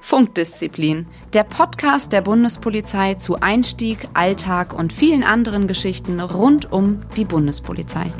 Funkdisziplin, 0.00 1.06
der 1.32 1.44
Podcast 1.44 2.12
der 2.12 2.20
Bundespolizei 2.20 3.14
zu 3.14 3.36
Einstieg, 3.40 4.08
Alltag 4.12 4.74
und 4.74 4.92
vielen 4.92 5.22
anderen 5.22 5.66
Geschichten 5.66 6.20
rund 6.20 6.70
um 6.70 7.00
die 7.16 7.24
Bundespolizei. 7.24 8.12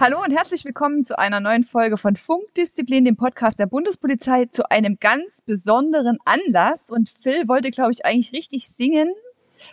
Hallo 0.00 0.18
und 0.24 0.36
herzlich 0.36 0.64
willkommen 0.64 1.04
zu 1.04 1.18
einer 1.18 1.38
neuen 1.38 1.64
Folge 1.64 1.96
von 1.96 2.16
Funkdisziplin, 2.16 3.04
dem 3.04 3.16
Podcast 3.16 3.58
der 3.58 3.66
Bundespolizei, 3.66 4.46
zu 4.46 4.68
einem 4.70 4.98
ganz 4.98 5.42
besonderen 5.42 6.18
Anlass. 6.24 6.90
Und 6.90 7.08
Phil 7.08 7.46
wollte, 7.46 7.70
glaube 7.70 7.92
ich, 7.92 8.04
eigentlich 8.04 8.32
richtig 8.32 8.68
singen. 8.68 9.12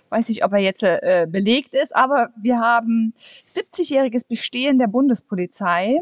Weiß 0.10 0.30
nicht, 0.30 0.44
ob 0.44 0.54
er 0.54 0.60
jetzt 0.60 0.84
äh, 0.84 1.28
belegt 1.30 1.76
ist, 1.76 1.96
aber 1.96 2.30
wir 2.36 2.60
haben 2.60 3.14
70-jähriges 3.48 4.28
Bestehen 4.28 4.80
der 4.80 4.88
Bundespolizei. 4.88 6.00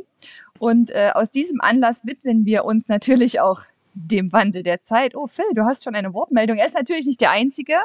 Und 0.60 0.92
äh, 0.92 1.12
aus 1.14 1.32
diesem 1.32 1.62
Anlass 1.62 2.06
widmen 2.06 2.46
wir 2.46 2.66
uns 2.66 2.88
natürlich 2.88 3.40
auch 3.40 3.62
dem 3.94 4.32
Wandel 4.34 4.64
der 4.64 4.82
Zeit. 4.82 5.16
Oh, 5.16 5.28
Phil, 5.28 5.46
du 5.54 5.64
hast 5.64 5.84
schon 5.84 5.96
eine 5.96 6.14
Wortmeldung. 6.14 6.58
Er 6.58 6.66
ist 6.66 6.76
natürlich 6.76 7.06
nicht 7.06 7.22
der 7.22 7.32
Einzige 7.32 7.76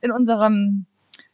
in 0.00 0.10
unserem 0.10 0.86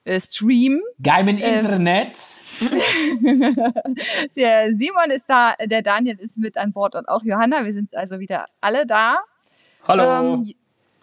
äh, 0.05 0.21
Stream. 0.21 0.81
Geil 1.03 1.29
im 1.29 1.37
ähm, 1.39 1.61
Internet. 1.61 2.17
der 4.37 4.77
Simon 4.77 5.11
ist 5.11 5.27
da, 5.29 5.55
der 5.65 5.83
Daniel 5.83 6.19
ist 6.19 6.39
mit 6.39 6.57
an 6.57 6.73
Bord 6.73 6.95
und 6.95 7.09
auch 7.09 7.23
Johanna. 7.23 7.65
Wir 7.65 7.73
sind 7.73 7.95
also 7.97 8.19
wieder 8.19 8.47
alle 8.61 8.87
da. 8.87 9.19
Hallo. 9.87 10.35
Ähm, 10.37 10.55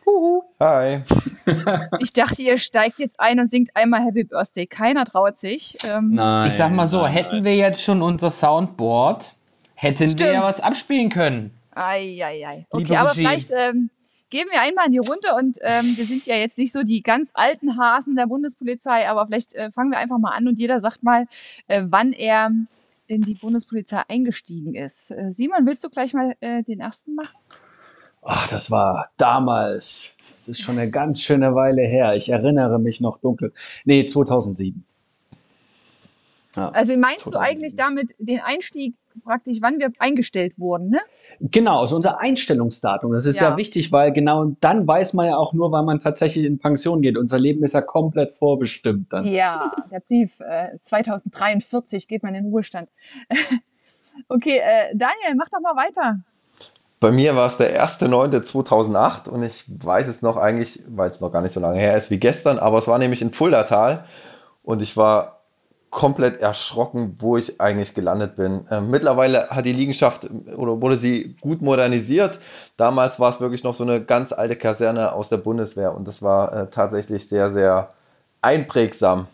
Huhu. 0.06 0.44
Hi. 0.60 1.02
Ich 2.00 2.12
dachte, 2.12 2.42
ihr 2.42 2.58
steigt 2.58 3.00
jetzt 3.00 3.20
ein 3.20 3.40
und 3.40 3.52
singt 3.52 3.76
einmal 3.76 4.04
Happy 4.04 4.24
Birthday. 4.24 4.66
Keiner 4.66 5.06
traut 5.06 5.38
sich. 5.38 5.78
Ähm, 5.88 6.12
nein. 6.16 6.48
Ich 6.48 6.56
sag 6.56 6.72
mal 6.72 6.88
so, 6.88 7.02
nein, 7.02 7.12
hätten 7.12 7.44
wir 7.44 7.56
jetzt 7.56 7.84
schon 7.84 8.02
unser 8.02 8.32
Soundboard, 8.32 9.34
hätten 9.76 10.10
Stimmt. 10.10 10.20
wir 10.22 10.34
ja 10.34 10.44
was 10.44 10.60
abspielen 10.62 11.10
können. 11.10 11.52
Eieiei. 11.76 12.66
Okay, 12.70 12.84
Liebe 12.84 13.00
aber 13.00 13.12
Regie. 13.12 13.22
vielleicht 13.22 13.52
ähm, 13.52 13.90
gehen 14.30 14.48
wir 14.52 14.62
einmal 14.62 14.88
in 14.88 14.94
die 14.94 14.98
Runde 14.98 15.36
und 15.38 15.58
ähm, 15.62 15.96
wir 15.96 16.06
sind 16.06 16.26
ja 16.26 16.36
jetzt 16.36 16.58
nicht 16.58 16.72
so 16.72 16.84
die 16.84 17.02
ganz 17.02 17.32
alten 17.34 17.78
Hasen 17.78 18.16
der 18.16 18.28
Bundespolizei, 18.28 19.08
aber 19.08 19.28
vielleicht 19.28 19.54
äh, 19.54 19.72
fangen 19.72 19.92
wir 19.92 20.00
einfach 20.00 20.18
mal 20.18 20.32
an 20.32 20.48
und 20.48 20.60
jeder 20.60 20.80
sagt 20.80 21.04
mal, 21.04 21.28
äh, 21.68 21.84
wann 21.86 22.12
er 22.12 22.52
in 23.08 23.22
die 23.22 23.36
Bundespolizei 23.36 24.02
eingestiegen 24.08 24.74
ist. 24.74 25.12
Äh, 25.12 25.32
Simon, 25.32 25.66
willst 25.66 25.84
du 25.84 25.90
gleich 25.90 26.14
mal 26.14 26.36
äh, 26.40 26.64
den 26.64 26.80
ersten 26.80 27.16
machen? 27.16 27.36
Ach, 28.26 28.48
das 28.48 28.72
war 28.72 29.10
damals. 29.18 30.16
Das 30.34 30.50
ist 30.50 30.60
schon 30.60 30.78
eine 30.78 30.90
ganz 30.90 31.22
schöne 31.22 31.56
Weile 31.56 31.84
her. 31.84 32.16
Ich 32.16 32.30
erinnere 32.30 32.80
mich 32.80 33.00
noch 33.00 33.18
dunkel. 33.18 33.54
Nee, 33.86 34.06
2007. 34.06 34.84
Ja, 36.56 36.70
also 36.70 36.98
meinst 36.98 37.22
2007. 37.22 37.32
du 37.32 37.40
eigentlich 37.40 37.76
damit 37.76 38.16
den 38.18 38.40
Einstieg 38.40 38.96
praktisch, 39.24 39.58
wann 39.62 39.80
wir 39.80 39.92
eingestellt 40.00 40.60
wurden, 40.60 40.90
ne? 40.90 41.00
Genau, 41.40 41.82
also 41.82 41.96
unser 41.96 42.20
Einstellungsdatum. 42.20 43.14
Das 43.14 43.26
ist 43.26 43.40
ja. 43.40 43.52
ja. 43.52 43.58
wichtig, 43.58 43.92
weil 43.92 44.12
genau 44.12 44.56
dann 44.60 44.88
weiß 44.88 45.14
man 45.14 45.28
ja 45.28 45.38
auch 45.38 45.54
nur, 45.54 45.72
wann 45.72 45.86
man 45.86 46.00
tatsächlich 46.00 46.46
in 46.46 46.60
Pension 46.60 47.02
geht. 47.02 47.18
Unser 47.18 47.40
Leben 47.40 47.64
ist 47.64 47.74
ja 47.74 47.82
komplett 47.82 48.34
vorbestimmt 48.34 49.14
dann. 49.14 49.26
Ja, 49.26 49.72
der 49.92 50.00
Brief 50.00 50.40
äh, 50.40 50.78
2043 50.82 52.08
geht 52.08 52.24
man 52.24 52.36
in 52.36 52.46
den 52.46 52.52
Ruhestand. 52.52 52.90
okay, 54.30 54.58
äh, 54.58 54.96
Daniel, 54.96 55.36
mach 55.38 55.50
doch 55.50 55.62
mal 55.62 55.76
weiter. 55.76 56.20
Bei 57.06 57.12
mir 57.12 57.36
war 57.36 57.46
es 57.46 57.58
der 57.58 57.86
1.9.2008 57.86 59.30
und 59.30 59.44
ich 59.44 59.64
weiß 59.68 60.08
es 60.08 60.24
noch 60.24 60.38
eigentlich, 60.38 60.82
weil 60.88 61.08
es 61.08 61.22
noch 61.22 61.32
gar 61.32 61.44
nicht 61.44 61.52
so 61.52 61.60
lange 61.60 61.78
her 61.78 61.96
ist 61.96 62.10
wie 62.10 62.18
gestern, 62.18 62.58
aber 62.58 62.80
es 62.80 62.88
war 62.88 62.98
nämlich 62.98 63.22
in 63.22 63.32
Fuldatal 63.32 64.06
und 64.64 64.82
ich 64.82 64.98
war 64.98 65.42
komplett 65.92 66.38
erschrocken, 66.38 67.18
wo 67.20 67.38
ich 67.38 67.62
eigentlich 67.62 67.94
gelandet 67.94 68.36
bin. 68.36 68.66
Ähm, 68.72 68.90
mittlerweile 68.90 69.50
hat 69.50 69.68
die 69.68 69.74
Liegenschaft 69.74 70.28
oder 70.58 70.82
wurde 70.82 70.98
sie 70.98 71.36
gut 71.42 71.62
modernisiert. 71.62 72.40
Damals 72.76 73.20
war 73.20 73.30
es 73.30 73.40
wirklich 73.40 73.64
noch 73.64 73.76
so 73.76 73.84
eine 73.84 74.04
ganz 74.04 74.34
alte 74.34 74.56
Kaserne 74.56 75.14
aus 75.14 75.30
der 75.30 75.38
Bundeswehr 75.38 75.96
und 75.96 76.08
das 76.08 76.24
war 76.24 76.54
äh, 76.54 76.68
tatsächlich 76.72 77.30
sehr, 77.30 77.52
sehr 77.52 77.94
einprägsam. 78.42 79.28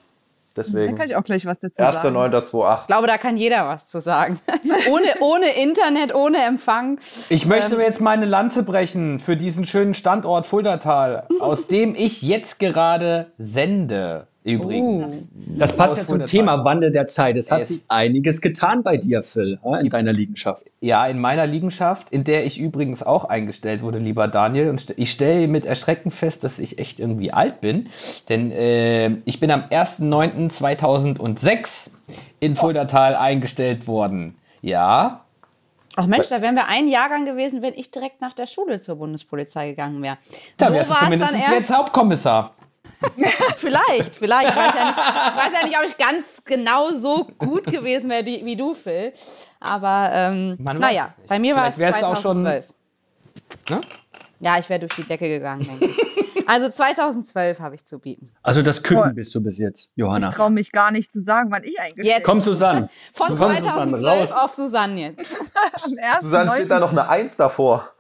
Deswegen. 0.56 0.96
Da 0.96 0.98
kann 0.98 1.10
ich 1.10 1.16
auch 1.16 1.24
gleich 1.24 1.46
was 1.46 1.60
dazu 1.60 1.82
sagen. 1.82 2.16
1.9.28. 2.16 2.82
Ich 2.82 2.88
glaube, 2.88 3.08
da 3.08 3.18
kann 3.18 3.38
jeder 3.38 3.68
was 3.68 3.88
zu 3.88 4.00
sagen. 4.00 4.40
ohne, 4.90 5.06
ohne 5.22 5.50
Internet, 5.62 6.14
ohne 6.14 6.44
Empfang. 6.44 7.00
Ich 7.30 7.46
möchte 7.46 7.76
ähm, 7.76 7.82
jetzt 7.82 8.02
meine 8.02 8.26
Lanze 8.26 8.64
brechen 8.64 9.20
für 9.20 9.38
diesen 9.38 9.66
schönen 9.66 9.94
Standort 9.94 10.46
Fuldatal, 10.46 11.28
aus 11.40 11.68
dem 11.68 11.96
ich 11.96 12.22
jetzt 12.22 12.60
gerade 12.60 13.32
sende. 13.38 14.28
Übrigens. 14.44 15.30
Uh, 15.36 15.60
das 15.60 15.78
passt 15.78 16.00
ja 16.00 16.08
zum 16.08 16.26
Thema 16.26 16.66
Wandel 16.66 16.90
der 16.92 17.06
Zeit. 17.06 17.38
Es 17.38 17.52
hat 17.52 17.62
es 17.62 17.68
sich 17.68 17.82
einiges 17.90 18.42
getan 18.42 18.82
bei 18.82 18.98
dir, 18.98 19.22
Phil, 19.22 19.60
in 19.80 19.90
deiner 19.90 20.14
Liegenschaft. 20.14 20.66
Ja, 20.80 21.06
in 21.06 21.20
meiner 21.20 21.46
Liegenschaft, 21.46 22.10
in 22.10 22.24
der 22.24 22.44
ich 22.46 22.60
übrigens 22.60 23.04
auch 23.04 23.26
eingestellt 23.26 23.84
wurde, 23.84 24.00
lieber 24.00 24.28
Daniel. 24.28 24.70
Und 24.70 24.96
ich 24.98 25.12
stelle 25.12 25.48
mit 25.48 25.66
Erschrecken 25.66 26.10
fest, 26.10 26.44
dass 26.44 26.58
ich 26.58 26.80
echt 26.80 27.00
irgendwie 27.00 27.32
alt 27.32 27.62
bin. 27.62 27.90
Denn 28.30 28.52
äh, 28.52 29.12
ich 29.26 29.40
bin 29.40 29.52
am 29.52 29.66
1.9.2006 29.70 31.92
in 32.40 32.56
Fuldatal 32.56 33.16
eingestellt 33.16 33.86
worden. 33.88 34.34
Ja, 34.62 35.22
Ach 35.98 36.08
Mensch, 36.08 36.30
da 36.30 36.42
wären 36.42 36.56
wir 36.56 36.68
ein 36.68 36.88
Jahrgang 36.88 37.26
gewesen, 37.26 37.62
wenn 37.62 37.74
ich 37.74 37.92
direkt 37.92 38.22
nach 38.22 38.34
der 38.34 38.48
Schule 38.48 38.80
zur 38.80 38.96
Bundespolizei 38.96 39.72
gegangen 39.72 40.02
wäre. 40.02 40.18
Da 40.56 40.68
so 40.68 40.74
wärst 40.74 40.92
du 40.92 40.96
zumindest 40.96 41.34
jetzt 41.34 41.78
Hauptkommissar. 41.78 42.54
vielleicht, 43.58 44.16
vielleicht. 44.16 44.50
Ich 44.50 44.56
weiß, 44.56 44.74
ja 44.76 44.86
nicht, 44.86 44.98
ich 44.98 45.38
weiß 45.38 45.54
ja 45.60 45.66
nicht, 45.66 45.78
ob 45.78 45.86
ich 45.86 45.98
ganz 45.98 46.44
genau 46.46 46.92
so 46.92 47.26
gut 47.38 47.66
gewesen 47.66 48.10
wäre 48.10 48.26
wie, 48.26 48.46
wie 48.46 48.56
du, 48.56 48.74
Phil. 48.74 49.14
Aber 49.60 50.10
ähm, 50.12 50.58
naja, 50.60 51.14
bei 51.28 51.40
mir 51.40 51.56
war 51.56 51.68
es 51.68 51.76
2012. 51.76 52.66
Schon, 53.68 53.78
ne? 53.78 53.82
Ja, 54.40 54.58
ich 54.58 54.68
wäre 54.70 54.80
durch 54.80 54.94
die 54.94 55.04
Decke 55.04 55.28
gegangen, 55.28 55.66
denke 55.66 55.86
ich. 55.86 56.48
Also 56.48 56.70
2012 56.70 57.60
habe 57.60 57.76
ich 57.76 57.86
zu 57.86 58.00
bieten. 58.00 58.32
Also 58.42 58.62
das 58.62 58.82
Küken 58.82 59.16
bist 59.16 59.34
du 59.36 59.42
bis 59.42 59.58
jetzt, 59.58 59.92
Johanna. 59.96 60.28
Ich 60.28 60.34
traue 60.34 60.50
mich 60.50 60.72
gar 60.72 60.92
nicht 60.92 61.12
zu 61.12 61.22
sagen, 61.22 61.52
wann 61.52 61.64
ich 61.64 61.80
eingestellt 61.80 62.08
Jetzt. 62.08 62.24
Komm, 62.26 62.42
Susanne. 62.42 62.90
Von 63.14 63.28
Komm, 63.28 63.38
2012 63.38 64.30
Susanne, 64.30 64.44
auf 64.44 64.54
Susanne 64.54 65.00
jetzt. 65.00 65.24
Susanne 66.22 66.52
steht 66.52 66.72
da 66.72 66.80
noch 66.80 66.92
eine 66.92 67.08
Eins 67.08 67.38
davor. 67.38 67.92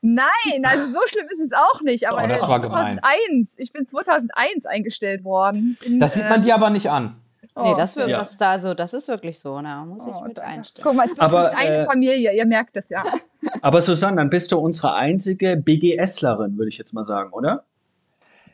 Nein, 0.00 0.64
also 0.64 0.86
so 0.86 0.98
schlimm 1.06 1.26
ist 1.30 1.40
es 1.40 1.52
auch 1.52 1.80
nicht. 1.82 2.08
Aber 2.08 2.24
oh, 2.24 2.26
das 2.26 2.42
war 2.42 2.60
2001, 2.60 3.58
ich 3.58 3.72
bin 3.72 3.86
2001 3.86 4.66
eingestellt 4.66 5.24
worden. 5.24 5.78
In, 5.84 5.98
das 5.98 6.14
sieht 6.14 6.28
man 6.28 6.40
äh, 6.40 6.44
dir 6.44 6.54
aber 6.54 6.70
nicht 6.70 6.90
an. 6.90 7.16
Oh, 7.54 7.62
nee, 7.64 7.74
das, 7.76 7.96
wird, 7.96 8.08
ja. 8.08 8.18
das, 8.18 8.38
da 8.38 8.58
so, 8.58 8.72
das 8.72 8.94
ist 8.94 9.08
wirklich 9.08 9.38
so. 9.38 9.60
Na, 9.60 9.84
muss 9.84 10.06
ich 10.06 10.12
oh, 10.12 10.22
mit 10.22 10.40
einstellen. 10.40 10.84
Guck 10.84 10.96
mal, 10.96 11.04
es 11.04 11.12
ist 11.12 11.20
aber, 11.20 11.54
eine 11.54 11.76
äh, 11.78 11.84
Familie, 11.84 12.32
ihr 12.32 12.46
merkt 12.46 12.76
das 12.76 12.88
ja. 12.88 13.04
Aber 13.60 13.80
Susanne, 13.80 14.16
dann 14.16 14.30
bist 14.30 14.52
du 14.52 14.58
unsere 14.58 14.94
einzige 14.94 15.56
BGSlerin, 15.56 16.56
würde 16.56 16.68
ich 16.68 16.78
jetzt 16.78 16.94
mal 16.94 17.04
sagen, 17.04 17.32
oder? 17.32 17.64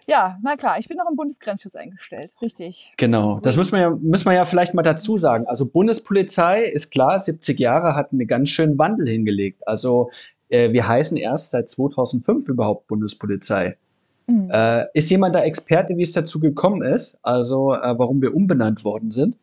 Ja, 0.08 0.38
na 0.42 0.56
klar, 0.56 0.78
ich 0.78 0.88
bin 0.88 0.96
noch 0.96 1.08
im 1.08 1.16
Bundesgrenzschutz 1.16 1.76
eingestellt, 1.76 2.32
richtig. 2.40 2.92
Genau, 2.96 3.40
das 3.40 3.58
muss 3.58 3.72
man 3.72 3.80
ja, 3.82 3.90
muss 3.90 4.24
man 4.24 4.34
ja 4.34 4.46
vielleicht 4.46 4.72
mal 4.72 4.82
dazu 4.82 5.18
sagen. 5.18 5.46
Also 5.46 5.70
Bundespolizei 5.70 6.62
ist 6.62 6.90
klar, 6.90 7.20
70 7.20 7.60
Jahre 7.60 7.94
hat 7.94 8.12
einen 8.12 8.26
ganz 8.26 8.48
schönen 8.48 8.78
Wandel 8.78 9.06
hingelegt. 9.06 9.68
Also 9.68 10.10
äh, 10.48 10.72
wir 10.72 10.86
heißen 10.86 11.16
erst 11.16 11.50
seit 11.50 11.68
2005 11.68 12.48
überhaupt 12.48 12.86
Bundespolizei. 12.86 13.76
Mhm. 14.26 14.50
Äh, 14.50 14.86
ist 14.94 15.10
jemand 15.10 15.34
da 15.34 15.40
Experte, 15.40 15.96
wie 15.96 16.02
es 16.02 16.12
dazu 16.12 16.38
gekommen 16.38 16.82
ist? 16.82 17.18
Also, 17.22 17.74
äh, 17.74 17.98
warum 17.98 18.20
wir 18.20 18.34
umbenannt 18.34 18.84
worden 18.84 19.10
sind? 19.10 19.36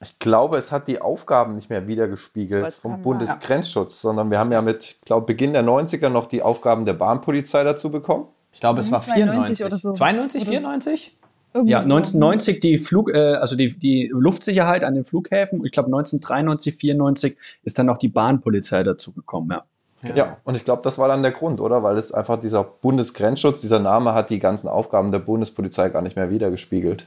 Ich 0.00 0.18
glaube, 0.20 0.58
es 0.58 0.70
hat 0.70 0.86
die 0.86 1.00
Aufgaben 1.00 1.56
nicht 1.56 1.70
mehr 1.70 1.88
wiedergespiegelt 1.88 2.72
vom 2.74 3.02
Bundesgrenzschutz, 3.02 4.02
ja. 4.02 4.08
sondern 4.08 4.30
wir 4.30 4.38
haben 4.38 4.52
ja 4.52 4.62
mit, 4.62 4.96
glaube 5.04 5.26
Beginn 5.26 5.52
der 5.52 5.64
90er 5.64 6.08
noch 6.08 6.26
die 6.26 6.42
Aufgaben 6.42 6.84
der 6.84 6.92
Bahnpolizei 6.92 7.64
dazu 7.64 7.90
bekommen. 7.90 8.26
Ich 8.52 8.60
glaube, 8.60 8.80
es 8.80 8.92
war 8.92 9.02
94 9.02 9.64
oder 9.64 9.76
so. 9.76 9.92
92, 9.92 10.44
94? 10.44 11.16
Irgendwie 11.54 11.72
ja, 11.72 11.80
1990 11.80 12.60
die 12.60 12.78
Flug, 12.78 13.10
äh, 13.10 13.16
also 13.16 13.56
die, 13.56 13.76
die 13.76 14.10
Luftsicherheit 14.12 14.84
an 14.84 14.94
den 14.94 15.04
Flughäfen. 15.04 15.64
Ich 15.64 15.72
glaube 15.72 15.86
1993, 15.86 16.76
94 16.76 17.36
ist 17.64 17.78
dann 17.78 17.86
noch 17.86 17.98
die 17.98 18.08
Bahnpolizei 18.08 18.82
dazu 18.82 19.12
gekommen. 19.12 19.50
Ja. 19.50 19.64
Ja. 20.02 20.14
ja, 20.14 20.36
und 20.44 20.54
ich 20.54 20.64
glaube, 20.64 20.82
das 20.82 20.98
war 20.98 21.08
dann 21.08 21.22
der 21.22 21.32
Grund, 21.32 21.60
oder? 21.60 21.82
Weil 21.82 21.96
es 21.96 22.12
einfach 22.12 22.38
dieser 22.38 22.62
Bundesgrenzschutz, 22.62 23.60
dieser 23.60 23.80
Name 23.80 24.14
hat 24.14 24.30
die 24.30 24.38
ganzen 24.38 24.68
Aufgaben 24.68 25.10
der 25.10 25.18
Bundespolizei 25.18 25.88
gar 25.88 26.02
nicht 26.02 26.14
mehr 26.14 26.30
wiedergespiegelt. 26.30 27.06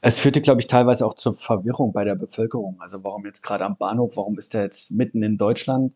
Es 0.00 0.20
führte, 0.20 0.40
glaube 0.40 0.60
ich, 0.60 0.66
teilweise 0.66 1.06
auch 1.06 1.14
zur 1.14 1.34
Verwirrung 1.34 1.92
bei 1.92 2.04
der 2.04 2.14
Bevölkerung. 2.14 2.76
Also 2.78 3.02
warum 3.02 3.24
jetzt 3.26 3.42
gerade 3.42 3.64
am 3.64 3.76
Bahnhof, 3.76 4.16
warum 4.16 4.38
ist 4.38 4.54
der 4.54 4.62
jetzt 4.62 4.92
mitten 4.92 5.22
in 5.22 5.38
Deutschland? 5.38 5.92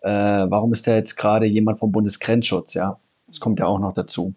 Äh, 0.00 0.10
warum 0.10 0.72
ist 0.72 0.86
der 0.86 0.96
jetzt 0.96 1.16
gerade 1.16 1.46
jemand 1.46 1.78
vom 1.78 1.92
Bundesgrenzschutz? 1.92 2.74
Ja, 2.74 2.98
das 3.26 3.38
kommt 3.38 3.60
ja 3.60 3.66
auch 3.66 3.78
noch 3.78 3.92
dazu. 3.92 4.34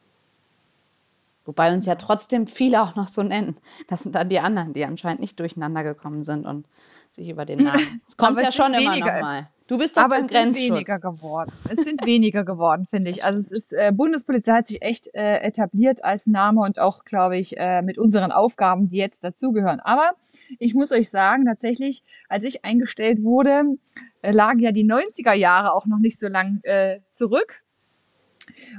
Wobei 1.45 1.74
uns 1.74 1.88
ja 1.88 1.95
trotzdem 1.95 2.45
viele 2.45 2.83
auch 2.83 2.95
noch 2.95 3.07
so 3.07 3.24
nennen. 3.24 3.57
Das 3.88 4.03
sind 4.03 4.13
dann 4.13 4.30
die 4.30 4.39
anderen, 4.39 4.74
die 4.74 4.86
anscheinend 4.86 5.21
nicht 5.21 5.39
durcheinander 5.39 5.83
gekommen 5.83 6.24
sind 6.24 6.45
und 6.45 6.68
sich 7.11 7.29
über 7.29 7.45
den 7.45 7.63
Namen. 7.63 8.01
Es 8.07 8.17
kommt 8.17 8.41
ja 8.41 8.51
schon 8.51 8.73
immer 8.73 8.97
noch 8.97 9.21
mal. 9.21 9.50
Du 9.69 9.77
bist 9.77 9.97
doch 9.97 10.01
aber 10.01 10.15
beim 10.15 10.25
es 10.25 10.31
Grenzschutz. 10.31 10.65
sind 10.65 10.73
weniger 10.73 11.00
geworden. 11.00 11.51
Es 11.69 11.85
sind 11.85 12.03
weniger 12.03 12.44
geworden, 12.44 12.88
finde 12.89 13.11
ich. 13.11 13.23
Also 13.23 13.38
es 13.39 13.51
ist 13.51 13.71
äh, 13.71 13.91
Bundespolizei 13.94 14.53
hat 14.53 14.67
sich 14.67 14.81
echt 14.81 15.13
äh, 15.13 15.41
etabliert 15.41 16.03
als 16.03 16.25
Name 16.25 16.61
und 16.61 16.79
auch, 16.79 17.06
glaube 17.06 17.38
ich, 17.38 17.56
äh, 17.56 17.83
mit 17.83 18.00
unseren 18.00 18.31
Aufgaben, 18.31 18.88
die 18.88 18.97
jetzt 18.97 19.23
dazugehören. 19.23 19.79
Aber 19.79 20.13
ich 20.57 20.73
muss 20.73 20.91
euch 20.91 21.11
sagen, 21.11 21.45
tatsächlich, 21.45 22.01
als 22.29 22.45
ich 22.45 22.65
eingestellt 22.65 23.23
wurde, 23.23 23.75
äh, 24.23 24.31
lagen 24.31 24.59
ja 24.59 24.71
die 24.71 24.89
90er 24.89 25.33
Jahre 25.33 25.73
auch 25.73 25.85
noch 25.85 26.00
nicht 26.00 26.17
so 26.17 26.27
lang 26.27 26.62
äh, 26.63 27.01
zurück. 27.12 27.62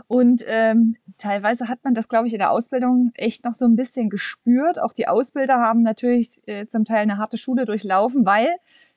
Und 0.07 0.45
ähm, 0.47 0.97
teilweise 1.19 1.69
hat 1.69 1.79
man 1.85 1.95
das, 1.95 2.09
glaube 2.09 2.27
ich, 2.27 2.33
in 2.33 2.39
der 2.39 2.51
Ausbildung 2.51 3.13
echt 3.15 3.45
noch 3.45 3.55
so 3.55 3.65
ein 3.65 3.77
bisschen 3.77 4.11
gespürt. 4.11 4.81
Auch 4.81 4.93
die 4.93 5.09
Ausbilder 5.09 5.55
haben 5.55 5.83
natürlich 5.83 6.41
äh, 6.47 6.67
zum 6.67 6.85
Teil 6.85 6.99
eine 6.99 7.19
harte 7.19 7.39
Schule 7.39 7.65
durchlaufen, 7.65 8.25
weil 8.25 8.49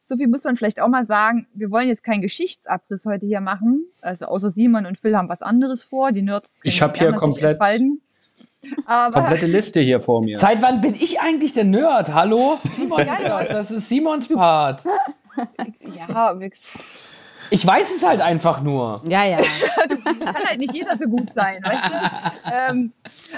so 0.02 0.18
viel 0.18 0.28
muss 0.28 0.44
man 0.44 0.56
vielleicht 0.56 0.82
auch 0.82 0.90
mal 0.90 1.06
sagen. 1.06 1.48
Wir 1.54 1.72
wollen 1.72 1.88
jetzt 1.88 2.04
keinen 2.04 2.22
Geschichtsabriss 2.22 3.06
heute 3.06 3.26
hier 3.26 3.42
machen. 3.42 3.86
Also 4.02 4.26
außer 4.26 4.50
Simon 4.50 4.86
und 4.86 5.00
Phil 5.00 5.16
haben 5.16 5.30
was 5.30 5.42
anderes 5.42 5.84
vor. 5.84 6.12
Die 6.12 6.22
Nerds 6.22 6.58
Ich 6.64 6.82
habe 6.82 6.98
hier 6.98 7.14
komplett 7.14 7.58
aber 8.86 9.20
komplette 9.20 9.48
Liste 9.48 9.82
hier 9.82 10.00
vor 10.00 10.24
mir. 10.24 10.38
Seit 10.38 10.62
wann 10.62 10.82
bin 10.82 10.94
ich 10.94 11.20
eigentlich 11.20 11.54
der 11.54 11.66
Nerd? 11.66 12.14
Hallo? 12.14 12.58
Simon 12.64 13.00
ist 13.08 13.22
das. 13.22 13.48
Das 13.50 13.72
ist 13.72 13.90
Simons 13.90 14.28
Part. 14.28 14.84
ja, 15.96 16.40
wir 16.40 16.52
ich 17.54 17.68
weiß 17.68 17.96
es 17.96 18.04
halt 18.04 18.20
einfach 18.20 18.64
nur. 18.64 19.04
Ja, 19.08 19.26
ja. 19.26 19.38
kann 19.78 20.44
halt 20.44 20.58
nicht 20.58 20.74
jeder 20.74 20.98
so 20.98 21.06
gut 21.06 21.32
sein, 21.32 21.64
weißt 21.64 21.86
du? 21.86 22.52
ähm, 22.52 22.94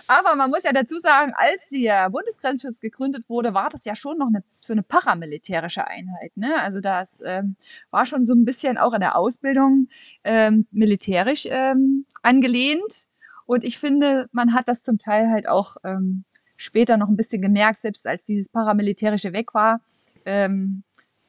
aber 0.07 0.37
man 0.37 0.49
muss 0.49 0.63
ja 0.63 0.71
dazu 0.71 0.97
sagen, 1.01 1.33
als 1.35 1.61
der 1.69 2.09
Bundesgrenzschutz 2.09 2.79
gegründet 2.79 3.25
wurde, 3.27 3.53
war 3.53 3.69
das 3.69 3.83
ja 3.83 3.93
schon 3.93 4.17
noch 4.17 4.27
eine, 4.27 4.41
so 4.61 4.71
eine 4.71 4.83
paramilitärische 4.83 5.85
Einheit. 5.85 6.31
Ne? 6.37 6.55
Also 6.61 6.79
das 6.79 7.21
ähm, 7.25 7.57
war 7.91 8.05
schon 8.05 8.25
so 8.25 8.33
ein 8.33 8.45
bisschen 8.45 8.77
auch 8.77 8.93
in 8.93 9.01
der 9.01 9.17
Ausbildung 9.17 9.89
ähm, 10.23 10.65
militärisch 10.71 11.45
ähm, 11.51 12.05
angelehnt. 12.21 13.07
Und 13.45 13.65
ich 13.65 13.77
finde, 13.77 14.29
man 14.31 14.53
hat 14.53 14.69
das 14.69 14.81
zum 14.81 14.97
Teil 14.97 15.29
halt 15.29 15.49
auch 15.49 15.75
ähm, 15.83 16.23
später 16.55 16.95
noch 16.95 17.09
ein 17.09 17.17
bisschen 17.17 17.41
gemerkt, 17.41 17.79
selbst 17.79 18.07
als 18.07 18.23
dieses 18.23 18.47
paramilitärische 18.47 19.33
weg 19.33 19.53
war. 19.53 19.81
Ähm, 20.23 20.83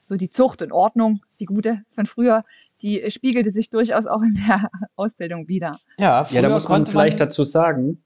so 0.06 0.16
die 0.16 0.30
Zucht 0.30 0.62
und 0.62 0.70
Ordnung, 0.70 1.20
die 1.40 1.46
gute 1.46 1.82
von 1.90 2.06
früher, 2.06 2.44
die 2.82 3.10
spiegelte 3.10 3.50
sich 3.50 3.70
durchaus 3.70 4.06
auch 4.06 4.22
in 4.22 4.34
der 4.46 4.68
Ausbildung 4.96 5.48
wieder. 5.48 5.78
Ja, 5.98 6.26
ja 6.30 6.42
da 6.42 6.48
muss 6.48 6.68
man 6.68 6.86
vielleicht 6.86 7.18
man 7.18 7.28
dazu 7.28 7.44
sagen, 7.44 8.02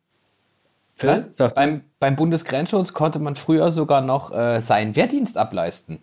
Phil, 0.92 1.26
sag 1.30 1.54
beim, 1.54 1.82
beim 1.98 2.16
Bundesgrenzschutz 2.16 2.92
konnte 2.92 3.20
man 3.20 3.34
früher 3.34 3.70
sogar 3.70 4.00
noch 4.00 4.34
äh, 4.34 4.60
seinen 4.60 4.96
Wehrdienst 4.96 5.38
ableisten. 5.38 6.00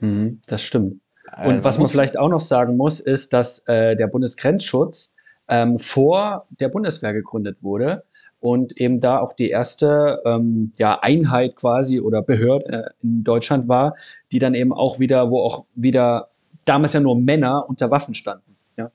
Mhm, 0.00 0.40
das 0.46 0.62
stimmt. 0.62 1.00
Und 1.36 1.52
also 1.52 1.64
was 1.64 1.78
man 1.78 1.86
vielleicht 1.88 2.18
auch 2.18 2.28
noch 2.28 2.40
sagen 2.40 2.76
muss, 2.76 3.00
ist, 3.00 3.32
dass 3.32 3.66
äh, 3.66 3.96
der 3.96 4.06
Bundesgrenzschutz 4.06 5.14
ähm, 5.48 5.78
vor 5.78 6.46
der 6.60 6.68
Bundeswehr 6.68 7.12
gegründet 7.12 7.62
wurde 7.62 8.04
und 8.40 8.76
eben 8.80 9.00
da 9.00 9.18
auch 9.18 9.32
die 9.32 9.50
erste 9.50 10.22
ähm, 10.24 10.72
ja, 10.78 11.00
Einheit 11.00 11.56
quasi 11.56 12.00
oder 12.00 12.22
Behörde 12.22 12.72
äh, 12.72 12.90
in 13.02 13.24
Deutschland 13.24 13.68
war, 13.68 13.96
die 14.30 14.38
dann 14.38 14.54
eben 14.54 14.72
auch 14.72 15.00
wieder, 15.00 15.30
wo 15.30 15.40
auch 15.40 15.64
wieder 15.74 16.28
damals 16.66 16.92
ja 16.92 17.00
nur 17.00 17.18
Männer 17.18 17.68
unter 17.68 17.90
Waffen 17.90 18.14
standen. 18.14 18.56
Ja, 18.76 18.90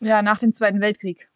ja 0.00 0.20
nach 0.20 0.38
dem 0.38 0.52
Zweiten 0.52 0.80
Weltkrieg. 0.80 1.28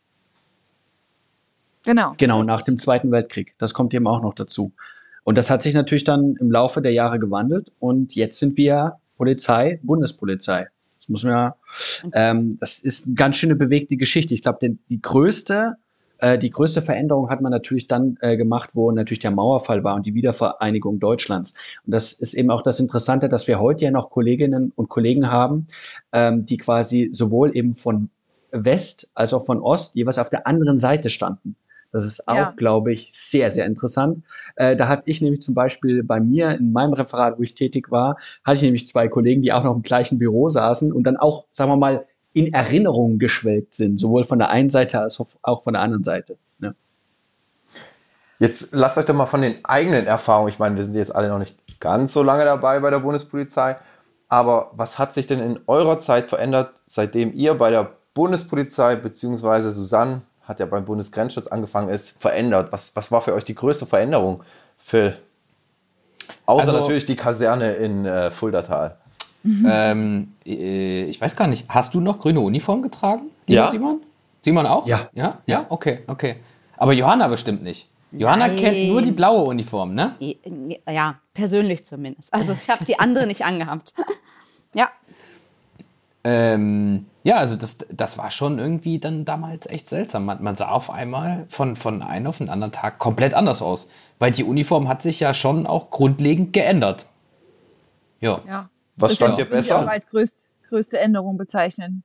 Genau. 1.84 2.14
Genau, 2.18 2.42
nach 2.42 2.62
dem 2.62 2.76
Zweiten 2.76 3.10
Weltkrieg. 3.10 3.54
Das 3.56 3.72
kommt 3.72 3.94
eben 3.94 4.06
auch 4.06 4.20
noch 4.20 4.34
dazu. 4.34 4.72
Und 5.24 5.38
das 5.38 5.50
hat 5.50 5.62
sich 5.62 5.74
natürlich 5.74 6.04
dann 6.04 6.36
im 6.36 6.50
Laufe 6.50 6.82
der 6.82 6.92
Jahre 6.92 7.18
gewandelt 7.18 7.72
und 7.78 8.14
jetzt 8.14 8.38
sind 8.38 8.56
wir 8.56 8.98
Polizei, 9.16 9.80
Bundespolizei. 9.82 10.68
Das 10.96 11.08
muss 11.08 11.24
man 11.24 11.32
ja, 11.32 11.56
ähm, 12.14 12.58
das 12.58 12.80
ist 12.80 13.06
eine 13.06 13.14
ganz 13.14 13.36
schöne 13.36 13.54
bewegte 13.54 13.96
Geschichte. 13.96 14.34
Ich 14.34 14.42
glaube, 14.42 14.58
die 14.88 15.02
größte 15.02 15.76
äh, 16.18 16.38
die 16.38 16.50
größte 16.50 16.82
Veränderung 16.82 17.30
hat 17.30 17.40
man 17.40 17.52
natürlich 17.52 17.86
dann 17.86 18.16
äh, 18.20 18.36
gemacht, 18.36 18.70
wo 18.74 18.90
natürlich 18.90 19.20
der 19.20 19.30
Mauerfall 19.30 19.84
war 19.84 19.94
und 19.94 20.06
die 20.06 20.14
Wiedervereinigung 20.14 20.98
Deutschlands. 21.00 21.54
Und 21.86 21.92
das 21.92 22.12
ist 22.12 22.34
eben 22.34 22.50
auch 22.50 22.62
das 22.62 22.80
Interessante, 22.80 23.28
dass 23.28 23.48
wir 23.48 23.60
heute 23.60 23.84
ja 23.84 23.90
noch 23.90 24.10
Kolleginnen 24.10 24.72
und 24.74 24.88
Kollegen 24.88 25.30
haben, 25.30 25.66
ähm, 26.12 26.42
die 26.42 26.56
quasi 26.56 27.08
sowohl 27.12 27.56
eben 27.56 27.74
von 27.74 28.10
West 28.50 29.10
als 29.14 29.34
auch 29.34 29.44
von 29.44 29.60
Ost 29.60 29.94
jeweils 29.94 30.18
auf 30.18 30.30
der 30.30 30.46
anderen 30.46 30.78
Seite 30.78 31.10
standen. 31.10 31.56
Das 31.90 32.04
ist 32.04 32.28
auch, 32.28 32.34
ja. 32.34 32.54
glaube 32.56 32.92
ich, 32.92 33.10
sehr, 33.12 33.50
sehr 33.50 33.64
interessant. 33.64 34.22
Äh, 34.56 34.76
da 34.76 34.88
hatte 34.88 35.04
ich 35.06 35.22
nämlich 35.22 35.40
zum 35.40 35.54
Beispiel 35.54 36.02
bei 36.02 36.20
mir 36.20 36.50
in 36.50 36.72
meinem 36.72 36.92
Referat, 36.92 37.38
wo 37.38 37.42
ich 37.42 37.54
tätig 37.54 37.90
war, 37.90 38.18
hatte 38.44 38.56
ich 38.56 38.62
nämlich 38.62 38.86
zwei 38.86 39.08
Kollegen, 39.08 39.42
die 39.42 39.52
auch 39.52 39.64
noch 39.64 39.74
im 39.74 39.82
gleichen 39.82 40.18
Büro 40.18 40.50
saßen 40.50 40.92
und 40.92 41.04
dann 41.04 41.16
auch, 41.16 41.46
sagen 41.50 41.70
wir 41.70 41.76
mal, 41.76 42.06
in 42.32 42.52
Erinnerungen 42.52 43.18
geschwelgt 43.18 43.74
sind, 43.74 43.98
sowohl 43.98 44.24
von 44.24 44.38
der 44.38 44.50
einen 44.50 44.68
Seite 44.68 45.00
als 45.00 45.20
auch 45.42 45.62
von 45.62 45.72
der 45.72 45.82
anderen 45.82 46.02
Seite. 46.02 46.38
Ne? 46.58 46.74
Jetzt 48.38 48.74
lasst 48.74 48.98
euch 48.98 49.06
doch 49.06 49.14
mal 49.14 49.26
von 49.26 49.42
den 49.42 49.64
eigenen 49.64 50.06
Erfahrungen, 50.06 50.48
ich 50.48 50.58
meine, 50.58 50.76
wir 50.76 50.84
sind 50.84 50.94
jetzt 50.94 51.14
alle 51.14 51.28
noch 51.28 51.38
nicht 51.38 51.56
ganz 51.80 52.12
so 52.12 52.22
lange 52.22 52.44
dabei 52.44 52.80
bei 52.80 52.90
der 52.90 53.00
Bundespolizei, 53.00 53.76
aber 54.28 54.70
was 54.74 54.98
hat 54.98 55.14
sich 55.14 55.26
denn 55.26 55.40
in 55.40 55.60
eurer 55.66 55.98
Zeit 55.98 56.26
verändert, 56.26 56.72
seitdem 56.86 57.32
ihr 57.34 57.54
bei 57.54 57.70
der 57.70 57.92
Bundespolizei 58.14 58.96
bzw. 58.96 59.70
Susanne 59.70 60.22
hat 60.42 60.60
ja 60.60 60.66
beim 60.66 60.84
Bundesgrenzschutz 60.84 61.46
angefangen 61.46 61.88
ist, 61.88 62.20
verändert? 62.20 62.72
Was, 62.72 62.96
was 62.96 63.10
war 63.12 63.20
für 63.20 63.34
euch 63.34 63.44
die 63.44 63.54
größte 63.54 63.86
Veränderung, 63.86 64.42
Phil? 64.76 65.16
Außer 66.46 66.68
also, 66.68 66.80
natürlich 66.80 67.06
die 67.06 67.16
Kaserne 67.16 67.72
in 67.74 68.06
äh, 68.06 68.30
Fuldatal. 68.30 68.96
Mhm. 69.42 69.66
Ähm, 69.70 70.32
äh, 70.44 71.04
ich 71.04 71.20
weiß 71.20 71.36
gar 71.36 71.46
nicht, 71.46 71.66
hast 71.68 71.94
du 71.94 72.00
noch 72.00 72.18
grüne 72.18 72.40
Uniform 72.40 72.82
getragen, 72.82 73.26
ja. 73.46 73.68
Simon? 73.70 74.00
Simon 74.42 74.66
auch? 74.66 74.86
Ja. 74.86 75.08
Ja? 75.14 75.38
Ja? 75.46 75.66
Okay, 75.68 76.00
okay. 76.06 76.36
Aber 76.76 76.92
Johanna 76.92 77.28
bestimmt 77.28 77.62
nicht. 77.62 77.88
Johanna 78.12 78.48
Nein. 78.48 78.56
kennt 78.56 78.88
nur 78.88 79.02
die 79.02 79.10
blaue 79.10 79.44
Uniform, 79.44 79.92
ne? 79.92 80.14
Ja, 80.88 81.16
persönlich 81.34 81.84
zumindest. 81.84 82.32
Also 82.32 82.52
ich 82.52 82.68
habe 82.70 82.84
die 82.84 82.98
andere 82.98 83.26
nicht 83.26 83.44
angehabt. 83.44 83.92
ja. 84.74 84.88
Ähm, 86.24 87.06
ja, 87.22 87.36
also 87.36 87.56
das, 87.56 87.78
das 87.90 88.16
war 88.16 88.30
schon 88.30 88.58
irgendwie 88.58 88.98
dann 88.98 89.24
damals 89.24 89.66
echt 89.66 89.88
seltsam. 89.88 90.24
Man, 90.24 90.42
man, 90.42 90.56
sah 90.56 90.70
auf 90.70 90.90
einmal 90.90 91.44
von, 91.48 91.76
von 91.76 92.02
einem 92.02 92.26
auf 92.26 92.38
den 92.38 92.48
anderen 92.48 92.72
Tag 92.72 92.98
komplett 92.98 93.34
anders 93.34 93.60
aus. 93.60 93.90
Weil 94.18 94.32
die 94.32 94.44
Uniform 94.44 94.88
hat 94.88 95.02
sich 95.02 95.20
ja 95.20 95.34
schon 95.34 95.66
auch 95.66 95.90
grundlegend 95.90 96.52
geändert. 96.54 97.06
Ja. 98.20 98.40
ja. 98.46 98.70
Was 98.98 99.14
stand 99.14 99.38
dir 99.38 99.44
besser? 99.44 99.82
Ich 99.82 99.88
als 99.88 100.06
größt, 100.06 100.48
größte 100.68 100.98
Änderung 100.98 101.36
bezeichnen. 101.36 102.02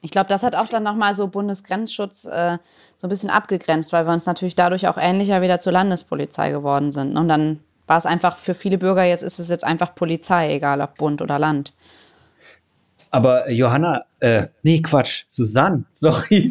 Ich 0.00 0.10
glaube, 0.10 0.28
das 0.28 0.42
hat 0.42 0.54
auch 0.54 0.68
dann 0.68 0.82
nochmal 0.82 1.14
so 1.14 1.28
Bundesgrenzschutz 1.28 2.26
äh, 2.26 2.58
so 2.98 3.06
ein 3.06 3.10
bisschen 3.10 3.30
abgegrenzt, 3.30 3.92
weil 3.92 4.04
wir 4.06 4.12
uns 4.12 4.26
natürlich 4.26 4.54
dadurch 4.54 4.86
auch 4.86 4.98
ähnlicher 4.98 5.40
wieder 5.40 5.60
zur 5.60 5.72
Landespolizei 5.72 6.50
geworden 6.50 6.92
sind. 6.92 7.16
Und 7.16 7.28
dann 7.28 7.60
war 7.86 7.96
es 7.96 8.04
einfach 8.04 8.36
für 8.36 8.52
viele 8.52 8.76
Bürger, 8.76 9.04
jetzt 9.04 9.22
ist 9.22 9.38
es 9.38 9.48
jetzt 9.48 9.64
einfach 9.64 9.94
Polizei, 9.94 10.54
egal 10.54 10.82
ob 10.82 10.96
Bund 10.96 11.22
oder 11.22 11.38
Land. 11.38 11.72
Aber 13.10 13.50
Johanna, 13.50 14.04
äh, 14.20 14.48
nee, 14.62 14.82
Quatsch, 14.82 15.24
Susanne, 15.28 15.84
sorry. 15.92 16.50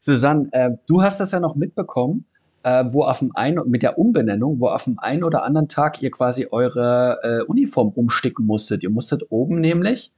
Susanne, 0.00 0.48
äh, 0.50 0.70
du 0.86 1.02
hast 1.02 1.20
das 1.20 1.30
ja 1.30 1.38
noch 1.38 1.54
mitbekommen 1.54 2.24
äh, 2.62 2.84
wo 2.86 3.02
auf 3.04 3.18
dem 3.18 3.34
einen, 3.34 3.68
mit 3.68 3.82
der 3.82 3.98
Umbenennung, 3.98 4.60
wo 4.60 4.68
auf 4.68 4.84
dem 4.84 4.98
einen 4.98 5.24
oder 5.24 5.44
anderen 5.44 5.68
Tag 5.68 6.02
ihr 6.02 6.10
quasi 6.10 6.48
eure 6.50 7.18
äh, 7.22 7.42
Uniform 7.44 7.88
umsticken 7.88 8.46
musstet. 8.46 8.82
Ihr 8.82 8.90
musstet 8.90 9.24
oben 9.30 9.60
nämlich 9.60 10.12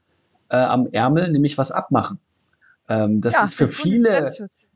äh, 0.50 0.56
am 0.56 0.88
Ärmel 0.92 1.30
nämlich 1.30 1.58
was 1.58 1.70
abmachen. 1.70 2.18
Ähm, 2.88 3.20
das 3.20 3.34
ja, 3.34 3.44
ist 3.44 3.54
für 3.54 3.66
das 3.66 3.74
viele 3.74 4.30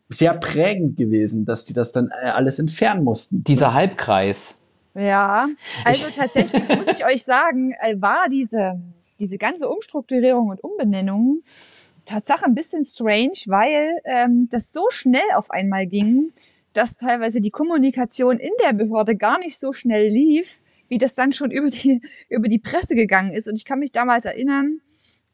sehr 0.09 0.35
prägend 0.35 0.97
gewesen, 0.97 1.45
dass 1.45 1.65
die 1.65 1.75
das 1.75 1.93
dann 1.93 2.11
äh, 2.23 2.31
alles 2.31 2.59
entfernen 2.59 3.05
mussten. 3.05 3.45
Dieser 3.45 3.75
Halbkreis. 3.75 4.61
Ja, 4.95 5.49
also 5.85 6.07
tatsächlich 6.17 6.69
muss 6.87 6.99
ich 6.99 7.05
euch 7.05 7.23
sagen, 7.23 7.73
äh, 7.81 8.01
war 8.01 8.29
diese, 8.31 8.81
diese 9.21 9.37
ganze 9.37 9.69
Umstrukturierung 9.69 10.49
und 10.49 10.65
Umbenennung 10.65 11.43
Tatsache 12.07 12.47
ein 12.47 12.55
bisschen 12.55 12.85
strange, 12.85 13.39
weil 13.47 14.01
ähm, 14.05 14.49
das 14.51 14.73
so 14.73 14.87
schnell 14.89 15.21
auf 15.37 15.51
einmal 15.51 15.87
ging, 15.87 16.33
dass 16.79 16.97
teilweise 16.97 17.41
die 17.41 17.51
Kommunikation 17.51 18.39
in 18.39 18.53
der 18.65 18.73
Behörde 18.73 19.17
gar 19.17 19.41
nicht 19.41 19.59
so 19.59 19.73
schnell 19.73 20.09
lief, 20.09 20.63
wie 20.87 20.97
das 20.97 21.17
dann 21.17 21.33
schon 21.33 21.51
über 21.51 21.69
die, 21.69 22.01
über 22.29 22.47
die 22.47 22.61
Presse 22.61 22.95
gegangen 22.95 23.33
ist. 23.33 23.49
Und 23.49 23.57
ich 23.57 23.65
kann 23.65 23.81
mich 23.81 23.91
damals 23.91 24.25
erinnern, 24.25 24.81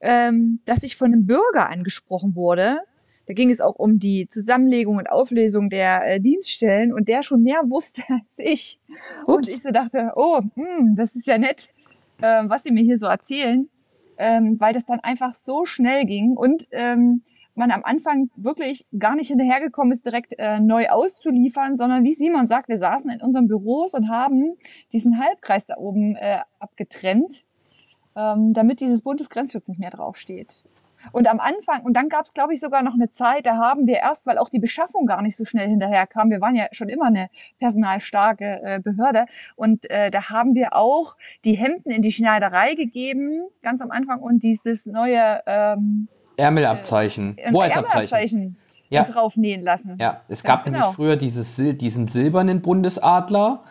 ähm, 0.01 0.61
dass 0.65 0.85
ich 0.85 0.97
von 0.97 1.13
einem 1.13 1.27
Bürger 1.27 1.69
angesprochen 1.69 2.35
wurde. 2.35 2.79
Da 3.27 3.35
ging 3.35 3.51
es 3.51 3.61
auch 3.61 3.75
um 3.77 3.99
die 3.99 4.27
Zusammenlegung 4.27 4.97
und 4.97 5.11
Auflösung 5.11 5.69
der 5.69 6.15
äh, 6.15 6.19
Dienststellen 6.19 6.95
und 6.95 7.09
der 7.09 7.23
schon 7.23 7.43
mehr 7.43 7.61
wusste 7.69 8.03
als 8.09 8.39
ich. 8.39 8.81
Ups. 9.27 9.35
Und 9.35 9.49
ich 9.49 9.63
so 9.63 9.71
dachte, 9.71 10.13
oh, 10.17 10.41
mh, 10.55 10.79
hm, 10.79 10.97
das 10.97 11.15
ist 11.15 11.27
ja 11.27 11.37
nett, 11.37 11.75
äh, 12.23 12.45
was 12.47 12.63
sie 12.63 12.73
mir 12.73 12.83
hier 12.83 12.97
so 12.97 13.07
erzählen, 13.07 13.69
ähm, 14.17 14.59
weil 14.59 14.73
das 14.73 14.87
dann 14.87 15.01
einfach 15.01 15.35
so 15.35 15.67
schnell 15.67 16.07
ging. 16.07 16.39
Und 16.39 16.69
ähm, 16.71 17.21
man 17.55 17.71
am 17.71 17.85
Anfang 17.85 18.31
wirklich 18.37 18.87
gar 18.99 19.15
nicht 19.15 19.29
hinterhergekommen 19.29 19.93
ist, 19.93 20.05
direkt 20.05 20.35
äh, 20.39 20.61
neu 20.61 20.89
auszuliefern, 20.89 21.77
sondern 21.77 22.05
wie 22.05 22.13
Simon 22.13 22.47
sagt, 22.47 22.69
wir 22.69 22.79
saßen 22.79 23.11
in 23.11 23.21
unseren 23.21 23.47
Büros 23.47 23.95
und 23.95 24.09
haben 24.09 24.57
diesen 24.93 25.19
Halbkreis 25.19 25.67
da 25.67 25.77
oben 25.77 26.17
äh, 26.17 26.39
abgetrennt, 26.59 27.45
ähm, 28.17 28.53
damit 28.53 28.81
dieses 28.81 29.03
Bundesgrenzschutz 29.03 29.69
nicht 29.69 29.81
mehr 29.81 29.91
draufsteht. 29.91 30.65
Und 31.13 31.29
am 31.29 31.41
Anfang, 31.41 31.83
und 31.83 31.95
dann 31.95 32.09
gab 32.09 32.25
es, 32.25 32.33
glaube 32.33 32.55
ich, 32.55 32.61
sogar 32.61 32.83
noch 32.83 32.95
eine 32.95 33.11
Zeit, 33.11 33.47
da 33.47 33.57
haben 33.57 33.87
wir 33.87 33.97
erst, 33.97 34.27
weil 34.27 34.39
auch 34.39 34.49
die 34.49 34.59
Beschaffung 34.59 35.07
gar 35.07 35.23
nicht 35.23 35.37
so 35.37 35.45
schnell 35.45 35.69
hinterherkam, 35.69 36.31
wir 36.31 36.41
waren 36.41 36.55
ja 36.55 36.67
schon 36.73 36.89
immer 36.89 37.07
eine 37.07 37.29
personalstarke 37.59 38.61
äh, 38.63 38.81
Behörde, 38.81 39.27
und 39.57 39.91
äh, 39.91 40.11
da 40.11 40.31
haben 40.31 40.55
wir 40.55 40.75
auch 40.75 41.17
die 41.45 41.55
Hemden 41.55 41.91
in 41.91 42.03
die 42.03 42.13
Schneiderei 42.13 42.75
gegeben, 42.75 43.43
ganz 43.63 43.81
am 43.81 43.91
Anfang, 43.91 44.21
und 44.21 44.43
dieses 44.43 44.87
neue 44.87 45.43
ähm, 45.47 46.09
Ärmelabzeichen, 46.37 47.39
äh, 47.39 47.53
Hoheitsabzeichen 47.53 48.57
ja. 48.91 49.05
draufnähen 49.05 49.63
lassen. 49.63 49.97
Ja, 50.01 50.21
es 50.29 50.43
gab 50.43 50.61
ja, 50.61 50.65
genau. 50.65 50.79
nämlich 50.79 50.97
früher 50.97 51.17
dieses, 51.17 51.57
diesen 51.57 52.09
silbernen 52.09 52.63
Bundesadler 52.63 53.63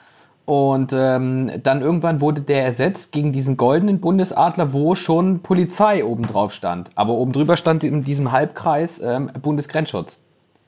und 0.45 0.91
ähm, 0.93 1.51
dann 1.63 1.81
irgendwann 1.81 2.19
wurde 2.19 2.41
der 2.41 2.65
ersetzt 2.65 3.13
gegen 3.13 3.31
diesen 3.31 3.55
goldenen 3.55 4.01
Bundesadler, 4.01 4.73
wo 4.73 4.93
schon 4.93 5.41
Polizei 5.41 6.03
oben 6.03 6.23
drauf 6.23 6.53
stand. 6.53 6.89
Aber 6.95 7.13
oben 7.13 7.31
drüber 7.31 7.55
stand 7.55 7.83
in 7.83 8.03
diesem 8.03 8.31
Halbkreis 8.31 9.01
ähm, 9.01 9.31
Bundesgrenzschutz. 9.41 10.21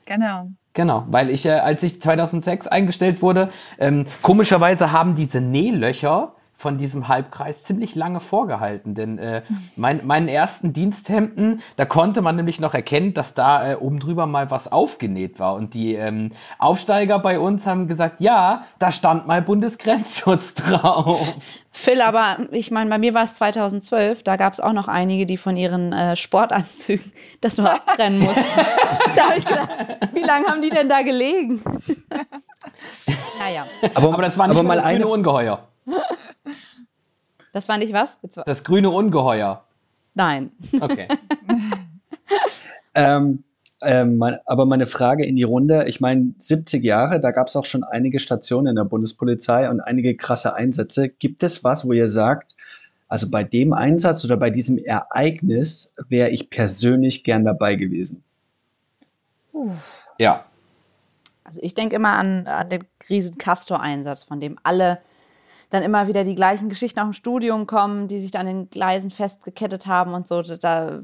Genau. 0.06 0.48
Genau, 0.72 1.04
weil 1.08 1.30
ich, 1.30 1.46
äh, 1.46 1.52
als 1.52 1.82
ich 1.82 2.02
2006 2.02 2.68
eingestellt 2.68 3.22
wurde, 3.22 3.48
ähm, 3.78 4.04
komischerweise 4.20 4.92
haben 4.92 5.14
diese 5.14 5.40
Nählöcher 5.40 6.34
von 6.56 6.78
diesem 6.78 7.08
Halbkreis 7.08 7.64
ziemlich 7.64 7.94
lange 7.94 8.20
vorgehalten. 8.20 8.94
Denn 8.94 9.18
äh, 9.18 9.42
mein, 9.76 10.06
meinen 10.06 10.26
ersten 10.26 10.72
Diensthemden, 10.72 11.60
da 11.76 11.84
konnte 11.84 12.22
man 12.22 12.36
nämlich 12.36 12.60
noch 12.60 12.72
erkennen, 12.72 13.12
dass 13.12 13.34
da 13.34 13.72
äh, 13.72 13.74
oben 13.76 13.98
drüber 13.98 14.26
mal 14.26 14.50
was 14.50 14.72
aufgenäht 14.72 15.38
war. 15.38 15.54
Und 15.54 15.74
die 15.74 15.94
ähm, 15.94 16.30
Aufsteiger 16.58 17.18
bei 17.18 17.38
uns 17.38 17.66
haben 17.66 17.88
gesagt, 17.88 18.20
ja, 18.20 18.64
da 18.78 18.90
stand 18.90 19.26
mal 19.26 19.42
Bundesgrenzschutz 19.42 20.54
drauf. 20.54 21.36
Phil, 21.72 22.00
aber 22.00 22.38
ich 22.52 22.70
meine, 22.70 22.88
bei 22.88 22.96
mir 22.96 23.12
war 23.12 23.24
es 23.24 23.34
2012, 23.34 24.22
da 24.22 24.36
gab 24.36 24.54
es 24.54 24.60
auch 24.60 24.72
noch 24.72 24.88
einige, 24.88 25.26
die 25.26 25.36
von 25.36 25.58
ihren 25.58 25.92
äh, 25.92 26.16
Sportanzügen 26.16 27.12
das 27.42 27.58
nur 27.58 27.70
abtrennen 27.70 28.20
mussten. 28.20 28.42
da 29.14 29.28
habe 29.28 29.38
ich 29.38 29.44
gedacht, 29.44 29.78
wie 30.14 30.22
lange 30.22 30.46
haben 30.46 30.62
die 30.62 30.70
denn 30.70 30.88
da 30.88 31.02
gelegen? 31.02 31.60
naja. 33.38 33.66
Aber, 33.94 34.14
aber 34.14 34.22
das 34.22 34.38
war 34.38 34.48
nicht 34.48 34.58
aber 34.58 34.66
mal 34.66 34.76
das 34.76 34.84
grüne 34.84 35.06
Ungeheuer. 35.06 35.68
Das 37.52 37.68
war 37.68 37.78
nicht 37.78 37.92
was? 37.92 38.18
Das 38.44 38.64
grüne 38.64 38.90
Ungeheuer. 38.90 39.64
Nein. 40.14 40.50
Okay. 40.80 41.08
ähm, 42.94 43.44
ähm, 43.82 44.18
mein, 44.18 44.38
aber 44.46 44.66
meine 44.66 44.86
Frage 44.86 45.24
in 45.24 45.36
die 45.36 45.42
Runde, 45.42 45.84
ich 45.86 46.00
meine, 46.00 46.34
70 46.38 46.82
Jahre, 46.82 47.20
da 47.20 47.30
gab 47.30 47.48
es 47.48 47.56
auch 47.56 47.64
schon 47.64 47.84
einige 47.84 48.18
Stationen 48.20 48.68
in 48.68 48.76
der 48.76 48.84
Bundespolizei 48.84 49.68
und 49.70 49.80
einige 49.80 50.16
krasse 50.16 50.54
Einsätze. 50.54 51.08
Gibt 51.08 51.42
es 51.42 51.64
was, 51.64 51.86
wo 51.86 51.92
ihr 51.92 52.08
sagt, 52.08 52.56
also 53.08 53.30
bei 53.30 53.44
dem 53.44 53.72
Einsatz 53.72 54.24
oder 54.24 54.36
bei 54.36 54.50
diesem 54.50 54.78
Ereignis 54.78 55.92
wäre 56.08 56.30
ich 56.30 56.50
persönlich 56.50 57.22
gern 57.22 57.44
dabei 57.44 57.76
gewesen? 57.76 58.24
Ja. 60.18 60.44
Also 61.44 61.60
ich 61.62 61.74
denke 61.74 61.96
immer 61.96 62.12
an, 62.12 62.46
an 62.46 62.68
den 62.68 62.84
Riesen-Castor-Einsatz, 63.08 64.24
von 64.24 64.40
dem 64.40 64.58
alle 64.62 64.98
dann 65.70 65.82
immer 65.82 66.06
wieder 66.08 66.24
die 66.24 66.34
gleichen 66.34 66.68
Geschichten 66.68 67.00
auch 67.00 67.06
im 67.06 67.12
Studium 67.12 67.66
kommen, 67.66 68.08
die 68.08 68.18
sich 68.18 68.30
dann 68.30 68.46
in 68.46 68.58
den 68.58 68.70
Gleisen 68.70 69.10
festgekettet 69.10 69.86
haben 69.86 70.14
und 70.14 70.28
so. 70.28 70.42
Da 70.42 71.02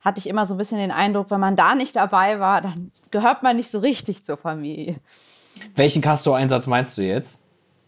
hatte 0.00 0.18
ich 0.20 0.28
immer 0.28 0.46
so 0.46 0.54
ein 0.54 0.58
bisschen 0.58 0.78
den 0.78 0.90
Eindruck, 0.90 1.30
wenn 1.30 1.40
man 1.40 1.56
da 1.56 1.74
nicht 1.74 1.96
dabei 1.96 2.38
war, 2.38 2.60
dann 2.60 2.92
gehört 3.10 3.42
man 3.42 3.56
nicht 3.56 3.70
so 3.70 3.78
richtig 3.78 4.24
zur 4.24 4.36
Familie. 4.36 4.96
Welchen 5.74 6.02
Castor-Einsatz 6.02 6.66
meinst 6.66 6.98
du 6.98 7.02
jetzt? 7.02 7.40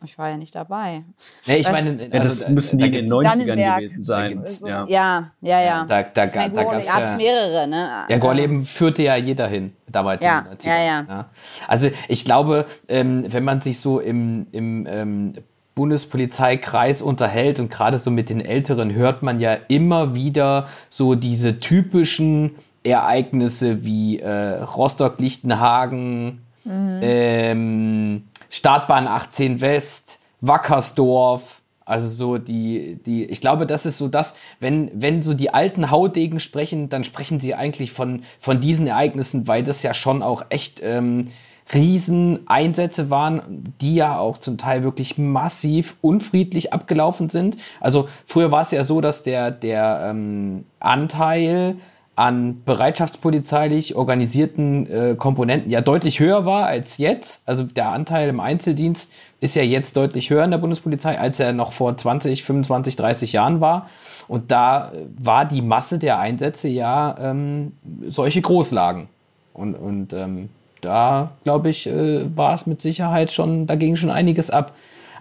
Ich 0.05 0.19
war 0.19 0.29
ja 0.29 0.37
nicht 0.37 0.55
dabei. 0.55 1.05
Nee, 1.47 1.57
ich 1.57 1.71
meine, 1.71 1.91
also, 1.91 2.05
ja, 2.05 2.21
das 2.21 2.49
müssen 2.49 2.79
die 2.79 2.85
in 2.87 2.93
den 2.93 3.07
90ern 3.07 3.77
gewesen 3.77 4.03
sein. 4.03 4.45
Ja, 4.65 4.87
ja, 4.89 5.33
ja. 5.41 5.61
ja. 5.61 5.85
Da, 5.87 6.03
da, 6.03 6.27
da, 6.27 6.49
da 6.49 6.63
gab 6.63 6.79
es 6.79 6.87
ja, 6.87 7.17
mehrere. 7.17 7.67
Ne? 7.67 8.05
Ja, 8.09 8.19
Gorleben 8.19 8.63
führte 8.63 9.03
ja 9.03 9.17
jeder 9.17 9.49
hin 9.49 9.75
dabei. 9.89 10.19
Ja, 10.21 10.47
ja, 10.63 10.83
ja, 10.83 11.31
Also 11.67 11.91
ich 12.09 12.25
glaube, 12.25 12.67
ähm, 12.89 13.25
wenn 13.27 13.43
man 13.43 13.63
sich 13.63 13.81
so 13.81 13.99
im, 13.99 14.47
im 14.53 14.87
ähm, 14.89 15.33
Bundespolizeikreis 15.77 17.03
unterhält 17.03 17.61
und 17.61 17.71
gerade 17.71 17.99
so 17.99 18.11
mit 18.11 18.31
den 18.31 18.41
Älteren 18.41 18.95
hört 18.95 19.23
man 19.23 19.39
ja 19.41 19.59
immer 19.69 20.15
wieder 20.15 20.67
so 20.89 21.15
diese 21.15 21.59
typischen 21.61 22.57
Ereignisse 22.83 23.85
wie 23.85 24.19
äh, 24.19 24.63
Rostock-Lichtenhagen, 24.63 26.41
mhm. 26.65 27.01
ähm, 27.03 28.25
Startbahn 28.49 29.07
18 29.07 29.61
West, 29.61 30.21
Wackersdorf. 30.41 31.61
Also 31.85 32.09
so 32.09 32.39
die, 32.39 32.99
die, 33.05 33.27
ich 33.27 33.41
glaube, 33.43 33.67
das 33.67 33.85
ist 33.85 33.99
so 33.99 34.09
das, 34.09 34.35
wenn, 34.59 34.91
wenn 34.95 35.23
so 35.23 35.35
die 35.35 35.53
alten 35.53 35.91
Haudegen 35.91 36.41
sprechen, 36.41 36.89
dann 36.89 37.05
sprechen 37.05 37.39
sie 37.39 37.55
eigentlich 37.55 37.93
von, 37.93 38.23
von 38.41 38.61
diesen 38.61 38.87
Ereignissen, 38.87 39.47
weil 39.47 39.63
das 39.63 39.83
ja 39.83 39.93
schon 39.95 40.23
auch 40.23 40.47
echt 40.49 40.81
ähm, 40.83 41.29
Rieseneinsätze 41.75 43.11
waren, 43.11 43.43
die 43.81 43.97
ja 43.97 44.19
auch 44.19 44.39
zum 44.39 44.59
Teil 44.59 44.85
wirklich 44.85 45.19
massiv 45.19 45.97
unfriedlich 46.01 46.73
abgelaufen 46.73 47.29
sind. 47.29 47.57
Also 47.81 48.09
früher 48.25 48.53
war 48.53 48.63
es 48.63 48.71
ja 48.71 48.85
so, 48.85 49.01
dass 49.01 49.23
der, 49.23 49.51
der 49.51 50.09
ähm, 50.11 50.65
Anteil 50.79 51.77
an 52.17 52.63
bereitschaftspolizeilich 52.65 53.95
organisierten 53.95 54.87
äh, 54.91 55.15
Komponenten 55.17 55.71
ja 55.71 55.83
deutlich 55.83 56.19
höher 56.19 56.47
war 56.47 56.65
als 56.65 56.97
jetzt. 56.97 57.43
Also 57.45 57.65
der 57.65 57.91
Anteil 57.91 58.31
im 58.31 58.41
Einzeldienst 58.41 59.13
ist 59.41 59.55
ja 59.55 59.63
jetzt 59.63 59.99
deutlich 59.99 60.31
höher 60.31 60.45
in 60.45 60.51
der 60.51 60.59
Bundespolizei, 60.59 61.19
als 61.19 61.41
er 61.41 61.53
noch 61.53 61.73
vor 61.73 61.95
20, 61.95 62.43
25, 62.43 62.97
30 62.97 63.33
Jahren 63.35 63.61
war. 63.61 63.91
Und 64.29 64.51
da 64.51 64.93
war 65.19 65.45
die 65.45 65.61
Masse 65.61 65.99
der 65.99 66.19
Einsätze 66.19 66.69
ja 66.69 67.15
ähm, 67.21 67.73
solche 68.07 68.41
Großlagen. 68.41 69.09
Und, 69.53 69.75
und 69.75 70.15
ähm, 70.15 70.49
da 70.81 71.31
glaube 71.45 71.71
ich, 71.71 71.87
äh, 71.87 72.27
war 72.37 72.55
es 72.55 72.67
mit 72.67 72.81
Sicherheit 72.81 73.33
schon, 73.33 73.67
da 73.67 73.75
ging 73.75 73.97
schon 73.97 74.11
einiges 74.11 74.51
ab. 74.51 74.73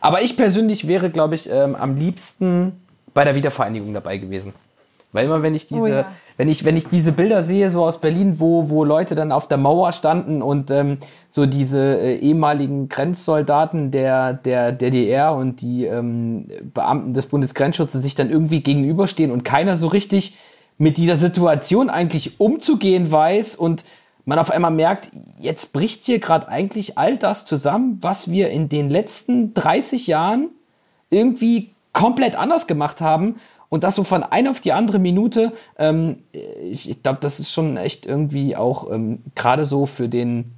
Aber 0.01 0.21
ich 0.21 0.38
persönlich 0.38 0.88
wäre, 0.88 1.09
glaube 1.09 1.35
ich, 1.35 1.50
ähm, 1.50 1.75
am 1.75 1.95
liebsten 1.95 2.74
bei 3.13 3.24
der 3.24 3.35
Wiedervereinigung 3.35 3.93
dabei 3.93 4.17
gewesen. 4.17 4.53
Weil 5.15 5.25
immer, 5.25 5.41
wenn 5.41 5.55
ich 5.55 5.67
diese, 5.67 5.81
oh 5.81 5.88
ja. 5.88 6.05
wenn 6.35 6.50
ich, 6.50 6.65
wenn 6.65 6.75
ich 6.75 6.89
diese 6.89 7.13
Bilder 7.13 7.41
sehe, 7.41 7.69
so 7.69 7.85
aus 7.85 8.01
Berlin, 8.01 8.41
wo, 8.41 8.69
wo 8.69 8.83
Leute 8.83 9.15
dann 9.15 9.31
auf 9.31 9.47
der 9.47 9.57
Mauer 9.57 9.93
standen 9.93 10.41
und 10.41 10.71
ähm, 10.71 10.97
so 11.29 11.45
diese 11.45 11.79
äh, 11.79 12.17
ehemaligen 12.17 12.89
Grenzsoldaten 12.89 13.91
der, 13.91 14.33
der 14.33 14.74
DDR 14.74 15.33
und 15.33 15.62
die 15.62 15.85
ähm, 15.85 16.47
Beamten 16.74 17.13
des 17.13 17.27
Bundesgrenzschutzes 17.27 18.03
sich 18.03 18.15
dann 18.15 18.29
irgendwie 18.29 18.59
gegenüberstehen 18.59 19.31
und 19.31 19.45
keiner 19.45 19.77
so 19.77 19.88
richtig 19.88 20.38
mit 20.77 20.97
dieser 20.97 21.15
Situation 21.15 21.89
eigentlich 21.89 22.41
umzugehen 22.41 23.09
weiß 23.09 23.55
und 23.55 23.85
man 24.25 24.39
auf 24.39 24.51
einmal 24.51 24.72
merkt, 24.72 25.12
jetzt 25.39 25.72
bricht 25.72 26.03
hier 26.03 26.20
gerade 26.20 26.48
eigentlich 26.48 26.98
all 26.98 27.17
das 27.17 27.46
zusammen, 27.46 28.00
was 28.01 28.29
wir 28.29 28.50
in 28.50 28.70
den 28.70 28.89
letzten 28.89 29.53
30 29.53 30.08
Jahren 30.08 30.50
irgendwie 31.10 31.72
komplett 31.94 32.36
anders 32.36 32.67
gemacht 32.67 33.01
haben 33.01 33.36
und 33.70 33.84
das 33.84 33.96
so 33.96 34.03
von 34.03 34.24
einer 34.24 34.51
auf 34.51 34.60
die 34.60 34.74
andere 34.74 35.00
Minute. 35.00 35.53
Ähm, 35.77 36.17
ich, 36.32 37.01
glaube, 37.03 37.20
das 37.22 37.39
ist 37.39 37.51
schon 37.51 37.77
echt 37.77 38.05
irgendwie 38.05 38.55
auch 38.55 38.91
ähm, 38.91 39.20
gerade 39.36 39.65
so 39.65 39.86
für 39.86 40.08
den 40.08 40.51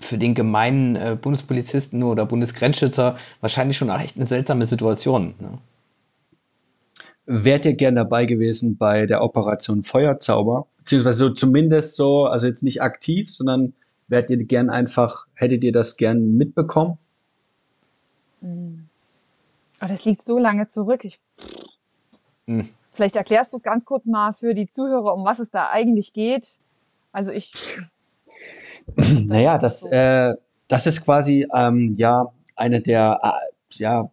für 0.00 0.18
den 0.18 0.34
gemeinen 0.34 0.96
äh, 0.96 1.16
Bundespolizisten 1.20 2.02
oder 2.02 2.26
Bundesgrenzschützer 2.26 3.16
wahrscheinlich 3.40 3.76
schon 3.76 3.90
echt 3.90 4.16
eine 4.16 4.26
seltsame 4.26 4.66
Situation. 4.66 5.34
Ne? 5.38 5.58
Wärt 7.26 7.64
ihr 7.64 7.74
gern 7.74 7.94
dabei 7.94 8.26
gewesen 8.26 8.76
bei 8.76 9.06
der 9.06 9.22
Operation 9.22 9.84
Feuerzauber? 9.84 10.66
Beziehungsweise 10.84 11.18
so 11.18 11.30
zumindest 11.30 11.96
so, 11.96 12.26
also 12.26 12.46
jetzt 12.46 12.62
nicht 12.62 12.82
aktiv, 12.82 13.30
sondern 13.30 13.72
wärt 14.08 14.30
ihr 14.30 14.36
gern 14.44 14.68
einfach, 14.68 15.26
hättet 15.32 15.64
ihr 15.64 15.72
das 15.72 15.96
gern 15.96 16.36
mitbekommen? 16.36 16.98
Mhm. 18.42 18.86
Oh, 19.82 19.86
das 19.88 20.04
liegt 20.04 20.22
so 20.22 20.38
lange 20.38 20.68
zurück. 20.68 21.04
Ich, 21.04 21.18
mhm. 22.44 22.68
Vielleicht 22.92 23.16
erklärst 23.16 23.52
du 23.52 23.56
es 23.56 23.62
ganz 23.62 23.86
kurz 23.86 24.04
mal 24.04 24.34
für 24.34 24.54
die 24.54 24.68
Zuhörer, 24.68 25.14
um 25.14 25.24
was 25.24 25.38
es 25.38 25.50
da 25.50 25.70
eigentlich 25.70 26.12
geht. 26.12 26.58
Also 27.12 27.32
ich. 27.32 27.52
naja, 29.24 29.56
das, 29.56 29.86
äh, 29.86 30.34
das 30.68 30.86
ist 30.86 31.02
quasi 31.02 31.48
ähm, 31.54 31.94
ja 31.96 32.30
eine 32.56 32.82
der 32.82 33.18
äh, 33.22 33.74
ja, 33.82 34.10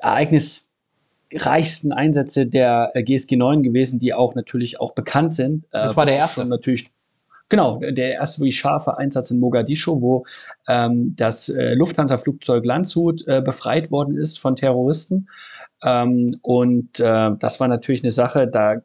Ereignis 0.00 0.71
reichsten 1.34 1.92
Einsätze 1.92 2.46
der 2.46 2.90
äh, 2.94 3.02
GSG 3.02 3.36
9 3.36 3.62
gewesen, 3.62 3.98
die 3.98 4.14
auch 4.14 4.34
natürlich 4.34 4.80
auch 4.80 4.94
bekannt 4.94 5.34
sind. 5.34 5.64
Äh, 5.66 5.84
das 5.84 5.96
war 5.96 6.06
der 6.06 6.16
erste. 6.16 6.44
Natürlich 6.44 6.90
Genau, 7.48 7.80
der 7.80 8.14
erste 8.14 8.40
wirklich 8.40 8.56
scharfe 8.56 8.96
Einsatz 8.96 9.30
in 9.30 9.38
Mogadischu, 9.38 10.00
wo 10.00 10.24
ähm, 10.68 11.14
das 11.16 11.50
äh, 11.50 11.74
Lufthansa-Flugzeug 11.74 12.64
Landshut 12.64 13.28
äh, 13.28 13.42
befreit 13.42 13.90
worden 13.90 14.16
ist 14.16 14.40
von 14.40 14.56
Terroristen. 14.56 15.28
Ähm, 15.82 16.38
und 16.40 16.98
äh, 16.98 17.30
das 17.38 17.60
war 17.60 17.68
natürlich 17.68 18.02
eine 18.02 18.10
Sache, 18.10 18.48
da 18.48 18.80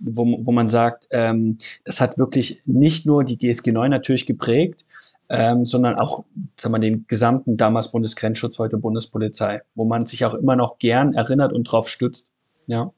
wo, 0.00 0.38
wo 0.40 0.50
man 0.50 0.70
sagt, 0.70 1.08
ähm, 1.10 1.58
das 1.84 2.00
hat 2.00 2.16
wirklich 2.16 2.62
nicht 2.64 3.04
nur 3.04 3.22
die 3.24 3.36
GSG 3.36 3.72
9 3.72 3.90
natürlich 3.90 4.24
geprägt, 4.24 4.86
ähm, 5.30 5.64
sondern 5.64 5.96
auch 5.96 6.24
sagen 6.56 6.74
wir, 6.74 6.80
den 6.80 7.06
gesamten 7.06 7.56
damals 7.56 7.92
Bundesgrenzschutz, 7.92 8.58
heute 8.58 8.78
Bundespolizei, 8.78 9.62
wo 9.74 9.84
man 9.84 10.04
sich 10.04 10.24
auch 10.24 10.34
immer 10.34 10.56
noch 10.56 10.78
gern 10.78 11.14
erinnert 11.14 11.52
und 11.52 11.64
drauf 11.64 11.88
stützt. 11.88 12.32
Ja. 12.66 12.92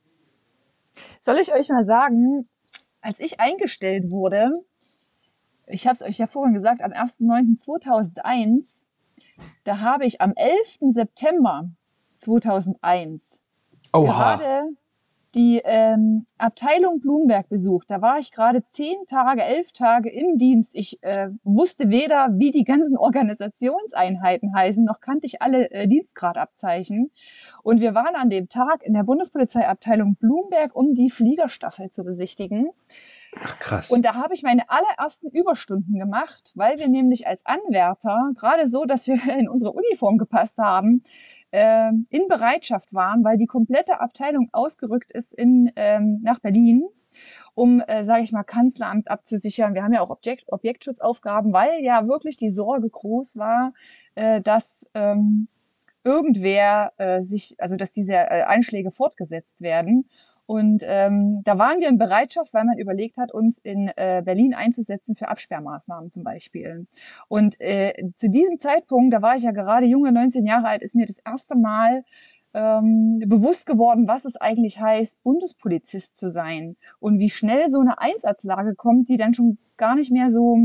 Soll 1.21 1.37
ich 1.39 1.55
euch 1.55 1.69
mal 1.69 1.85
sagen, 1.85 2.49
als 3.03 3.21
ich 3.21 3.39
eingestellt 3.39 4.11
wurde, 4.11 4.51
ich 5.67 5.87
habe 5.87 5.95
es 5.95 6.03
euch 6.03 6.19
ja 6.19 6.27
vorhin 6.27 6.55
gesagt, 6.55 6.83
am 6.83 6.93
1.9.2001, 6.93 8.87
da 9.65 9.81
habe 9.81 10.07
ich 10.07 10.23
am 10.23 10.33
11. 10.35 10.93
September 10.95 11.71
2001 12.17 13.43
Oha. 13.93 14.37
gerade 14.37 14.69
die 15.35 15.63
ähm, 15.65 16.27
Abteilung 16.39 17.01
Blumberg 17.01 17.49
besucht. 17.49 17.91
Da 17.91 18.03
war 18.03 18.19
ich 18.19 18.33
gerade 18.33 18.65
zehn 18.67 18.97
Tage, 19.09 19.43
elf 19.43 19.73
Tage 19.73 20.11
im 20.11 20.39
Dienst. 20.39 20.75
Ich 20.75 21.03
äh, 21.03 21.29
wusste 21.43 21.91
weder, 21.91 22.29
wie 22.33 22.51
die 22.51 22.65
ganzen 22.65 22.97
Organisationseinheiten 22.99 24.55
heißen, 24.55 24.85
noch 24.85 25.01
kannte 25.01 25.27
ich 25.27 25.41
alle 25.41 25.71
äh, 25.71 25.89
Dienstgradabzeichen. 25.89 27.11
Und 27.63 27.81
wir 27.81 27.95
waren 27.95 28.15
an 28.15 28.29
dem 28.29 28.49
Tag 28.49 28.83
in 28.83 28.93
der 28.93 29.05
Bundespolizeiabteilung 29.05 30.17
Blumberg, 30.17 30.75
um 30.75 30.95
die 30.95 31.11
Fliegerstaffel 31.11 31.91
zu 31.91 32.05
besichtigen. 32.05 32.71
Ach, 33.41 33.59
krass. 33.59 33.91
Und 33.91 34.05
da 34.05 34.15
habe 34.15 34.35
ich 34.35 34.43
meine 34.43 34.69
allerersten 34.69 35.29
Überstunden 35.29 35.99
gemacht, 35.99 36.53
weil 36.55 36.79
wir 36.79 36.89
nämlich 36.89 37.27
als 37.27 37.47
Anwärter, 37.47 38.31
gerade 38.35 38.69
so, 38.69 38.85
dass 38.85 39.07
wir 39.07 39.17
in 39.39 39.49
unsere 39.49 39.73
Uniform 39.73 40.19
gepasst 40.19 40.59
haben, 40.59 41.03
äh, 41.53 41.93
in 42.11 42.29
Bereitschaft 42.29 42.93
waren, 42.93 43.25
weil 43.25 43.37
die 43.37 43.47
komplette 43.47 44.01
Abteilung 44.01 44.49
ausgerückt 44.53 45.13
ist 45.13 45.33
in, 45.33 45.71
ähm, 45.77 46.21
nach 46.23 46.41
Berlin 46.41 46.85
um, 47.55 47.81
äh, 47.81 48.05
sage 48.05 48.23
ich 48.23 48.33
mal, 48.33 48.45
Kanzleramt 48.45 49.11
abzusichern. 49.11 49.75
Wir 49.75 49.83
haben 49.83 49.93
ja 49.93 50.01
auch 50.01 50.11
Objekt, 50.11 50.51
Objektschutzaufgaben, 50.51 51.53
weil 51.53 51.83
ja 51.83 52.09
wirklich 52.09 52.37
die 52.37 52.49
Sorge 52.49 52.89
groß 52.89 53.37
war, 53.37 53.75
äh, 54.15 54.41
dass 54.41 54.89
ähm, 54.95 55.49
irgendwer 56.05 56.93
äh, 56.97 57.23
sich, 57.23 57.55
also 57.59 57.77
dass 57.77 57.93
diese 57.93 58.15
äh, 58.15 58.45
Einschläge 58.45 58.91
fortgesetzt 58.91 59.61
werden. 59.61 60.09
Und 60.47 60.83
ähm, 60.87 61.43
da 61.45 61.59
waren 61.59 61.81
wir 61.81 61.89
in 61.89 61.99
Bereitschaft, 61.99 62.53
weil 62.53 62.65
man 62.65 62.79
überlegt 62.79 63.17
hat, 63.17 63.33
uns 63.33 63.59
in 63.59 63.91
äh, 63.97 64.23
Berlin 64.25 64.55
einzusetzen 64.55 65.15
für 65.15 65.29
Absperrmaßnahmen 65.29 66.11
zum 66.11 66.25
Beispiel. 66.25 66.87
Und 67.29 67.61
äh, 67.61 68.11
zu 68.15 68.29
diesem 68.29 68.59
Zeitpunkt, 68.59 69.15
da 69.15 69.23
war 69.23 69.37
ich 69.37 69.45
ja 69.45 69.53
gerade 69.53 69.87
junge, 69.87 70.13
19 70.13 70.45
Jahre 70.45 70.69
alt, 70.69 70.83
ist 70.83 70.95
mir 70.95 71.07
das 71.07 71.19
erste 71.19 71.57
Mal 71.57 72.05
ähm, 72.55 73.21
bewusst 73.27 73.67
geworden, 73.67 74.09
was 74.09 74.25
es 74.25 74.37
eigentlich 74.37 74.81
heißt, 74.81 75.23
Bundespolizist 75.23 76.17
zu 76.17 76.31
sein 76.31 76.77
und 76.99 77.19
wie 77.19 77.31
schnell 77.31 77.71
so 77.71 77.81
eine 77.81 77.99
Einsatzlage 77.99 78.75
kommt, 78.75 79.09
die 79.09 79.17
dann 79.17 79.35
schon 79.35 79.59
gar 79.77 79.95
nicht 79.95 80.13
mehr 80.13 80.29
so 80.31 80.57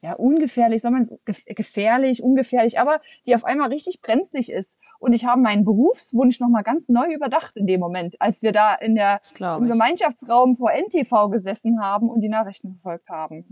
ja, 0.00 0.12
ungefährlich, 0.12 0.82
soll 0.82 0.92
man 0.92 1.02
es 1.02 1.12
gefährlich, 1.24 2.22
ungefährlich, 2.22 2.78
aber 2.78 3.00
die 3.26 3.34
auf 3.34 3.44
einmal 3.44 3.68
richtig 3.68 4.00
brenzlig 4.00 4.50
ist. 4.50 4.78
Und 4.98 5.12
ich 5.12 5.24
habe 5.24 5.40
meinen 5.40 5.64
Berufswunsch 5.64 6.38
nochmal 6.40 6.62
ganz 6.62 6.88
neu 6.88 7.12
überdacht 7.12 7.56
in 7.56 7.66
dem 7.66 7.80
Moment, 7.80 8.20
als 8.20 8.42
wir 8.42 8.52
da 8.52 8.74
in 8.74 8.94
der, 8.94 9.20
im 9.40 9.64
ich. 9.64 9.70
Gemeinschaftsraum 9.70 10.56
vor 10.56 10.70
NTV 10.70 11.30
gesessen 11.30 11.80
haben 11.82 12.08
und 12.08 12.20
die 12.20 12.28
Nachrichten 12.28 12.74
verfolgt 12.74 13.08
haben. 13.08 13.44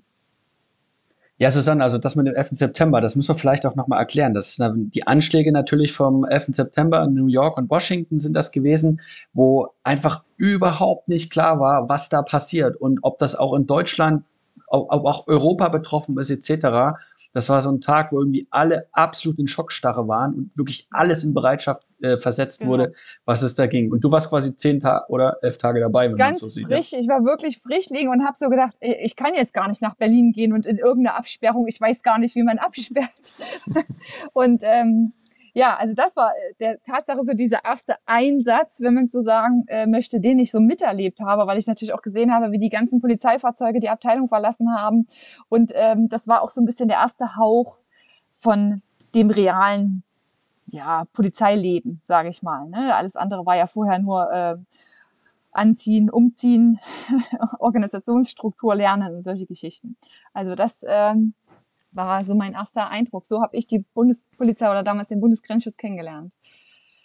Ja, 1.39 1.51
Susanne, 1.51 1.83
also 1.83 1.99
das 1.99 2.17
mit 2.17 2.27
dem 2.27 2.35
11. 2.35 2.51
September, 2.53 3.03
das 3.03 3.15
müssen 3.15 3.29
wir 3.29 3.39
vielleicht 3.39 3.67
auch 3.67 3.75
nochmal 3.75 3.99
erklären. 3.99 4.33
Das 4.33 4.57
sind 4.57 4.95
die 4.95 5.07
Anschläge 5.07 5.53
natürlich 5.53 5.93
vom 5.93 6.25
11. 6.25 6.47
September 6.53 7.05
in 7.05 7.13
New 7.13 7.27
York 7.27 7.59
und 7.59 7.69
Washington 7.69 8.19
sind 8.19 8.33
das 8.33 8.53
gewesen, 8.53 9.03
wo 9.35 9.69
einfach 9.83 10.25
überhaupt 10.39 11.09
nicht 11.09 11.31
klar 11.31 11.61
war, 11.61 11.91
was 11.91 12.09
da 12.09 12.23
passiert 12.23 12.77
und 12.77 13.01
ob 13.03 13.19
das 13.19 13.35
auch 13.35 13.53
in 13.53 13.67
Deutschland 13.67 14.25
ob 14.69 15.05
auch 15.05 15.27
Europa 15.27 15.69
betroffen 15.69 16.19
ist, 16.19 16.31
etc. 16.31 16.97
Das 17.33 17.49
war 17.49 17.61
so 17.61 17.71
ein 17.71 17.81
Tag, 17.81 18.13
wo 18.13 18.19
irgendwie 18.19 18.47
alle 18.51 18.89
absolut 18.93 19.39
in 19.39 19.47
Schockstarre 19.47 20.09
waren 20.09 20.35
und 20.35 20.59
wirklich 20.59 20.87
alles 20.91 21.23
in 21.23 21.35
Bereitschaft 21.35 21.87
äh, 22.01 22.17
versetzt 22.17 22.61
genau. 22.61 22.73
wurde, 22.73 22.93
was 23.25 23.43
es 23.43 23.55
da 23.55 23.67
ging. 23.67 23.93
Und 23.93 24.03
du 24.03 24.11
warst 24.11 24.31
quasi 24.31 24.55
zehn 24.57 24.81
Tage 24.81 25.05
oder 25.09 25.37
elf 25.43 25.59
Tage 25.59 25.81
dabei, 25.81 26.09
wenn 26.09 26.17
Ganz 26.17 26.41
man 26.41 26.49
so 26.49 26.55
sieht. 26.55 26.67
Frisch, 26.67 26.93
ja. 26.93 26.99
ich 26.99 27.09
war 27.09 27.25
wirklich 27.25 27.59
frisch 27.59 27.91
liegen 27.91 28.11
und 28.11 28.25
habe 28.25 28.37
so 28.39 28.49
gedacht, 28.49 28.75
ich 28.81 29.17
kann 29.17 29.35
jetzt 29.35 29.53
gar 29.55 29.69
nicht 29.69 29.83
nach 29.83 29.95
Berlin 29.97 30.33
gehen 30.33 30.53
und 30.53 30.67
in 30.67 30.79
irgendeine 30.79 31.17
Absperrung, 31.17 31.67
ich 31.67 31.81
weiß 31.81 32.03
gar 32.03 32.19
nicht, 32.19 32.35
wie 32.35 32.43
man 32.43 32.59
absperrt. 32.59 33.35
und 34.33 34.63
ähm, 34.65 35.13
ja, 35.57 35.75
also 35.75 35.95
das 35.95 36.17
war 36.17 36.33
äh, 36.33 36.55
der 36.61 36.83
Tatsache 36.83 37.23
so 37.23 37.33
dieser 37.33 37.65
erste 37.65 37.95
Einsatz, 38.05 38.83
wenn 38.83 38.93
man 38.93 39.09
so 39.09 39.23
sagen 39.23 39.65
äh, 39.69 39.87
möchte, 39.87 40.21
den 40.21 40.39
ich 40.39 40.53
so 40.53 40.61
miterlebt 40.61 41.19
habe, 41.21 41.47
weil 41.47 41.57
ich 41.57 41.67
natürlich 41.67 41.95
auch 41.95 42.03
gesehen 42.03 42.31
habe, 42.31 42.53
wie 42.53 42.59
die 42.59 42.69
ganzen 42.69 43.01
Polizeifahrzeuge 43.01 43.81
die 43.81 43.89
Abteilung 43.89 44.29
verlassen 44.29 44.77
haben. 44.77 45.07
Und 45.49 45.73
ähm, 45.75 46.11
das 46.11 46.29
war 46.29 46.43
auch 46.43 46.51
so 46.51 46.61
ein 46.61 46.67
bisschen 46.67 46.89
der 46.89 46.99
erste 46.99 47.37
Hauch 47.37 47.79
von 48.33 48.83
dem 49.15 49.31
realen 49.31 50.03
ja, 50.67 51.07
Polizeileben, 51.15 52.01
sage 52.03 52.29
ich 52.29 52.43
mal. 52.43 52.69
Ne? 52.69 52.95
Alles 52.95 53.17
andere 53.17 53.47
war 53.47 53.57
ja 53.57 53.67
vorher 53.67 53.99
nur 53.99 54.31
äh, 54.31 54.57
Anziehen, 55.53 56.11
Umziehen, 56.11 56.81
Organisationsstruktur 57.61 58.75
lernen 58.75 59.15
und 59.15 59.23
solche 59.23 59.47
Geschichten. 59.47 59.97
Also 60.35 60.55
das 60.55 60.85
ähm, 60.87 61.33
war 61.97 62.25
so 62.25 62.35
mein 62.35 62.53
erster 62.53 62.89
Eindruck. 62.91 63.27
So 63.27 63.43
habe 63.43 63.57
ich 63.57 63.67
die 63.67 63.79
Bundespolizei 63.95 64.71
oder 64.71 64.83
damals 64.83 65.09
den 65.09 65.21
Bundesgrenzschutz 65.21 65.77
kennengelernt. 65.77 66.33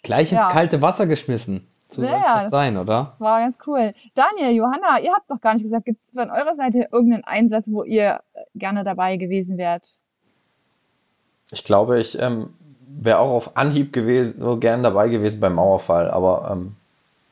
Gleich 0.02 0.32
ins 0.32 0.42
ja. 0.42 0.48
kalte 0.50 0.82
Wasser 0.82 1.06
geschmissen. 1.06 1.66
So 1.88 2.02
ja, 2.02 2.08
soll 2.08 2.18
es 2.18 2.24
das 2.24 2.50
sein, 2.50 2.76
oder? 2.76 3.16
War 3.18 3.40
ganz 3.40 3.58
cool. 3.66 3.92
Daniel, 4.14 4.52
Johanna, 4.56 4.98
ihr 5.00 5.12
habt 5.12 5.30
doch 5.30 5.40
gar 5.40 5.54
nicht 5.54 5.62
gesagt, 5.62 5.84
gibt 5.84 6.02
es 6.02 6.12
von 6.12 6.30
eurer 6.30 6.54
Seite 6.54 6.88
irgendeinen 6.90 7.24
Einsatz, 7.24 7.66
wo 7.70 7.84
ihr 7.84 8.20
äh, 8.32 8.40
gerne 8.54 8.82
dabei 8.82 9.18
gewesen 9.18 9.58
wärt? 9.58 10.00
Ich 11.50 11.64
glaube, 11.64 12.00
ich 12.00 12.18
ähm, 12.18 12.54
wäre 12.86 13.18
auch 13.18 13.30
auf 13.30 13.56
Anhieb 13.56 13.92
gewesen, 13.92 14.40
nur 14.40 14.58
gern 14.58 14.82
dabei 14.82 15.08
gewesen 15.08 15.40
beim 15.40 15.54
Mauerfall, 15.54 16.10
aber 16.10 16.50
ähm, 16.50 16.76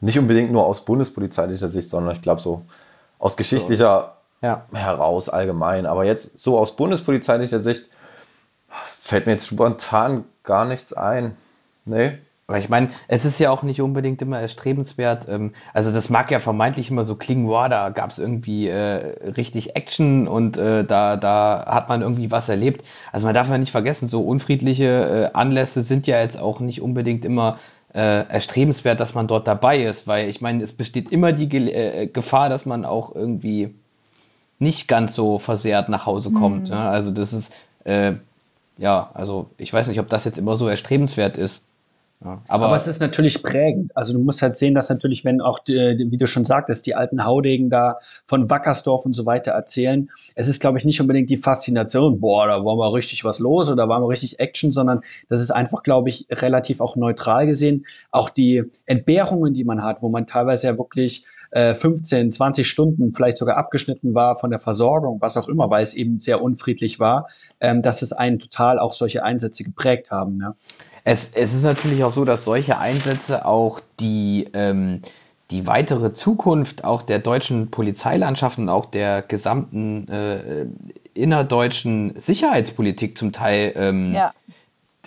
nicht 0.00 0.18
unbedingt 0.18 0.52
nur 0.52 0.66
aus 0.66 0.84
bundespolizeilicher 0.84 1.68
Sicht, 1.68 1.88
sondern 1.88 2.14
ich 2.14 2.20
glaube 2.20 2.40
so 2.40 2.62
aus 3.18 3.36
geschichtlicher 3.36 4.16
ja. 4.42 4.64
heraus 4.72 5.28
allgemein. 5.28 5.86
Aber 5.86 6.04
jetzt 6.04 6.38
so 6.38 6.58
aus 6.58 6.76
bundespolizeilicher 6.76 7.58
Sicht 7.58 7.88
fällt 8.68 9.26
mir 9.26 9.32
jetzt 9.32 9.46
spontan 9.46 10.24
gar 10.44 10.64
nichts 10.64 10.92
ein. 10.92 11.36
Nee. 11.84 12.18
Aber 12.50 12.58
ich 12.58 12.68
meine, 12.68 12.90
es 13.06 13.24
ist 13.24 13.38
ja 13.38 13.48
auch 13.50 13.62
nicht 13.62 13.80
unbedingt 13.80 14.20
immer 14.22 14.40
erstrebenswert. 14.40 15.28
Ähm, 15.28 15.52
also 15.72 15.92
das 15.92 16.10
mag 16.10 16.32
ja 16.32 16.40
vermeintlich 16.40 16.90
immer 16.90 17.04
so 17.04 17.14
klingen, 17.14 17.46
wow, 17.46 17.68
da 17.68 17.90
gab 17.90 18.10
es 18.10 18.18
irgendwie 18.18 18.66
äh, 18.66 19.30
richtig 19.36 19.76
Action 19.76 20.26
und 20.26 20.56
äh, 20.56 20.84
da, 20.84 21.16
da 21.16 21.64
hat 21.68 21.88
man 21.88 22.02
irgendwie 22.02 22.32
was 22.32 22.48
erlebt. 22.48 22.84
Also 23.12 23.26
man 23.26 23.34
darf 23.34 23.48
ja 23.48 23.56
nicht 23.56 23.70
vergessen, 23.70 24.08
so 24.08 24.22
unfriedliche 24.22 25.30
äh, 25.32 25.36
Anlässe 25.36 25.82
sind 25.82 26.08
ja 26.08 26.18
jetzt 26.18 26.40
auch 26.40 26.58
nicht 26.58 26.82
unbedingt 26.82 27.24
immer 27.24 27.58
äh, 27.94 28.26
erstrebenswert, 28.26 28.98
dass 28.98 29.14
man 29.14 29.28
dort 29.28 29.46
dabei 29.46 29.84
ist, 29.84 30.08
weil 30.08 30.28
ich 30.28 30.40
meine, 30.40 30.62
es 30.64 30.72
besteht 30.72 31.12
immer 31.12 31.32
die 31.32 31.48
Ge 31.48 31.70
äh, 31.70 32.06
Gefahr, 32.08 32.48
dass 32.48 32.66
man 32.66 32.84
auch 32.84 33.14
irgendwie 33.14 33.76
nicht 34.60 34.86
ganz 34.86 35.14
so 35.14 35.38
versehrt 35.38 35.88
nach 35.88 36.06
Hause 36.06 36.30
kommt. 36.30 36.68
Mhm. 36.68 36.74
Ja, 36.74 36.90
also 36.90 37.10
das 37.10 37.32
ist, 37.32 37.54
äh, 37.84 38.12
ja, 38.78 39.10
also 39.14 39.46
ich 39.56 39.72
weiß 39.72 39.88
nicht, 39.88 39.98
ob 39.98 40.08
das 40.08 40.24
jetzt 40.24 40.38
immer 40.38 40.54
so 40.54 40.68
erstrebenswert 40.68 41.36
ist. 41.36 41.66
Ja, 42.22 42.42
aber, 42.48 42.66
aber, 42.66 42.76
es 42.76 42.86
ist 42.86 43.00
natürlich 43.00 43.42
prägend. 43.42 43.96
Also 43.96 44.12
du 44.12 44.18
musst 44.18 44.42
halt 44.42 44.52
sehen, 44.52 44.74
dass 44.74 44.90
natürlich, 44.90 45.24
wenn 45.24 45.40
auch, 45.40 45.58
die, 45.58 46.06
wie 46.10 46.18
du 46.18 46.26
schon 46.26 46.44
sagtest, 46.44 46.86
die 46.86 46.94
alten 46.94 47.24
Haudegen 47.24 47.70
da 47.70 47.98
von 48.26 48.50
Wackersdorf 48.50 49.06
und 49.06 49.14
so 49.14 49.24
weiter 49.24 49.52
erzählen, 49.52 50.10
es 50.34 50.46
ist, 50.46 50.60
glaube 50.60 50.76
ich, 50.76 50.84
nicht 50.84 51.00
unbedingt 51.00 51.30
die 51.30 51.38
Faszination, 51.38 52.20
boah, 52.20 52.46
da 52.46 52.62
war 52.62 52.76
mal 52.76 52.90
richtig 52.90 53.24
was 53.24 53.38
los 53.38 53.68
oder 53.68 53.84
da 53.84 53.88
war 53.88 54.00
mal 54.00 54.06
richtig 54.06 54.38
Action, 54.38 54.70
sondern 54.70 55.00
das 55.30 55.40
ist 55.40 55.50
einfach, 55.50 55.82
glaube 55.82 56.10
ich, 56.10 56.26
relativ 56.30 56.82
auch 56.82 56.94
neutral 56.94 57.46
gesehen. 57.46 57.86
Auch 58.10 58.28
die 58.28 58.64
Entbehrungen, 58.84 59.54
die 59.54 59.64
man 59.64 59.82
hat, 59.82 60.02
wo 60.02 60.10
man 60.10 60.26
teilweise 60.26 60.66
ja 60.66 60.76
wirklich 60.76 61.24
15, 61.52 62.26
äh, 62.26 62.30
20 62.30 62.68
Stunden 62.68 63.12
vielleicht 63.12 63.36
sogar 63.36 63.56
abgeschnitten 63.56 64.14
war 64.14 64.36
von 64.36 64.50
der 64.50 64.60
Versorgung, 64.60 65.20
was 65.20 65.36
auch 65.36 65.48
immer, 65.48 65.68
weil 65.70 65.82
es 65.82 65.94
eben 65.94 66.20
sehr 66.20 66.42
unfriedlich 66.42 67.00
war, 67.00 67.26
ähm, 67.60 67.82
dass 67.82 68.02
es 68.02 68.12
einen 68.12 68.38
total 68.38 68.78
auch 68.78 68.94
solche 68.94 69.24
Einsätze 69.24 69.64
geprägt 69.64 70.10
haben. 70.10 70.40
Ja. 70.40 70.54
Es, 71.04 71.30
es 71.34 71.54
ist 71.54 71.64
natürlich 71.64 72.04
auch 72.04 72.12
so, 72.12 72.24
dass 72.24 72.44
solche 72.44 72.78
Einsätze 72.78 73.46
auch 73.46 73.80
die, 73.98 74.48
ähm, 74.52 75.00
die 75.50 75.66
weitere 75.66 76.12
Zukunft 76.12 76.84
auch 76.84 77.02
der 77.02 77.18
deutschen 77.18 77.70
Polizeilandschaft 77.70 78.58
und 78.58 78.68
auch 78.68 78.86
der 78.86 79.22
gesamten 79.22 80.06
äh, 80.08 80.66
innerdeutschen 81.14 82.12
Sicherheitspolitik 82.16 83.18
zum 83.18 83.32
Teil 83.32 83.72
ähm, 83.76 84.12
ja. 84.12 84.32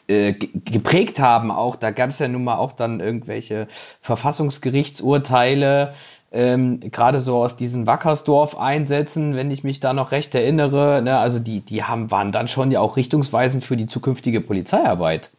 äh, 0.07 0.33
geprägt 0.33 1.19
haben. 1.19 1.51
Auch 1.51 1.75
da 1.75 1.91
gab 1.91 2.09
es 2.09 2.19
ja 2.19 2.27
nun 2.27 2.43
mal 2.43 2.57
auch 2.57 2.73
dann 2.73 2.99
irgendwelche 2.99 3.67
Verfassungsgerichtsurteile, 4.01 5.93
ähm, 6.33 6.79
gerade 6.79 7.19
so 7.19 7.37
aus 7.37 7.55
diesen 7.55 7.85
Wackersdorf-Einsätzen, 7.85 9.35
wenn 9.35 9.51
ich 9.51 9.63
mich 9.63 9.79
da 9.79 9.93
noch 9.93 10.11
recht 10.11 10.33
erinnere, 10.33 11.01
ne, 11.03 11.19
also 11.19 11.39
die, 11.39 11.61
die 11.61 11.83
haben, 11.83 12.09
waren 12.09 12.31
dann 12.31 12.47
schon 12.47 12.71
ja 12.71 12.79
auch 12.79 12.97
richtungsweisend 12.97 13.63
für 13.63 13.77
die 13.77 13.85
zukünftige 13.85 14.41
Polizeiarbeit. 14.41 15.29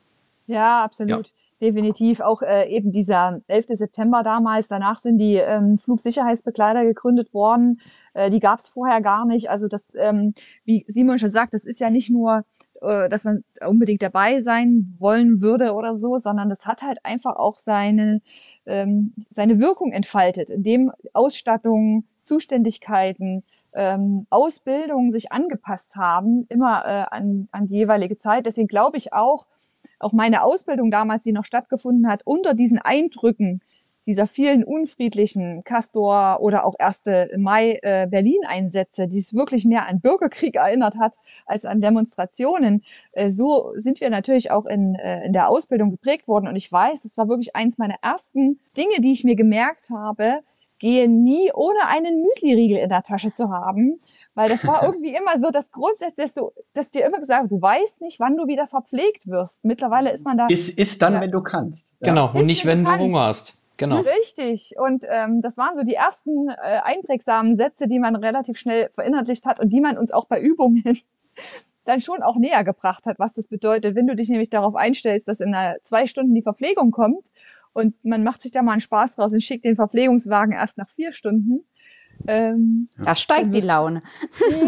Ja, 0.47 0.85
absolut. 0.85 1.29
Ja. 1.29 1.33
definitiv 1.61 2.21
auch 2.21 2.43
äh, 2.43 2.69
eben 2.69 2.93
dieser 2.93 3.41
11. 3.49 3.67
September 3.71 4.23
damals. 4.23 4.69
Danach 4.69 5.01
sind 5.01 5.19
die 5.19 5.35
ähm, 5.35 5.79
Flugsicherheitsbegleiter 5.79 6.85
gegründet 6.85 7.35
worden. 7.35 7.81
Äh, 8.13 8.31
die 8.31 8.41
gab 8.41 8.61
es 8.61 8.69
vorher 8.69 9.01
gar 9.01 9.25
nicht. 9.25 9.51
Also 9.51 9.67
das, 9.67 9.95
ähm, 9.97 10.35
wie 10.65 10.85
Simon 10.87 11.19
schon 11.19 11.31
sagt, 11.31 11.55
das 11.55 11.65
ist 11.65 11.81
ja 11.81 11.91
nicht 11.91 12.11
nur, 12.11 12.45
äh, 12.85 13.09
dass 13.09 13.25
man 13.25 13.45
unbedingt 13.67 14.03
dabei 14.03 14.41
sein 14.41 14.95
wollen 14.99 15.41
würde 15.41 15.75
oder 15.75 15.97
so, 15.97 16.19
sondern 16.19 16.49
das 16.49 16.67
hat 16.67 16.83
halt 16.83 16.99
einfach 17.05 17.37
auch 17.37 17.57
seine, 17.57 18.21
ähm, 18.67 19.13
seine 19.31 19.59
Wirkung 19.61 19.93
entfaltet, 19.93 20.51
indem 20.51 20.93
Ausstattung, 21.13 22.05
Zuständigkeiten, 22.23 23.45
ähm, 23.75 24.27
Ausbildung 24.31 25.11
sich 25.11 25.31
angepasst 25.31 25.97
haben, 25.97 26.47
immer 26.49 26.85
äh, 26.87 27.05
an, 27.15 27.49
an 27.53 27.67
die 27.67 27.77
jeweilige 27.77 28.17
Zeit. 28.17 28.47
Deswegen 28.47 28.69
glaube 28.69 28.97
ich 28.97 29.13
auch, 29.13 29.47
auch 29.99 30.13
meine 30.13 30.43
Ausbildung 30.43 30.91
damals, 30.91 31.25
die 31.25 31.33
noch 31.33 31.45
stattgefunden 31.45 32.09
hat, 32.09 32.23
unter 32.25 32.55
diesen 32.55 32.79
Eindrücken 32.79 33.61
dieser 34.07 34.27
vielen 34.27 34.65
unfriedlichen 34.65 35.65
Castor 35.65 36.39
oder 36.41 36.65
auch 36.65 36.75
1. 36.79 37.03
Mai 37.37 37.79
äh, 37.83 38.07
Berlin-Einsätze, 38.07 39.09
die 39.09 39.19
es 39.19 39.35
wirklich 39.35 39.65
mehr 39.65 39.87
an 39.87 40.01
Bürgerkrieg 40.01 40.57
erinnert 40.57 40.99
hat 40.99 41.17
als 41.47 41.65
an 41.65 41.81
Demonstrationen, 41.81 42.83
äh, 43.13 43.31
so 43.31 43.73
sind 43.77 44.01
wir 44.01 44.11
natürlich 44.11 44.51
auch 44.51 44.67
in, 44.67 44.95
äh, 44.97 45.25
in 45.25 45.33
der 45.33 45.49
Ausbildung 45.49 45.91
geprägt 45.91 46.29
worden. 46.29 46.49
Und 46.49 46.57
ich 46.57 46.71
weiß, 46.71 47.05
es 47.05 47.17
war 47.17 47.29
wirklich 47.29 47.57
eins 47.57 47.79
meiner 47.79 47.97
ersten 48.03 48.61
Dinge, 48.77 49.01
die 49.01 49.13
ich 49.13 49.25
mir 49.25 49.37
gemerkt 49.37 49.91
habe, 49.91 50.41
gehe 50.79 51.09
nie 51.09 51.51
ohne 51.55 51.87
einen 51.87 52.21
Müsli-Riegel 52.21 52.79
in 52.79 52.91
der 52.91 53.03
Tasche 53.03 53.33
zu 53.33 53.49
haben, 53.49 54.01
weil 54.35 54.49
das 54.49 54.67
war 54.67 54.83
irgendwie 54.85 55.15
immer 55.17 55.41
so, 55.41 55.51
dass 55.51 55.71
grundsätzlich 55.71 56.33
so, 56.33 56.53
dass 56.75 56.91
dir 56.91 57.07
immer 57.07 57.21
gesagt, 57.21 57.51
du 57.51 57.61
weißt 57.61 58.03
nicht, 58.03 58.21
wann 58.21 58.37
du 58.37 58.47
wieder 58.47 58.67
verpflegt 58.67 59.27
wirst. 59.27 59.65
Mittlerweile 59.65 60.13
ist 60.13 60.25
man 60.25 60.37
da. 60.37 60.47
Ist, 60.49 60.79
ist 60.79 61.01
dann, 61.01 61.15
ja. 61.15 61.21
wenn 61.23 61.31
du 61.31 61.43
kannst. 61.43 61.97
Ja. 62.01 62.11
Genau, 62.11 62.31
und 62.35 62.47
nicht, 62.47 62.67
wenn 62.67 62.85
du, 62.85 62.91
du 62.91 62.99
hungerst. 62.99 63.64
Genau. 63.77 64.01
Richtig. 64.01 64.75
Und 64.79 65.05
ähm, 65.09 65.41
das 65.43 65.57
waren 65.57 65.77
so 65.77 65.83
die 65.83 65.95
ersten 65.95 66.49
äh, 66.49 66.81
einprägsamen 66.83 67.57
Sätze, 67.57 67.89
die 67.89 67.99
man 67.99 68.15
relativ 68.15 68.59
schnell 68.59 68.89
verinnerlicht 68.93 69.47
hat 69.47 69.59
und 69.59 69.71
die 69.71 69.81
man 69.81 69.99
uns 69.99 70.13
auch 70.13 70.27
bei 70.27 70.41
Übungen 70.41 70.85
dann 71.85 72.01
schon 72.01 72.23
auch 72.23 72.37
näher 72.37 72.63
gebracht 72.65 73.07
hat, 73.07 73.19
was 73.19 73.35
das 73.35 73.49
bedeutet. 73.49 73.97
Wenn 73.97 74.07
du 74.07 74.15
dich 74.15 74.29
nämlich 74.29 74.51
darauf 74.51 74.77
einstellst, 74.77 75.27
dass 75.29 75.41
in 75.41 75.55
zwei 75.83 76.07
Stunden 76.07 76.35
die 76.35 76.43
Verpflegung 76.43 76.93
kommt 76.93 77.29
und 77.73 78.05
man 78.05 78.23
macht 78.23 78.43
sich 78.43 78.53
da 78.53 78.63
mal 78.63 78.73
einen 78.73 78.81
Spaß 78.81 79.17
draus 79.17 79.33
und 79.33 79.43
schickt 79.43 79.65
den 79.65 79.77
Verpflegungswagen 79.77 80.53
erst 80.53 80.79
nach 80.79 80.89
vier 80.89 81.13
Stunden. 81.13 81.67
Ähm, 82.27 82.89
da 83.03 83.15
steigt 83.15 83.55
die 83.55 83.61
Laune. 83.61 84.03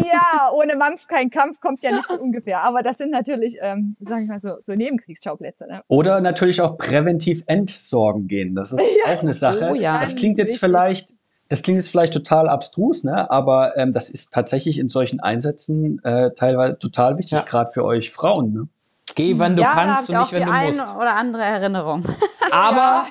Ja, 0.05 0.51
ohne 0.53 0.75
Mampf 0.75 1.07
kein 1.07 1.29
Kampf 1.29 1.59
kommt 1.59 1.81
ja 1.81 1.91
nicht 1.91 2.09
ungefähr. 2.19 2.63
Aber 2.63 2.83
das 2.83 2.97
sind 2.97 3.11
natürlich, 3.11 3.57
ähm, 3.61 3.95
sage 3.99 4.23
ich 4.23 4.27
mal 4.27 4.39
so, 4.39 4.55
so 4.59 4.73
Nebenkriegsschauplätze. 4.73 5.67
Ne? 5.67 5.81
Oder 5.87 6.21
natürlich 6.21 6.61
auch 6.61 6.77
präventiv 6.77 7.43
entsorgen 7.47 8.27
gehen. 8.27 8.55
Das 8.55 8.71
ist 8.71 8.81
ja. 9.05 9.13
auch 9.13 9.21
eine 9.21 9.33
Sache. 9.33 9.69
Oh, 9.71 9.75
ja. 9.75 9.99
Das 9.99 10.15
klingt 10.15 10.37
jetzt 10.37 10.59
vielleicht, 10.59 11.13
das 11.49 11.63
klingt 11.63 11.77
jetzt 11.77 11.89
vielleicht 11.89 12.13
total 12.13 12.49
abstrus, 12.49 13.03
ne? 13.03 13.29
Aber 13.29 13.77
ähm, 13.77 13.91
das 13.91 14.09
ist 14.09 14.33
tatsächlich 14.33 14.77
in 14.77 14.89
solchen 14.89 15.19
Einsätzen 15.19 16.03
äh, 16.03 16.31
teilweise 16.33 16.77
total 16.77 17.17
wichtig, 17.17 17.39
ja. 17.39 17.43
gerade 17.43 17.71
für 17.71 17.83
euch 17.85 18.11
Frauen. 18.11 18.53
Ne? 18.53 18.67
Geh, 19.15 19.39
wenn 19.39 19.55
du 19.55 19.63
ja, 19.63 19.73
kannst 19.73 20.09
und 20.09 20.19
nicht, 20.19 20.31
wenn 20.33 20.45
du 20.45 20.51
musst. 20.51 20.77
Ja, 20.77 20.85
eine 20.85 20.97
oder 20.97 21.15
andere 21.15 21.43
Erinnerung. 21.43 22.05
Aber 22.51 23.07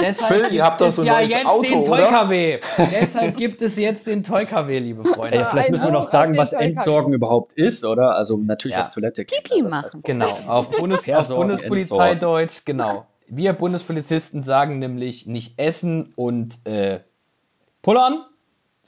deshalb 0.00 0.32
Phil, 0.32 0.54
ihr 0.54 0.64
habt 0.64 0.80
doch 0.80 0.90
so 0.90 1.02
ein 1.02 1.06
ja 1.06 1.20
jetzt 1.20 1.46
Auto, 1.46 1.62
den 1.62 1.84
Toy-KW. 1.84 2.60
deshalb 2.92 3.36
gibt 3.36 3.62
es 3.62 3.76
jetzt 3.76 4.06
den 4.06 4.22
Toy-KW, 4.22 4.78
liebe 4.78 5.04
Freunde. 5.04 5.38
Ey, 5.38 5.44
vielleicht 5.50 5.70
müssen 5.70 5.86
wir 5.86 5.92
noch 5.92 6.04
sagen, 6.04 6.36
was 6.36 6.52
Entsorgen 6.52 7.12
überhaupt 7.12 7.52
ist, 7.54 7.84
oder? 7.84 8.14
Also 8.14 8.36
natürlich 8.36 8.76
ja. 8.76 8.86
auf 8.86 8.90
Toilette. 8.90 9.24
Pipi 9.24 9.62
machen. 9.62 10.02
Genau, 10.04 10.38
auf, 10.46 10.70
Bundes 10.70 11.08
auf 11.08 11.28
Bundespolizeideutsch, 11.28 12.64
genau. 12.64 13.06
Wir 13.26 13.52
Bundespolizisten 13.52 14.42
sagen 14.42 14.78
nämlich 14.78 15.26
nicht 15.26 15.58
essen 15.58 16.12
und 16.16 16.66
äh, 16.66 17.00
pullern, 17.82 18.24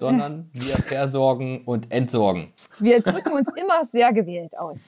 sondern 0.00 0.48
wir 0.54 0.76
versorgen 0.76 1.62
und 1.66 1.92
entsorgen. 1.92 2.54
Wir 2.78 3.00
drücken 3.02 3.32
uns 3.32 3.48
immer 3.54 3.84
sehr 3.84 4.14
gewählt 4.14 4.58
aus. 4.58 4.78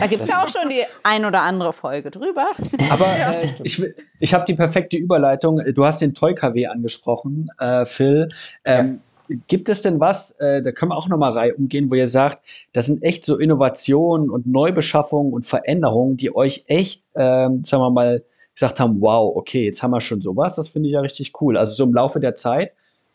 Da 0.00 0.06
gibt 0.06 0.22
es 0.22 0.28
ja 0.28 0.42
auch 0.42 0.48
schon 0.48 0.70
die 0.70 0.82
ein 1.02 1.26
oder 1.26 1.42
andere 1.42 1.74
Folge 1.74 2.10
drüber. 2.10 2.46
Aber 2.90 3.06
äh, 3.42 3.48
ich, 3.62 3.82
ich 4.18 4.32
habe 4.32 4.46
die 4.46 4.54
perfekte 4.54 4.96
Überleitung. 4.96 5.60
Du 5.74 5.84
hast 5.84 6.00
den 6.00 6.14
Toy 6.14 6.34
KW 6.34 6.68
angesprochen, 6.68 7.50
äh, 7.58 7.84
Phil. 7.84 8.30
Ähm, 8.64 9.00
ja. 9.28 9.36
Gibt 9.46 9.68
es 9.68 9.82
denn 9.82 10.00
was, 10.00 10.32
äh, 10.40 10.62
da 10.62 10.72
können 10.72 10.90
wir 10.90 10.96
auch 10.96 11.08
nochmal 11.08 11.32
Reihe 11.32 11.54
umgehen, 11.54 11.90
wo 11.90 11.94
ihr 11.94 12.06
sagt, 12.06 12.38
das 12.72 12.86
sind 12.86 13.02
echt 13.02 13.26
so 13.26 13.36
Innovationen 13.36 14.30
und 14.30 14.46
Neubeschaffungen 14.46 15.34
und 15.34 15.46
Veränderungen, 15.46 16.16
die 16.16 16.34
euch 16.34 16.64
echt, 16.66 17.04
ähm, 17.14 17.62
sagen 17.62 17.82
wir 17.82 17.90
mal, 17.90 18.24
gesagt 18.54 18.80
haben, 18.80 19.00
wow, 19.02 19.36
okay, 19.36 19.66
jetzt 19.66 19.82
haben 19.82 19.90
wir 19.90 20.00
schon 20.00 20.22
sowas, 20.22 20.56
das 20.56 20.68
finde 20.68 20.88
ich 20.88 20.94
ja 20.94 21.00
richtig 21.00 21.32
cool. 21.42 21.58
Also 21.58 21.74
so 21.74 21.84
im 21.84 21.94
Laufe 21.94 22.20
der 22.20 22.34
Zeit, 22.34 22.72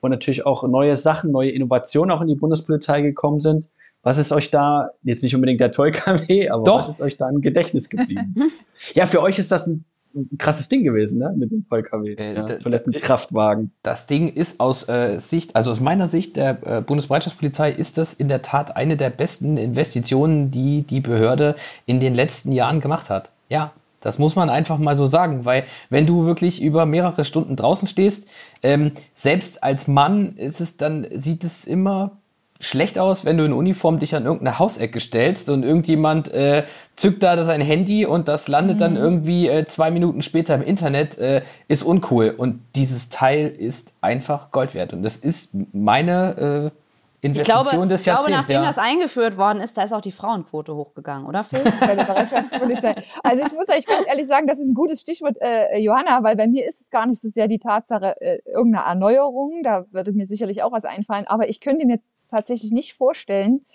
wo 0.08 0.10
natürlich 0.10 0.46
auch 0.46 0.68
neue 0.68 0.96
Sachen, 0.96 1.32
neue 1.32 1.52
Innovationen 1.52 2.16
auch 2.16 2.22
in 2.22 2.28
die 2.28 2.36
Bundespolizei 2.36 3.02
gekommen 3.02 3.40
sind, 3.40 3.70
was 4.04 4.18
ist 4.18 4.32
euch 4.32 4.52
da, 4.52 4.92
jetzt 5.04 5.22
nicht 5.22 5.36
unbedingt 5.36 5.60
der 5.60 5.72
Toy-KW, 5.72 6.50
aber 6.50 6.64
Doch. 6.64 6.88
was 6.88 6.96
ist 6.96 7.02
euch 7.02 7.18
da 7.18 7.30
im 7.30 7.42
Gedächtnis 7.42 7.90
geblieben? 7.90 8.36
ja, 8.94 9.06
für 9.06 9.22
euch 9.22 9.38
ist 9.38 9.52
das 9.52 9.68
ein, 9.68 9.84
ein 10.16 10.38
krasses 10.38 10.70
Ding 10.70 10.84
gewesen, 10.84 11.20
ne? 11.20 11.34
Mit 11.38 11.52
dem 11.52 11.68
Toy-KW. 11.68 12.14
Äh, 12.14 12.36
ja, 12.36 12.44
Toilettenkraftwagen. 12.44 13.72
Das 13.84 14.08
Ding 14.08 14.30
ist 14.30 14.62
aus 14.62 14.88
äh, 14.88 15.20
Sicht, 15.20 15.56
also 15.56 15.72
aus 15.72 15.82
meiner 15.82 16.08
Sicht 16.08 16.38
der 16.38 16.58
äh, 16.66 16.82
Bundesbereitschaftspolizei 16.82 17.72
ist 17.72 17.98
das 17.98 18.14
in 18.14 18.30
der 18.30 18.42
Tat 18.42 18.78
eine 18.78 18.96
der 18.96 19.10
besten 19.10 19.58
Investitionen, 19.58 20.52
die 20.52 20.84
die 20.84 21.02
Behörde 21.02 21.56
in 21.86 22.00
den 22.00 22.16
letzten 22.16 22.54
Jahren 22.54 22.80
gemacht 22.80 23.10
hat. 23.10 23.32
Ja, 23.50 23.74
das 24.08 24.20
muss 24.20 24.38
man 24.38 24.50
einfach 24.50 24.78
mal 24.78 24.96
so 24.96 25.06
sagen, 25.06 25.44
weil 25.44 25.66
wenn 25.90 26.06
du 26.06 26.26
wirklich 26.26 26.62
über 26.62 26.86
mehrere 26.86 27.26
Stunden 27.26 27.58
draußen 27.58 27.90
stehst, 27.90 28.30
ähm, 28.64 28.94
selbst 29.14 29.64
als 29.64 29.90
Mann 29.90 30.38
ist 30.38 30.62
es 30.62 30.78
dann, 30.78 31.06
sieht 31.12 31.44
es 31.44 31.66
immer 31.66 32.14
schlecht 32.62 33.00
aus, 33.00 33.26
wenn 33.26 33.38
du 33.38 33.44
in 33.44 33.52
Uniform 33.52 34.00
dich 34.00 34.16
an 34.16 34.24
irgendeine 34.24 34.60
Hausecke 34.60 35.02
stellst 35.02 35.50
und 35.50 35.64
irgendjemand 35.64 36.34
äh, 36.34 36.64
zückt 36.96 37.22
da 37.22 37.44
sein 37.44 37.60
Handy 37.60 38.06
und 38.06 38.30
das 38.30 38.48
landet 38.48 38.78
mhm. 38.78 38.80
dann 38.80 38.96
irgendwie 38.96 39.50
äh, 39.50 39.66
zwei 39.66 39.92
Minuten 39.92 40.22
später 40.22 40.56
im 40.56 40.62
Internet, 40.62 41.18
äh, 41.18 41.42
ist 41.68 41.84
uncool. 41.84 42.30
Und 42.30 42.62
dieses 42.78 43.10
Teil 43.10 43.50
ist 43.50 43.94
einfach 44.00 44.52
Gold 44.52 44.74
wert. 44.74 44.94
Und 44.94 45.04
das 45.04 45.18
ist 45.18 45.52
meine 45.74 46.72
äh, 46.74 46.87
Investition 47.28 47.64
ich 47.64 47.72
glaube, 47.72 47.88
des 47.88 48.06
Jahrzehnts. 48.06 48.28
Ich 48.28 48.28
glaube, 48.28 48.32
nachdem 48.32 48.62
ja. 48.62 48.68
das 48.68 48.78
eingeführt 48.78 49.38
worden 49.38 49.62
ist, 49.62 49.78
da 49.78 49.84
ist 49.84 49.94
auch 49.94 50.02
die 50.02 50.12
Frauenquote 50.12 50.76
hochgegangen, 50.76 51.28
oder 51.28 51.44
Phil? 51.44 51.60
Bei 51.80 51.96
der 51.96 52.04
Bereitschaftspolizei. 52.04 52.96
Also 53.24 53.44
ich 53.46 53.54
muss 53.54 53.70
euch 53.70 53.86
ganz 53.86 54.08
ehrlich 54.08 54.28
sagen, 54.28 54.48
das 54.48 54.60
ist 54.60 54.70
ein 54.70 54.74
gutes 54.74 55.02
Stichwort, 55.02 55.38
äh, 55.42 55.78
Johanna, 55.80 56.24
weil 56.24 56.36
bei 56.36 56.48
mir 56.48 56.68
ist 56.68 56.82
es 56.82 56.90
gar 56.90 57.06
nicht 57.06 57.22
so 57.22 57.30
sehr 57.30 57.48
die 57.48 57.60
Tatsache 57.60 58.20
äh, 58.22 58.40
irgendeiner 58.46 58.86
Erneuerung, 58.86 59.64
da 59.64 59.86
würde 59.92 60.12
mir 60.12 60.26
sicherlich 60.26 60.64
auch 60.64 60.72
was 60.72 60.86
einfallen, 60.86 61.28
aber 61.28 61.50
ich 61.50 61.62
könnte 61.62 61.86
mir 61.86 62.00
tatsächlich 62.30 62.72
nicht 62.72 62.94
vorstellen, 62.94 63.66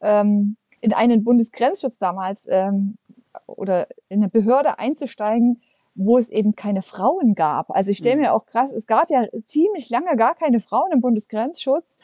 ähm, 0.00 0.56
in 0.80 0.92
einen 0.92 1.24
Bundesgrenzschutz 1.24 1.98
damals 1.98 2.46
ähm, 2.50 2.98
oder 3.46 3.86
in 4.08 4.20
eine 4.20 4.28
Behörde 4.28 4.78
einzusteigen, 4.78 5.62
wo 5.94 6.18
es 6.18 6.30
eben 6.30 6.52
keine 6.54 6.82
Frauen 6.82 7.34
gab. 7.34 7.70
Also 7.70 7.90
ich 7.90 7.98
stelle 7.98 8.16
mhm. 8.16 8.22
mir 8.22 8.32
auch 8.34 8.46
krass, 8.46 8.72
es 8.72 8.86
gab 8.86 9.10
ja 9.10 9.24
ziemlich 9.44 9.90
lange 9.90 10.16
gar 10.16 10.34
keine 10.34 10.60
Frauen 10.60 10.90
im 10.92 11.00
Bundesgrenzschutz. 11.00 11.98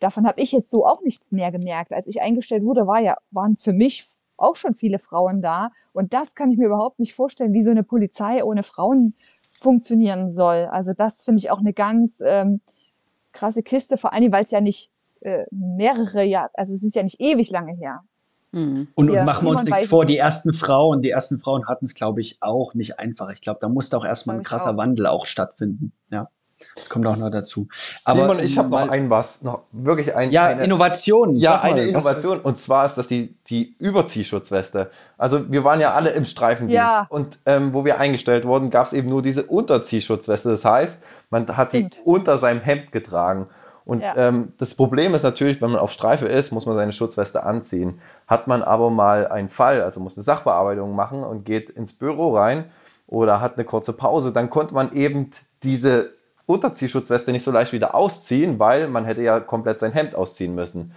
Davon 0.00 0.26
habe 0.26 0.40
ich 0.40 0.52
jetzt 0.52 0.70
so 0.70 0.86
auch 0.86 1.02
nichts 1.02 1.32
mehr 1.32 1.50
gemerkt. 1.50 1.92
Als 1.92 2.06
ich 2.06 2.20
eingestellt 2.20 2.64
wurde, 2.64 2.86
war 2.86 3.00
ja, 3.00 3.16
waren 3.30 3.56
für 3.56 3.72
mich 3.72 4.04
auch 4.36 4.56
schon 4.56 4.74
viele 4.74 4.98
Frauen 4.98 5.42
da. 5.42 5.70
Und 5.92 6.14
das 6.14 6.34
kann 6.34 6.50
ich 6.50 6.58
mir 6.58 6.66
überhaupt 6.66 6.98
nicht 6.98 7.14
vorstellen, 7.14 7.52
wie 7.52 7.62
so 7.62 7.70
eine 7.70 7.82
Polizei 7.82 8.44
ohne 8.44 8.62
Frauen 8.62 9.14
funktionieren 9.58 10.30
soll. 10.30 10.68
Also 10.70 10.92
das 10.92 11.24
finde 11.24 11.40
ich 11.40 11.50
auch 11.50 11.58
eine 11.58 11.72
ganz 11.72 12.22
ähm, 12.24 12.60
krasse 13.32 13.62
Kiste, 13.62 13.96
vor 13.96 14.12
allem, 14.12 14.30
weil 14.32 14.44
es 14.44 14.52
ja 14.52 14.60
nicht 14.60 14.90
äh, 15.20 15.44
mehrere 15.50 16.22
Jahre, 16.22 16.50
also 16.54 16.74
es 16.74 16.82
ist 16.82 16.94
ja 16.94 17.02
nicht 17.02 17.20
ewig 17.20 17.50
lange 17.50 17.74
her. 17.74 18.02
Mhm. 18.52 18.88
Und, 18.94 19.10
und 19.10 19.24
machen 19.24 19.46
wir 19.46 19.50
uns 19.50 19.64
nichts 19.64 19.86
vor, 19.86 20.06
die 20.06 20.16
ersten 20.16 20.52
Frauen, 20.52 21.02
die 21.02 21.10
ersten 21.10 21.38
Frauen 21.38 21.66
hatten 21.66 21.84
es, 21.84 21.94
glaube 21.94 22.20
ich, 22.20 22.38
auch 22.40 22.74
nicht 22.74 22.98
einfach. 22.98 23.30
Ich 23.30 23.40
glaube, 23.40 23.58
da 23.60 23.68
musste 23.68 23.96
auch 23.96 24.04
erstmal 24.04 24.36
ein 24.36 24.42
krasser 24.42 24.70
auch. 24.70 24.76
Wandel 24.76 25.06
auch 25.06 25.26
stattfinden. 25.26 25.92
Ja. 26.10 26.28
Das 26.74 26.88
kommt 26.88 27.06
auch 27.06 27.16
noch 27.16 27.30
dazu. 27.30 27.68
Aber 28.04 28.20
Simon, 28.20 28.38
ich 28.40 28.58
habe 28.58 28.68
noch 28.68 28.88
ein 28.88 29.10
was, 29.10 29.42
noch 29.42 29.62
wirklich 29.72 30.14
ein. 30.14 30.30
Ja, 30.30 30.46
eine, 30.46 30.64
Innovation. 30.64 31.36
Ja, 31.36 31.60
eine 31.60 31.82
Innovation. 31.82 32.40
Und 32.40 32.58
zwar 32.58 32.86
ist 32.86 32.96
das 32.96 33.06
die, 33.06 33.36
die 33.46 33.76
Überziehschutzweste. 33.78 34.90
Also 35.16 35.50
wir 35.50 35.64
waren 35.64 35.80
ja 35.80 35.94
alle 35.94 36.10
im 36.10 36.24
Streifendienst. 36.24 36.76
Ja. 36.76 37.06
Und 37.10 37.38
ähm, 37.46 37.74
wo 37.74 37.84
wir 37.84 37.98
eingestellt 37.98 38.44
wurden, 38.44 38.70
gab 38.70 38.86
es 38.86 38.92
eben 38.92 39.08
nur 39.08 39.22
diese 39.22 39.44
Unterziehschutzweste. 39.44 40.50
Das 40.50 40.64
heißt, 40.64 41.04
man 41.30 41.56
hat 41.56 41.68
Stimmt. 41.68 41.96
die 41.96 42.00
unter 42.02 42.38
seinem 42.38 42.60
Hemd 42.60 42.92
getragen. 42.92 43.46
Und 43.84 44.02
ja. 44.02 44.16
ähm, 44.16 44.52
das 44.58 44.74
Problem 44.74 45.14
ist 45.14 45.22
natürlich, 45.22 45.62
wenn 45.62 45.70
man 45.70 45.80
auf 45.80 45.92
Streife 45.92 46.26
ist, 46.26 46.52
muss 46.52 46.66
man 46.66 46.76
seine 46.76 46.92
Schutzweste 46.92 47.44
anziehen. 47.44 48.00
Hat 48.26 48.46
man 48.46 48.62
aber 48.62 48.90
mal 48.90 49.28
einen 49.28 49.48
Fall, 49.48 49.80
also 49.80 49.98
muss 50.00 50.16
eine 50.16 50.24
Sachbearbeitung 50.24 50.94
machen 50.94 51.24
und 51.24 51.44
geht 51.44 51.70
ins 51.70 51.94
Büro 51.94 52.36
rein 52.36 52.64
oder 53.06 53.40
hat 53.40 53.54
eine 53.56 53.64
kurze 53.64 53.94
Pause, 53.94 54.32
dann 54.32 54.50
konnte 54.50 54.74
man 54.74 54.92
eben 54.92 55.30
diese 55.62 56.17
Unterziehschutzweste 56.48 57.30
nicht 57.30 57.44
so 57.44 57.50
leicht 57.50 57.72
wieder 57.72 57.94
ausziehen, 57.94 58.58
weil 58.58 58.88
man 58.88 59.04
hätte 59.04 59.22
ja 59.22 59.38
komplett 59.38 59.78
sein 59.78 59.92
Hemd 59.92 60.14
ausziehen 60.14 60.54
müssen. 60.54 60.92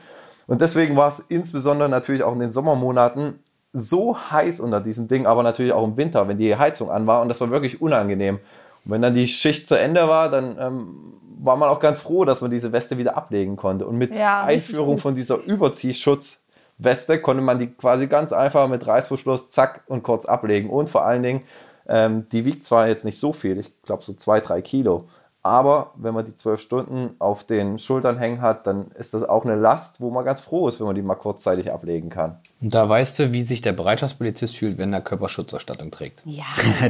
Und 0.47 0.61
deswegen 0.61 0.95
war 0.95 1.09
es 1.09 1.19
insbesondere 1.19 1.89
natürlich 1.89 2.23
auch 2.23 2.33
in 2.33 2.39
den 2.39 2.51
Sommermonaten 2.51 3.39
so 3.73 4.17
heiß 4.17 4.61
unter 4.61 4.79
diesem 4.79 5.07
Ding, 5.07 5.25
aber 5.25 5.43
natürlich 5.43 5.73
auch 5.73 5.83
im 5.83 5.97
Winter, 5.97 6.27
wenn 6.27 6.37
die 6.37 6.55
Heizung 6.55 6.89
an 6.89 7.05
war 7.05 7.21
und 7.21 7.29
das 7.29 7.41
war 7.41 7.51
wirklich 7.51 7.81
unangenehm. 7.81 8.39
Und 8.85 8.91
wenn 8.91 9.01
dann 9.01 9.13
die 9.13 9.27
Schicht 9.27 9.67
zu 9.67 9.77
Ende 9.77 10.07
war, 10.07 10.29
dann 10.29 10.57
ähm, 10.59 11.13
war 11.41 11.57
man 11.57 11.69
auch 11.69 11.79
ganz 11.79 11.99
froh, 11.99 12.23
dass 12.23 12.39
man 12.39 12.49
diese 12.49 12.71
Weste 12.71 12.97
wieder 12.97 13.17
ablegen 13.17 13.57
konnte. 13.57 13.85
Und 13.85 13.97
mit 13.97 14.15
ja, 14.15 14.43
Einführung 14.43 14.99
von 14.99 15.15
dieser 15.15 15.37
Überziehschutzweste 15.37 17.19
konnte 17.19 17.43
man 17.43 17.59
die 17.59 17.67
quasi 17.67 18.07
ganz 18.07 18.31
einfach 18.31 18.67
mit 18.69 18.87
Reißverschluss, 18.87 19.49
zack 19.49 19.83
und 19.87 20.03
kurz 20.03 20.25
ablegen. 20.25 20.69
Und 20.69 20.89
vor 20.89 21.03
allen 21.05 21.23
Dingen, 21.23 21.41
ähm, 21.87 22.27
die 22.31 22.45
wiegt 22.45 22.63
zwar 22.63 22.87
jetzt 22.87 23.05
nicht 23.05 23.19
so 23.19 23.33
viel, 23.33 23.59
ich 23.59 23.71
glaube 23.83 24.03
so 24.03 24.13
zwei, 24.13 24.39
drei 24.39 24.61
Kilo, 24.61 25.05
aber 25.43 25.91
wenn 25.95 26.13
man 26.13 26.25
die 26.25 26.35
zwölf 26.35 26.61
Stunden 26.61 27.15
auf 27.17 27.43
den 27.43 27.79
Schultern 27.79 28.17
hängen 28.19 28.41
hat, 28.41 28.67
dann 28.67 28.91
ist 28.91 29.15
das 29.15 29.27
auch 29.27 29.43
eine 29.43 29.55
Last, 29.55 29.99
wo 29.99 30.11
man 30.11 30.23
ganz 30.23 30.41
froh 30.41 30.67
ist, 30.67 30.79
wenn 30.79 30.85
man 30.85 30.95
die 30.95 31.01
mal 31.01 31.15
kurzzeitig 31.15 31.71
ablegen 31.71 32.09
kann. 32.09 32.37
Und 32.61 32.75
da 32.75 32.87
weißt 32.87 33.17
du, 33.17 33.33
wie 33.33 33.41
sich 33.41 33.63
der 33.63 33.71
Bereitschaftspolizist 33.71 34.55
fühlt, 34.55 34.77
wenn 34.77 34.93
er 34.93 35.01
Körperschutzerstattung 35.01 35.89
trägt. 35.89 36.23
Ja, 36.31 36.45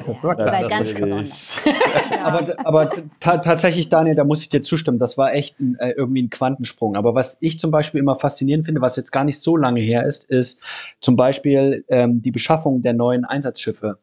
das 0.05 0.23
war 0.23 0.35
klar. 0.35 0.61
Das 0.61 0.69
ganz 0.69 0.93
besonders. 0.93 1.61
aber 2.23 2.53
aber 2.65 2.89
tatsächlich, 3.19 3.89
Daniel, 3.89 4.15
da 4.15 4.23
muss 4.23 4.41
ich 4.41 4.49
dir 4.49 4.61
zustimmen. 4.61 4.99
Das 4.99 5.17
war 5.17 5.33
echt 5.33 5.59
ein, 5.59 5.77
äh, 5.79 5.91
irgendwie 5.91 6.23
ein 6.23 6.29
Quantensprung. 6.29 6.95
Aber 6.95 7.15
was 7.15 7.37
ich 7.41 7.59
zum 7.59 7.71
Beispiel 7.71 7.99
immer 7.99 8.15
faszinierend 8.15 8.65
finde, 8.65 8.81
was 8.81 8.95
jetzt 8.95 9.11
gar 9.11 9.23
nicht 9.23 9.39
so 9.39 9.57
lange 9.57 9.81
her 9.81 10.05
ist, 10.05 10.29
ist 10.29 10.61
zum 10.99 11.15
Beispiel 11.15 11.83
ähm, 11.87 12.21
die 12.21 12.31
Beschaffung 12.31 12.81
der 12.81 12.93
neuen 12.93 13.25
Einsatzschiffe 13.25 13.97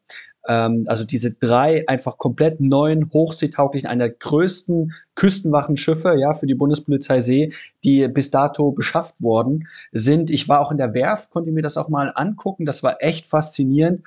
ähm, 0.46 0.84
also 0.86 1.04
diese 1.04 1.34
drei 1.34 1.88
einfach 1.88 2.18
komplett 2.18 2.60
neuen, 2.60 3.10
hochseetauglichen, 3.12 3.88
einer 3.88 4.08
der 4.08 4.16
größten 4.18 4.92
Küstenwachenschiffe, 5.14 6.14
ja, 6.18 6.34
für 6.34 6.46
die 6.46 6.54
Bundespolizei 6.54 7.20
See, 7.20 7.52
die 7.84 8.06
bis 8.08 8.30
dato 8.30 8.70
beschafft 8.72 9.22
worden 9.22 9.66
sind. 9.92 10.30
Ich 10.30 10.48
war 10.48 10.60
auch 10.60 10.70
in 10.70 10.78
der 10.78 10.94
Werft, 10.94 11.30
konnte 11.30 11.50
mir 11.50 11.62
das 11.62 11.76
auch 11.76 11.88
mal 11.88 12.12
angucken. 12.14 12.66
Das 12.66 12.82
war 12.82 13.02
echt 13.02 13.26
faszinierend 13.26 14.02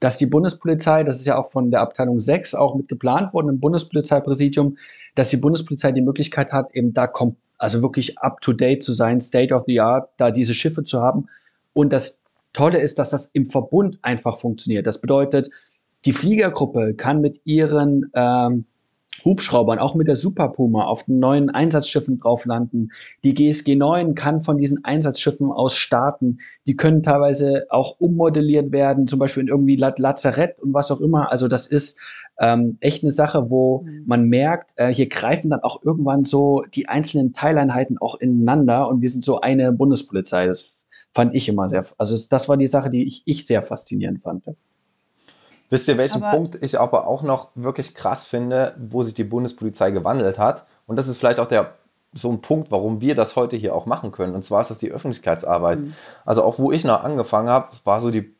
dass 0.00 0.18
die 0.18 0.26
Bundespolizei, 0.26 1.04
das 1.04 1.16
ist 1.16 1.26
ja 1.26 1.38
auch 1.38 1.50
von 1.50 1.70
der 1.70 1.80
Abteilung 1.80 2.20
6 2.20 2.54
auch 2.54 2.74
mit 2.74 2.88
geplant 2.88 3.32
worden 3.32 3.48
im 3.48 3.60
Bundespolizeipräsidium, 3.60 4.76
dass 5.14 5.30
die 5.30 5.38
Bundespolizei 5.38 5.92
die 5.92 6.02
Möglichkeit 6.02 6.52
hat, 6.52 6.74
eben 6.74 6.92
da 6.92 7.06
kommt, 7.06 7.36
also 7.58 7.80
wirklich 7.80 8.18
up 8.18 8.40
to 8.42 8.52
date 8.52 8.82
zu 8.82 8.92
sein, 8.92 9.20
state 9.20 9.54
of 9.54 9.64
the 9.66 9.80
art, 9.80 10.10
da 10.18 10.30
diese 10.30 10.52
Schiffe 10.52 10.84
zu 10.84 11.00
haben. 11.00 11.28
Und 11.72 11.92
das 11.92 12.22
Tolle 12.52 12.78
ist, 12.78 12.98
dass 12.98 13.10
das 13.10 13.26
im 13.26 13.46
Verbund 13.46 13.98
einfach 14.02 14.38
funktioniert. 14.38 14.86
Das 14.86 15.00
bedeutet, 15.00 15.50
die 16.06 16.12
Fliegergruppe 16.12 16.94
kann 16.94 17.20
mit 17.20 17.40
ihren 17.44 18.10
ähm, 18.14 18.64
Hubschraubern, 19.24 19.78
auch 19.78 19.94
mit 19.94 20.08
der 20.08 20.16
Super 20.16 20.50
Puma, 20.50 20.84
auf 20.84 21.04
den 21.04 21.18
neuen 21.18 21.50
Einsatzschiffen 21.50 22.18
drauf 22.18 22.44
landen. 22.44 22.90
Die 23.24 23.34
GSG 23.34 23.74
9 23.74 24.14
kann 24.14 24.40
von 24.40 24.58
diesen 24.58 24.84
Einsatzschiffen 24.84 25.50
aus 25.50 25.74
starten. 25.74 26.38
Die 26.66 26.76
können 26.76 27.02
teilweise 27.02 27.66
auch 27.70 27.98
ummodelliert 27.98 28.72
werden, 28.72 29.06
zum 29.06 29.18
Beispiel 29.18 29.42
in 29.42 29.48
irgendwie 29.48 29.76
Lazarett 29.76 30.60
und 30.60 30.74
was 30.74 30.90
auch 30.90 31.00
immer. 31.00 31.32
Also 31.32 31.48
das 31.48 31.66
ist 31.66 31.98
ähm, 32.38 32.76
echt 32.80 33.02
eine 33.02 33.10
Sache, 33.10 33.50
wo 33.50 33.82
mhm. 33.82 34.04
man 34.06 34.28
merkt, 34.28 34.72
äh, 34.76 34.92
hier 34.92 35.08
greifen 35.08 35.50
dann 35.50 35.60
auch 35.60 35.82
irgendwann 35.82 36.24
so 36.24 36.62
die 36.74 36.88
einzelnen 36.88 37.32
Teileinheiten 37.32 37.98
auch 37.98 38.16
ineinander 38.16 38.88
und 38.88 39.00
wir 39.00 39.08
sind 39.08 39.24
so 39.24 39.40
eine 39.40 39.72
Bundespolizei. 39.72 40.46
Das 40.46 40.86
fand 41.14 41.34
ich 41.34 41.48
immer 41.48 41.70
sehr, 41.70 41.84
also 41.96 42.16
das 42.28 42.48
war 42.48 42.58
die 42.58 42.66
Sache, 42.66 42.90
die 42.90 43.06
ich, 43.06 43.22
ich 43.24 43.46
sehr 43.46 43.62
faszinierend 43.62 44.20
fand. 44.20 44.44
Wisst 45.70 45.88
ihr, 45.88 45.98
welchen 45.98 46.22
aber 46.22 46.36
Punkt 46.36 46.62
ich 46.62 46.78
aber 46.78 47.06
auch 47.06 47.22
noch 47.22 47.48
wirklich 47.54 47.94
krass 47.94 48.24
finde, 48.24 48.74
wo 48.78 49.02
sich 49.02 49.14
die 49.14 49.24
Bundespolizei 49.24 49.90
gewandelt 49.90 50.38
hat? 50.38 50.64
Und 50.86 50.96
das 50.96 51.08
ist 51.08 51.18
vielleicht 51.18 51.40
auch 51.40 51.46
der 51.46 51.72
so 52.12 52.30
ein 52.30 52.40
Punkt, 52.40 52.70
warum 52.70 53.00
wir 53.00 53.14
das 53.14 53.36
heute 53.36 53.56
hier 53.56 53.74
auch 53.74 53.86
machen 53.86 54.10
können. 54.12 54.34
Und 54.34 54.42
zwar 54.42 54.60
ist 54.60 54.70
das 54.70 54.78
die 54.78 54.90
Öffentlichkeitsarbeit. 54.90 55.80
Mhm. 55.80 55.94
Also 56.24 56.42
auch 56.44 56.58
wo 56.58 56.72
ich 56.72 56.84
noch 56.84 57.04
angefangen 57.04 57.50
habe, 57.50 57.68
war 57.84 58.00
so 58.00 58.10
die 58.10 58.34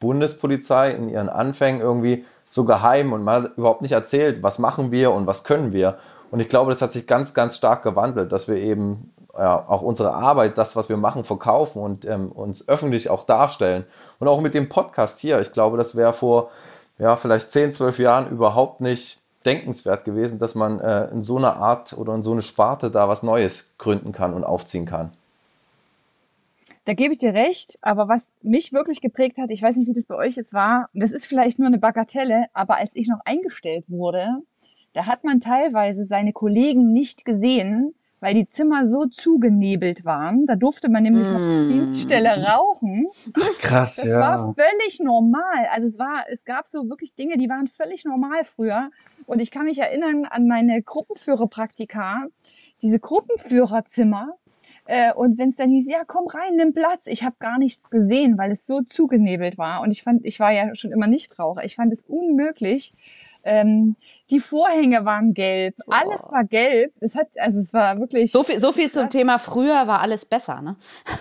Bundespolizei 0.00 0.92
in 0.92 1.08
ihren 1.08 1.28
Anfängen 1.28 1.80
irgendwie 1.80 2.24
so 2.48 2.64
geheim 2.64 3.12
und 3.12 3.24
man 3.24 3.42
hat 3.42 3.58
überhaupt 3.58 3.82
nicht 3.82 3.92
erzählt, 3.92 4.42
was 4.42 4.58
machen 4.58 4.90
wir 4.90 5.12
und 5.12 5.26
was 5.26 5.44
können 5.44 5.72
wir. 5.72 5.98
Und 6.30 6.40
ich 6.40 6.48
glaube, 6.48 6.70
das 6.70 6.82
hat 6.82 6.92
sich 6.92 7.06
ganz, 7.06 7.34
ganz 7.34 7.56
stark 7.56 7.82
gewandelt, 7.82 8.32
dass 8.32 8.48
wir 8.48 8.56
eben 8.56 9.12
ja, 9.36 9.64
auch 9.68 9.82
unsere 9.82 10.12
Arbeit, 10.12 10.58
das, 10.58 10.76
was 10.76 10.88
wir 10.88 10.96
machen, 10.96 11.24
verkaufen 11.24 11.80
und 11.80 12.04
ähm, 12.04 12.32
uns 12.32 12.68
öffentlich 12.68 13.08
auch 13.08 13.24
darstellen. 13.24 13.84
Und 14.18 14.28
auch 14.28 14.40
mit 14.40 14.54
dem 14.54 14.68
Podcast 14.68 15.20
hier, 15.20 15.40
ich 15.40 15.52
glaube, 15.52 15.76
das 15.76 15.96
wäre 15.96 16.12
vor 16.12 16.50
ja, 16.98 17.16
vielleicht 17.16 17.50
10, 17.50 17.72
12 17.72 17.98
Jahren 18.00 18.30
überhaupt 18.30 18.80
nicht 18.80 19.20
denkenswert 19.46 20.04
gewesen, 20.04 20.38
dass 20.38 20.54
man 20.54 20.80
äh, 20.80 21.06
in 21.10 21.22
so 21.22 21.36
einer 21.36 21.56
Art 21.56 21.92
oder 21.92 22.14
in 22.14 22.22
so 22.22 22.32
eine 22.32 22.42
Sparte 22.42 22.90
da 22.90 23.08
was 23.08 23.22
Neues 23.22 23.74
gründen 23.78 24.12
kann 24.12 24.34
und 24.34 24.44
aufziehen 24.44 24.84
kann. 24.84 25.12
Da 26.84 26.94
gebe 26.94 27.12
ich 27.12 27.18
dir 27.18 27.34
recht, 27.34 27.78
aber 27.82 28.08
was 28.08 28.34
mich 28.42 28.72
wirklich 28.72 29.00
geprägt 29.00 29.36
hat, 29.38 29.50
ich 29.50 29.62
weiß 29.62 29.76
nicht, 29.76 29.88
wie 29.88 29.92
das 29.92 30.06
bei 30.06 30.16
euch 30.16 30.36
jetzt 30.36 30.54
war, 30.54 30.88
das 30.94 31.12
ist 31.12 31.26
vielleicht 31.26 31.58
nur 31.58 31.68
eine 31.68 31.78
Bagatelle, 31.78 32.46
aber 32.54 32.76
als 32.76 32.96
ich 32.96 33.08
noch 33.08 33.20
eingestellt 33.24 33.84
wurde, 33.88 34.42
da 34.92 35.06
hat 35.06 35.24
man 35.24 35.40
teilweise 35.40 36.04
seine 36.04 36.32
Kollegen 36.32 36.92
nicht 36.92 37.24
gesehen, 37.24 37.94
weil 38.20 38.34
die 38.34 38.46
Zimmer 38.46 38.86
so 38.86 39.06
zugenebelt 39.06 40.04
waren. 40.04 40.46
Da 40.46 40.56
durfte 40.56 40.88
man 40.88 41.02
nämlich 41.02 41.28
mm. 41.28 41.32
noch 41.32 41.68
Dienststelle 41.68 42.44
rauchen. 42.44 43.06
Krass, 43.60 43.96
das 43.96 44.06
ja. 44.06 44.12
Das 44.12 44.20
war 44.20 44.54
völlig 44.54 45.00
normal. 45.00 45.68
Also 45.70 45.86
es 45.86 45.98
war, 45.98 46.24
es 46.30 46.44
gab 46.44 46.66
so 46.66 46.88
wirklich 46.88 47.14
Dinge, 47.14 47.38
die 47.38 47.48
waren 47.48 47.68
völlig 47.68 48.04
normal 48.04 48.44
früher. 48.44 48.90
Und 49.26 49.40
ich 49.40 49.50
kann 49.50 49.64
mich 49.64 49.78
erinnern 49.78 50.24
an 50.24 50.48
meine 50.48 50.82
Gruppenführerpraktika, 50.82 52.26
diese 52.82 52.98
Gruppenführerzimmer. 52.98 54.34
Äh, 54.86 55.12
und 55.12 55.38
wenn 55.38 55.50
es 55.50 55.56
dann 55.56 55.70
hieß, 55.70 55.88
ja, 55.88 56.02
komm 56.06 56.26
rein, 56.26 56.56
nimm 56.56 56.72
Platz. 56.72 57.06
Ich 57.06 57.22
habe 57.22 57.36
gar 57.38 57.58
nichts 57.58 57.90
gesehen, 57.90 58.38
weil 58.38 58.50
es 58.50 58.66
so 58.66 58.80
zugenebelt 58.80 59.58
war. 59.58 59.82
Und 59.82 59.92
ich 59.92 60.02
fand, 60.02 60.24
ich 60.24 60.40
war 60.40 60.50
ja 60.50 60.74
schon 60.74 60.92
immer 60.92 61.06
Nichtraucher. 61.06 61.62
Ich 61.64 61.76
fand 61.76 61.92
es 61.92 62.02
unmöglich, 62.04 62.94
ähm, 63.48 63.96
die 64.30 64.40
Vorhänge 64.40 65.04
waren 65.04 65.32
gelb, 65.32 65.74
oh. 65.86 65.90
alles 65.90 66.30
war 66.30 66.44
gelb. 66.44 66.92
Es 67.00 67.14
hat, 67.14 67.28
also 67.38 67.58
es 67.60 67.72
war 67.72 67.98
wirklich. 67.98 68.30
So 68.30 68.42
viel, 68.44 68.58
so 68.58 68.72
viel 68.72 68.90
zum 68.90 69.08
Thema 69.08 69.38
früher 69.38 69.86
war 69.86 70.00
alles 70.00 70.26
besser, 70.26 70.60
ne? 70.60 70.76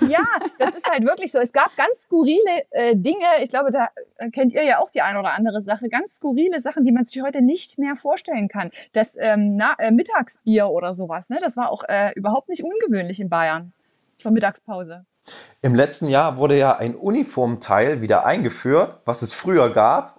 Ja, 0.08 0.26
das 0.60 0.72
ist 0.72 0.90
halt 0.90 1.06
wirklich 1.06 1.32
so. 1.32 1.40
Es 1.40 1.54
gab 1.54 1.76
ganz 1.78 2.02
skurrile 2.02 2.64
äh, 2.72 2.96
Dinge. 2.96 3.26
Ich 3.42 3.50
glaube, 3.50 3.72
da 3.72 3.90
kennt 4.32 4.54
ihr 4.54 4.64
ja 4.64 4.80
auch 4.80 4.92
die 4.92 5.02
eine 5.02 5.20
oder 5.20 5.34
andere 5.34 5.62
Sache. 5.62 5.88
Ganz 5.90 6.16
skurrile 6.16 6.60
Sachen, 6.60 6.84
die 6.84 6.92
man 6.92 7.06
sich 7.06 7.22
heute 7.22 7.42
nicht 7.42 7.80
mehr 7.80 7.96
vorstellen 7.96 8.50
kann. 8.50 8.72
Das 8.94 9.16
ähm, 9.18 9.56
na, 9.56 9.76
äh, 9.80 9.92
Mittagsbier 9.92 10.68
oder 10.68 10.94
sowas, 10.94 11.30
ne? 11.30 11.38
Das 11.40 11.56
war 11.56 11.72
auch 11.72 11.84
äh, 11.88 12.12
überhaupt 12.16 12.50
nicht 12.50 12.64
ungewöhnlich 12.64 13.20
in 13.20 13.30
Bayern 13.30 13.74
zur 14.18 14.32
Mittagspause. 14.32 15.06
Im 15.62 15.76
letzten 15.76 16.08
Jahr 16.08 16.38
wurde 16.38 16.58
ja 16.58 16.78
ein 16.78 16.96
Uniformteil 16.96 18.02
wieder 18.02 18.26
eingeführt, 18.26 19.00
was 19.06 19.22
es 19.22 19.34
früher 19.34 19.70
gab 19.74 20.17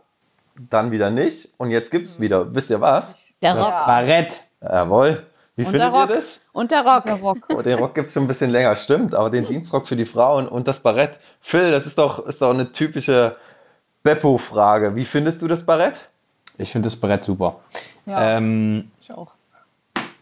dann 0.71 0.91
wieder 0.91 1.11
nicht 1.11 1.49
und 1.57 1.71
jetzt 1.71 1.91
gibt 1.91 2.07
es 2.07 2.21
wieder, 2.21 2.55
wisst 2.55 2.71
ihr 2.71 2.81
was? 2.81 3.17
Der 3.43 3.55
Rock. 3.55 3.73
Das 3.73 3.87
Barett. 3.87 4.43
Jawohl. 4.63 5.27
Wie 5.57 5.65
und 5.65 5.71
findet 5.73 5.93
ihr 5.93 6.07
das? 6.07 6.41
Und 6.53 6.71
der 6.71 6.85
Rock. 6.85 7.05
Der 7.05 7.17
Rock. 7.17 7.39
Oh, 7.53 7.63
den 7.63 7.79
Rock 7.79 7.95
gibt 7.95 8.07
es 8.07 8.13
schon 8.13 8.25
ein 8.25 8.29
bisschen 8.29 8.51
länger, 8.51 8.77
stimmt, 8.77 9.15
aber 9.15 9.31
den 9.31 9.47
Dienstrock 9.47 9.89
für 9.89 9.97
die 9.97 10.07
Frauen 10.07 10.49
und 10.49 10.69
das 10.69 10.81
Barett. 10.81 11.19
Phil, 11.41 11.71
das 11.71 11.87
ist 11.87 11.99
doch, 11.99 12.25
ist 12.27 12.41
doch 12.43 12.55
eine 12.55 12.71
typische 12.71 13.37
Beppo-Frage. 14.03 14.95
Wie 14.95 15.05
findest 15.05 15.43
du 15.43 15.49
das 15.49 15.65
Barett? 15.65 16.01
Ich 16.59 16.71
finde 16.71 16.87
das 16.87 16.97
Barett 16.97 17.25
super. 17.25 17.61
Ja, 18.07 18.37
ähm, 18.37 18.91
ich 19.01 19.13
auch. 19.13 19.33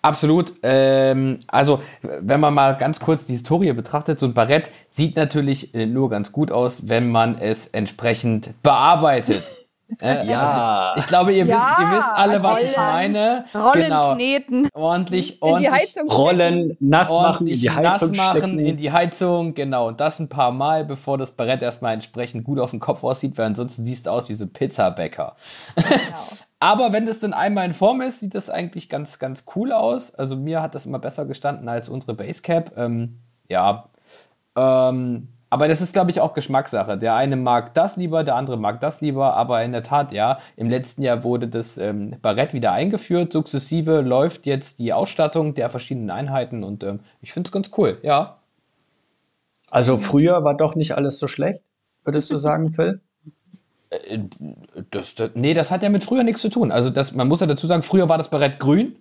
Absolut. 0.02 0.54
Ähm, 0.62 1.38
also, 1.48 1.82
wenn 2.02 2.40
man 2.40 2.54
mal 2.54 2.76
ganz 2.76 3.00
kurz 3.00 3.26
die 3.26 3.32
Historie 3.32 3.72
betrachtet, 3.72 4.20
so 4.20 4.26
ein 4.26 4.34
Barett 4.34 4.70
sieht 4.88 5.16
natürlich 5.16 5.74
äh, 5.74 5.84
nur 5.84 6.10
ganz 6.10 6.32
gut 6.32 6.52
aus, 6.52 6.88
wenn 6.88 7.10
man 7.10 7.36
es 7.36 7.66
entsprechend 7.66 8.62
bearbeitet. 8.62 9.44
Äh, 10.00 10.26
ja. 10.26 10.94
Ich, 10.96 11.02
ich, 11.02 11.08
glaube, 11.08 11.32
ihr, 11.32 11.46
ja, 11.46 11.56
wisst, 11.56 11.66
ihr 11.78 11.96
wisst 11.96 12.08
alle, 12.14 12.42
was 12.42 12.58
Rollen, 12.58 12.70
ich 12.70 12.76
meine. 12.76 13.44
Rollen 13.54 13.84
genau. 13.84 14.14
kneten. 14.14 14.68
Ordentlich, 14.74 15.40
ordentlich. 15.40 15.96
Rollen 16.10 16.76
nass 16.80 17.10
machen, 17.10 17.46
in 17.46 17.58
die 17.58 17.70
Heizung 17.70 18.10
nass 18.10 18.16
machen, 18.16 18.38
stecken. 18.38 18.58
in 18.58 18.76
die 18.76 18.90
Heizung, 18.90 19.54
genau. 19.54 19.88
Und 19.88 20.00
das 20.00 20.18
ein 20.18 20.28
paar 20.28 20.50
Mal, 20.50 20.84
bevor 20.84 21.18
das 21.18 21.32
Barett 21.32 21.62
erstmal 21.62 21.94
entsprechend 21.94 22.44
gut 22.44 22.58
auf 22.58 22.70
dem 22.70 22.80
Kopf 22.80 23.04
aussieht, 23.04 23.38
weil 23.38 23.46
ansonsten 23.46 23.86
siehst 23.86 24.06
du 24.06 24.10
aus 24.10 24.28
wie 24.28 24.34
so 24.34 24.46
ein 24.46 24.52
Pizzabäcker. 24.52 25.36
Genau. 25.76 25.88
Aber 26.58 26.92
wenn 26.92 27.06
das 27.06 27.20
dann 27.20 27.34
einmal 27.34 27.66
in 27.66 27.74
Form 27.74 28.00
ist, 28.00 28.20
sieht 28.20 28.34
das 28.34 28.48
eigentlich 28.48 28.88
ganz, 28.88 29.18
ganz 29.18 29.44
cool 29.54 29.72
aus. 29.72 30.14
Also 30.14 30.36
mir 30.36 30.62
hat 30.62 30.74
das 30.74 30.86
immer 30.86 30.98
besser 30.98 31.26
gestanden 31.26 31.68
als 31.68 31.88
unsere 31.88 32.14
Basecap. 32.14 32.72
Ähm, 32.78 33.20
ja, 33.48 33.90
ähm, 34.56 35.28
aber 35.48 35.68
das 35.68 35.80
ist, 35.80 35.92
glaube 35.92 36.10
ich, 36.10 36.20
auch 36.20 36.34
Geschmackssache. 36.34 36.98
Der 36.98 37.14
eine 37.14 37.36
mag 37.36 37.72
das 37.74 37.96
lieber, 37.96 38.24
der 38.24 38.34
andere 38.34 38.56
mag 38.56 38.80
das 38.80 39.00
lieber. 39.00 39.34
Aber 39.36 39.62
in 39.62 39.72
der 39.72 39.82
Tat, 39.82 40.10
ja, 40.10 40.38
im 40.56 40.68
letzten 40.68 41.02
Jahr 41.02 41.22
wurde 41.22 41.46
das 41.46 41.78
ähm, 41.78 42.16
Barett 42.20 42.52
wieder 42.52 42.72
eingeführt. 42.72 43.32
Sukzessive 43.32 44.00
läuft 44.00 44.46
jetzt 44.46 44.80
die 44.80 44.92
Ausstattung 44.92 45.54
der 45.54 45.68
verschiedenen 45.68 46.10
Einheiten 46.10 46.64
und 46.64 46.82
ähm, 46.82 47.00
ich 47.20 47.32
finde 47.32 47.48
es 47.48 47.52
ganz 47.52 47.70
cool, 47.78 47.98
ja. 48.02 48.38
Also 49.70 49.98
früher 49.98 50.42
war 50.44 50.56
doch 50.56 50.74
nicht 50.74 50.96
alles 50.96 51.18
so 51.18 51.28
schlecht, 51.28 51.60
würdest 52.04 52.30
du 52.30 52.38
sagen, 52.38 52.70
Phil? 52.72 53.00
Äh, 53.90 54.18
das, 54.90 55.14
das, 55.14 55.30
nee, 55.34 55.54
das 55.54 55.70
hat 55.70 55.82
ja 55.84 55.90
mit 55.90 56.02
früher 56.02 56.24
nichts 56.24 56.42
zu 56.42 56.48
tun. 56.48 56.72
Also 56.72 56.90
das, 56.90 57.14
man 57.14 57.28
muss 57.28 57.40
ja 57.40 57.46
dazu 57.46 57.68
sagen, 57.68 57.82
früher 57.82 58.08
war 58.08 58.18
das 58.18 58.30
Barett 58.30 58.58
grün 58.58 58.96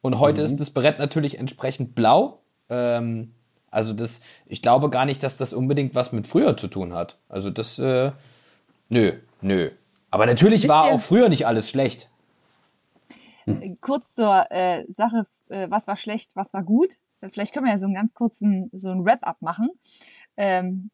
und 0.00 0.20
heute 0.20 0.42
mhm. 0.42 0.46
ist 0.46 0.60
das 0.60 0.70
Barett 0.70 1.00
natürlich 1.00 1.38
entsprechend 1.38 1.96
blau. 1.96 2.40
Ähm, 2.68 3.34
Also 3.72 3.94
das, 3.94 4.20
ich 4.46 4.62
glaube 4.62 4.90
gar 4.90 5.06
nicht, 5.06 5.22
dass 5.22 5.36
das 5.36 5.54
unbedingt 5.54 5.94
was 5.94 6.12
mit 6.12 6.26
früher 6.26 6.56
zu 6.56 6.68
tun 6.68 6.92
hat. 6.92 7.18
Also 7.28 7.50
das, 7.50 7.78
äh, 7.78 8.12
nö, 8.90 9.12
nö. 9.40 9.70
Aber 10.10 10.26
natürlich 10.26 10.62
Wisst 10.62 10.68
war 10.68 10.84
auch 10.84 11.00
früher 11.00 11.30
nicht 11.30 11.46
alles 11.46 11.70
schlecht. 11.70 12.10
Kurz 13.80 14.14
zur 14.14 14.46
äh, 14.50 14.84
Sache, 14.92 15.26
äh, 15.48 15.68
was 15.70 15.88
war 15.88 15.96
schlecht, 15.96 16.30
was 16.34 16.52
war 16.52 16.62
gut. 16.62 16.98
Vielleicht 17.32 17.54
können 17.54 17.66
wir 17.66 17.72
ja 17.72 17.78
so 17.78 17.86
einen 17.86 17.94
ganz 17.94 18.12
kurzen, 18.12 18.68
so 18.72 18.90
einen 18.90 19.04
Wrap-up 19.04 19.40
machen. 19.40 19.70
Ähm, 20.36 20.90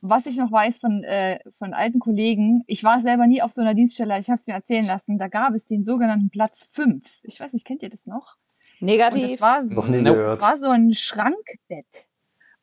was 0.00 0.26
ich 0.26 0.36
noch 0.36 0.52
weiß 0.52 0.80
von, 0.80 1.02
äh, 1.04 1.38
von 1.50 1.72
alten 1.72 1.98
Kollegen, 1.98 2.62
ich 2.66 2.84
war 2.84 3.00
selber 3.00 3.26
nie 3.26 3.42
auf 3.42 3.52
so 3.52 3.62
einer 3.62 3.74
Dienststelle, 3.74 4.18
ich 4.18 4.28
habe 4.28 4.36
es 4.36 4.46
mir 4.46 4.52
erzählen 4.52 4.84
lassen, 4.84 5.18
da 5.18 5.28
gab 5.28 5.54
es 5.54 5.66
den 5.66 5.82
sogenannten 5.82 6.30
Platz 6.30 6.68
5. 6.70 7.04
Ich 7.22 7.40
weiß 7.40 7.52
nicht, 7.54 7.64
kennt 7.64 7.82
ihr 7.82 7.90
das 7.90 8.06
noch? 8.06 8.36
Negativ. 8.80 9.22
Und 9.22 9.30
das 9.32 9.40
war, 9.40 9.62
noch 9.64 9.88
nie 9.88 10.04
gehört. 10.04 10.40
Das 10.40 10.48
war 10.48 10.58
so 10.58 10.68
ein 10.68 10.92
Schrankbett. 10.92 12.08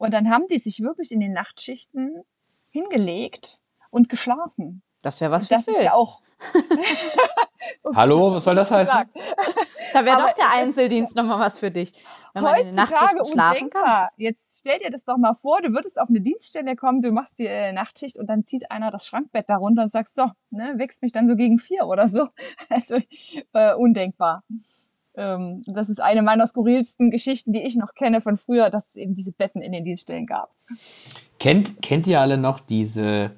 Und 0.06 0.14
dann 0.14 0.30
haben 0.30 0.48
die 0.48 0.60
sich 0.60 0.82
wirklich 0.82 1.12
in 1.12 1.20
den 1.20 1.34
Nachtschichten 1.34 2.24
hingelegt 2.70 3.60
und 3.90 4.10
geschlafen. 4.10 4.84
Das 5.02 5.22
wäre 5.22 5.32
was 5.32 5.48
für 5.48 5.56
Das 5.56 5.66
Phil. 5.66 5.76
ist 5.76 5.84
ja 5.84 5.94
auch. 5.94 6.22
Hallo, 7.96 8.34
was 8.34 8.44
soll 8.44 8.56
das 8.56 8.72
heißen? 8.72 9.06
Da 9.94 10.06
wäre 10.06 10.18
doch 10.18 10.34
der 10.34 10.52
Einzeldienst 10.52 11.16
nochmal 11.16 11.40
was 11.40 11.60
für 11.60 11.72
dich. 11.72 11.94
Wenn 12.34 12.44
man 12.44 12.60
in 12.60 12.68
den 12.68 12.76
Nachtschichten 12.76 13.26
schlafen 13.26 13.70
kann. 13.70 14.10
Jetzt 14.18 14.60
stell 14.60 14.80
dir 14.80 14.90
das 14.90 15.06
doch 15.06 15.18
mal 15.18 15.36
vor, 15.36 15.62
du 15.62 15.70
würdest 15.74 16.00
auf 16.00 16.10
eine 16.10 16.22
Dienststelle 16.22 16.76
kommen, 16.76 17.02
du 17.02 17.12
machst 17.12 17.40
die 17.40 17.48
äh, 17.48 17.72
Nachtschicht 17.72 18.18
und 18.18 18.28
dann 18.28 18.46
zieht 18.46 18.72
einer 18.72 18.92
das 18.92 19.06
Schrankbett 19.06 19.48
darunter 19.48 19.84
und 19.84 19.92
sagst, 19.92 20.16
so, 20.16 20.30
ne, 20.50 20.74
wächst 20.78 21.02
mich 21.02 21.14
dann 21.14 21.28
so 21.30 21.36
gegen 21.36 21.60
vier 21.60 21.86
oder 21.86 22.10
so. 22.10 22.28
Also 22.70 22.98
äh, 23.54 23.74
undenkbar. 23.74 24.44
Ähm, 25.18 25.64
das 25.68 25.90
ist 25.90 26.02
eine 26.02 26.22
meiner 26.22 26.48
skurrilsten 26.48 27.12
Geschichten, 27.12 27.54
die 27.54 27.62
ich 27.62 27.76
noch 27.76 27.94
kenne 27.94 28.22
von 28.22 28.38
früher, 28.38 28.70
dass 28.70 28.90
es 28.90 28.96
eben 28.96 29.14
diese 29.14 29.32
Betten 29.32 29.62
in 29.62 29.72
den 29.72 29.86
Dienststellen 29.86 30.26
gab. 30.26 30.52
Kennt, 31.40 31.82
kennt 31.82 32.08
ihr 32.08 32.22
alle 32.22 32.38
noch 32.38 32.60
diese 32.60 33.32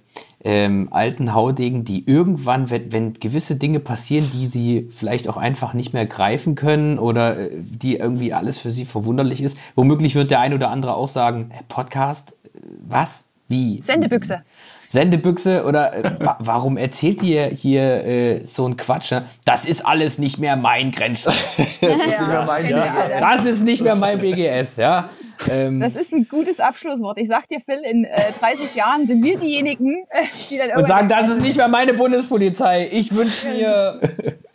ähm, 0.44 0.88
alten 0.92 1.34
Haudegen, 1.34 1.84
die 1.84 2.08
irgendwann, 2.08 2.70
wenn, 2.70 2.92
wenn 2.92 3.14
gewisse 3.14 3.58
Dinge 3.58 3.80
passieren, 3.80 4.30
die 4.32 4.48
sie 4.48 4.88
vielleicht 4.90 5.28
auch 5.28 5.38
einfach 5.38 5.74
nicht 5.74 5.94
mehr 5.94 6.06
greifen 6.06 6.56
können 6.56 7.00
oder 7.00 7.38
äh, 7.38 7.50
die 7.60 7.98
irgendwie 7.98 8.34
alles 8.34 8.60
für 8.60 8.72
sie 8.72 8.86
verwunderlich 8.86 9.42
ist, 9.42 9.58
womöglich 9.76 10.16
wird 10.16 10.32
der 10.32 10.40
ein 10.40 10.54
oder 10.54 10.70
andere 10.70 10.96
auch 10.96 11.10
sagen, 11.10 11.52
äh, 11.52 11.64
Podcast, 11.68 12.38
äh, 12.44 12.60
was? 12.88 13.30
Wie? 13.50 13.82
Sendebüchse. 13.82 14.44
Sendebüchse 14.88 15.66
oder 15.66 15.94
äh, 15.94 16.16
wa 16.20 16.38
warum 16.40 16.78
erzählt 16.78 17.22
ihr 17.22 17.46
hier 17.48 18.06
äh, 18.06 18.46
so 18.46 18.66
ein 18.68 18.78
Quatsch? 18.78 19.12
Ne? 19.12 19.26
Das 19.46 19.66
ist 19.66 19.86
alles 19.86 20.18
nicht 20.18 20.40
mehr 20.40 20.56
mein 20.56 20.92
Grenzstoff. 20.92 21.36
das, 21.58 21.68
ist 21.68 21.82
nicht 21.82 22.28
mehr 22.28 22.46
mein, 22.46 22.70
ja. 22.70 22.96
das 23.20 23.46
ist 23.46 23.64
nicht 23.64 23.84
mehr 23.84 23.96
mein 23.96 24.20
BGS, 24.20 24.78
ja. 24.78 25.10
Ähm, 25.50 25.80
das 25.80 25.96
ist 25.96 26.12
ein 26.14 26.28
gutes 26.28 26.60
Abschlusswort. 26.60 27.18
Ich 27.18 27.28
sag 27.28 27.48
dir, 27.50 27.60
Phil, 27.60 27.80
in 27.90 28.06
äh, 28.06 28.32
30 28.40 28.76
Jahren 28.76 29.06
sind 29.06 29.24
wir 29.24 29.38
diejenigen, 29.38 30.06
äh, 30.10 30.24
die 30.50 30.58
dann 30.58 30.72
Und 30.78 30.88
sagen, 30.88 31.10
das 31.10 31.30
ist 31.30 31.42
nicht 31.42 31.58
mehr 31.58 31.68
meine 31.68 31.94
Bundespolizei. 31.94 32.90
Ich 32.92 33.14
wünsche 33.14 33.50
mir. 33.50 34.00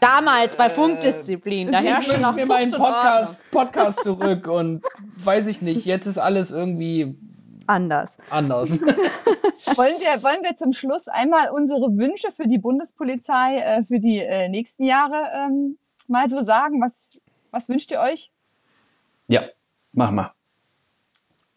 Damals 0.00 0.56
bei 0.56 0.68
Funkdisziplin. 0.68 1.70
Da 1.70 1.80
ich 1.80 2.08
wünsche 2.08 2.32
mir 2.32 2.46
meinen 2.46 2.72
Podcast, 2.72 3.50
Podcast 3.50 4.02
zurück 4.02 4.48
und 4.48 4.82
weiß 5.24 5.46
ich 5.46 5.62
nicht. 5.62 5.84
Jetzt 5.84 6.06
ist 6.06 6.18
alles 6.18 6.50
irgendwie 6.50 7.14
anders. 7.66 8.18
Anders. 8.30 8.72
Wollen, 9.66 9.94
wir, 10.00 10.22
wollen 10.22 10.42
wir 10.42 10.56
zum 10.56 10.72
Schluss 10.72 11.08
einmal 11.08 11.50
unsere 11.50 11.96
Wünsche 11.96 12.32
für 12.32 12.48
die 12.48 12.58
Bundespolizei 12.58 13.58
äh, 13.58 13.84
für 13.84 14.00
die 14.00 14.18
äh, 14.18 14.48
nächsten 14.48 14.84
Jahre 14.84 15.30
ähm, 15.34 15.78
mal 16.06 16.28
so 16.28 16.42
sagen? 16.42 16.80
Was, 16.80 17.20
was 17.50 17.68
wünscht 17.68 17.90
ihr 17.90 18.00
euch? 18.00 18.32
Ja, 19.28 19.44
mach 19.94 20.10
mal. 20.10 20.32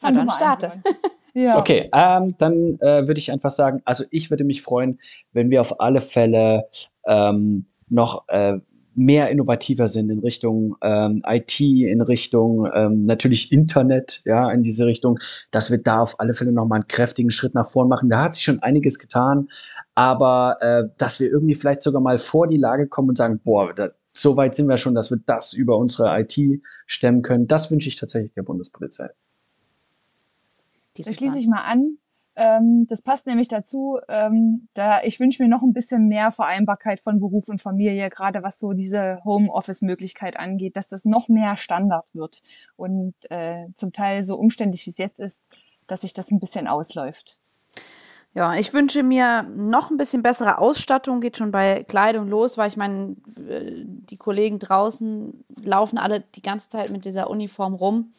Na 0.02 0.12
dann 0.12 0.30
starte. 0.30 0.84
Ja. 1.38 1.58
Okay, 1.58 1.90
ähm, 1.94 2.34
dann 2.38 2.80
äh, 2.80 3.08
würde 3.08 3.18
ich 3.18 3.30
einfach 3.30 3.52
sagen, 3.52 3.82
also 3.84 4.06
ich 4.10 4.30
würde 4.30 4.46
mich 4.46 4.62
freuen, 4.62 5.02
wenn 5.34 5.50
wir 5.50 5.60
auf 5.60 5.82
alle 5.82 6.00
Fälle 6.00 6.70
ähm, 7.06 7.66
noch 7.90 8.26
äh, 8.30 8.60
mehr 8.96 9.30
innovativer 9.30 9.88
sind 9.88 10.10
in 10.10 10.20
Richtung 10.20 10.78
ähm, 10.82 11.22
IT, 11.26 11.60
in 11.60 12.02
Richtung 12.02 12.68
ähm, 12.74 13.04
natürlich 13.04 13.52
Internet, 13.52 14.22
ja, 14.26 14.50
in 14.52 14.64
diese 14.64 14.86
Richtung, 14.86 15.20
dass 15.52 15.70
wir 15.70 15.78
da 15.78 16.00
auf 16.00 16.20
alle 16.20 16.34
Fälle 16.34 16.52
nochmal 16.52 16.78
einen 16.78 16.88
kräftigen 16.88 17.30
Schritt 17.30 17.54
nach 17.54 17.68
vorn 17.68 17.90
machen. 17.90 18.10
Da 18.10 18.24
hat 18.24 18.36
sich 18.36 18.44
schon 18.44 18.60
einiges 18.60 18.98
getan, 18.98 19.50
aber 19.94 20.58
äh, 20.62 20.84
dass 20.98 21.20
wir 21.20 21.30
irgendwie 21.30 21.56
vielleicht 21.56 21.84
sogar 21.84 22.02
mal 22.02 22.18
vor 22.18 22.48
die 22.48 22.58
Lage 22.58 22.88
kommen 22.88 23.10
und 23.10 23.18
sagen, 23.18 23.40
boah, 23.44 23.74
da, 23.74 23.90
so 24.14 24.38
weit 24.38 24.56
sind 24.56 24.68
wir 24.68 24.78
schon, 24.78 24.96
dass 24.96 25.12
wir 25.12 25.20
das 25.26 25.54
über 25.54 25.78
unsere 25.78 26.18
IT 26.20 26.40
stemmen 26.88 27.22
können. 27.22 27.48
Das 27.48 27.70
wünsche 27.70 27.90
ich 27.90 27.98
tatsächlich 27.98 28.34
der 28.34 28.44
Bundespolizei. 28.44 29.10
Da 30.98 31.04
schließe 31.04 31.38
ich 31.38 31.48
mal 31.48 31.64
an. 31.64 31.98
Ähm, 32.36 32.86
das 32.88 33.02
passt 33.02 33.28
nämlich 33.28 33.48
dazu. 33.48 34.00
Ähm, 34.10 34.68
da 34.74 35.02
ich 35.04 35.20
wünsche 35.20 35.42
mir 35.42 35.50
noch 35.50 35.64
ein 35.64 35.74
bisschen 35.74 36.08
mehr 36.08 36.32
Vereinbarkeit 36.32 37.00
von 37.00 37.20
Beruf 37.20 37.48
und 37.48 37.62
Familie, 37.62 38.10
gerade 38.10 38.44
was 38.44 38.60
so 38.60 38.74
diese 38.74 39.20
Homeoffice-Möglichkeit 39.24 40.38
angeht, 40.38 40.76
dass 40.76 40.90
das 40.90 41.06
noch 41.06 41.30
mehr 41.30 41.56
Standard 41.56 42.06
wird 42.14 42.42
und 42.76 43.14
äh, 43.30 43.68
zum 43.76 43.94
Teil 43.94 44.24
so 44.24 44.36
umständlich 44.36 44.86
wie 44.86 44.90
es 44.90 44.98
jetzt 44.98 45.20
ist, 45.20 45.50
dass 45.88 46.02
sich 46.02 46.14
das 46.14 46.32
ein 46.32 46.40
bisschen 46.40 46.68
ausläuft. 46.68 47.40
Ja, 48.34 48.54
ich 48.54 48.74
wünsche 48.74 49.02
mir 49.02 49.44
noch 49.44 49.92
ein 49.92 49.96
bisschen 49.96 50.22
bessere 50.22 50.58
Ausstattung, 50.58 51.22
geht 51.22 51.38
schon 51.38 51.54
bei 51.54 51.86
Kleidung 51.86 52.28
los, 52.28 52.58
weil 52.58 52.68
ich 52.68 52.76
meine, 52.76 53.16
äh, 53.48 53.86
die 53.86 54.18
Kollegen 54.18 54.60
draußen 54.60 55.46
laufen 55.64 55.98
alle 55.98 56.20
die 56.20 56.42
ganze 56.42 56.68
Zeit 56.68 56.90
mit 56.90 57.06
dieser 57.06 57.30
Uniform 57.30 57.76
rum. 57.76 58.12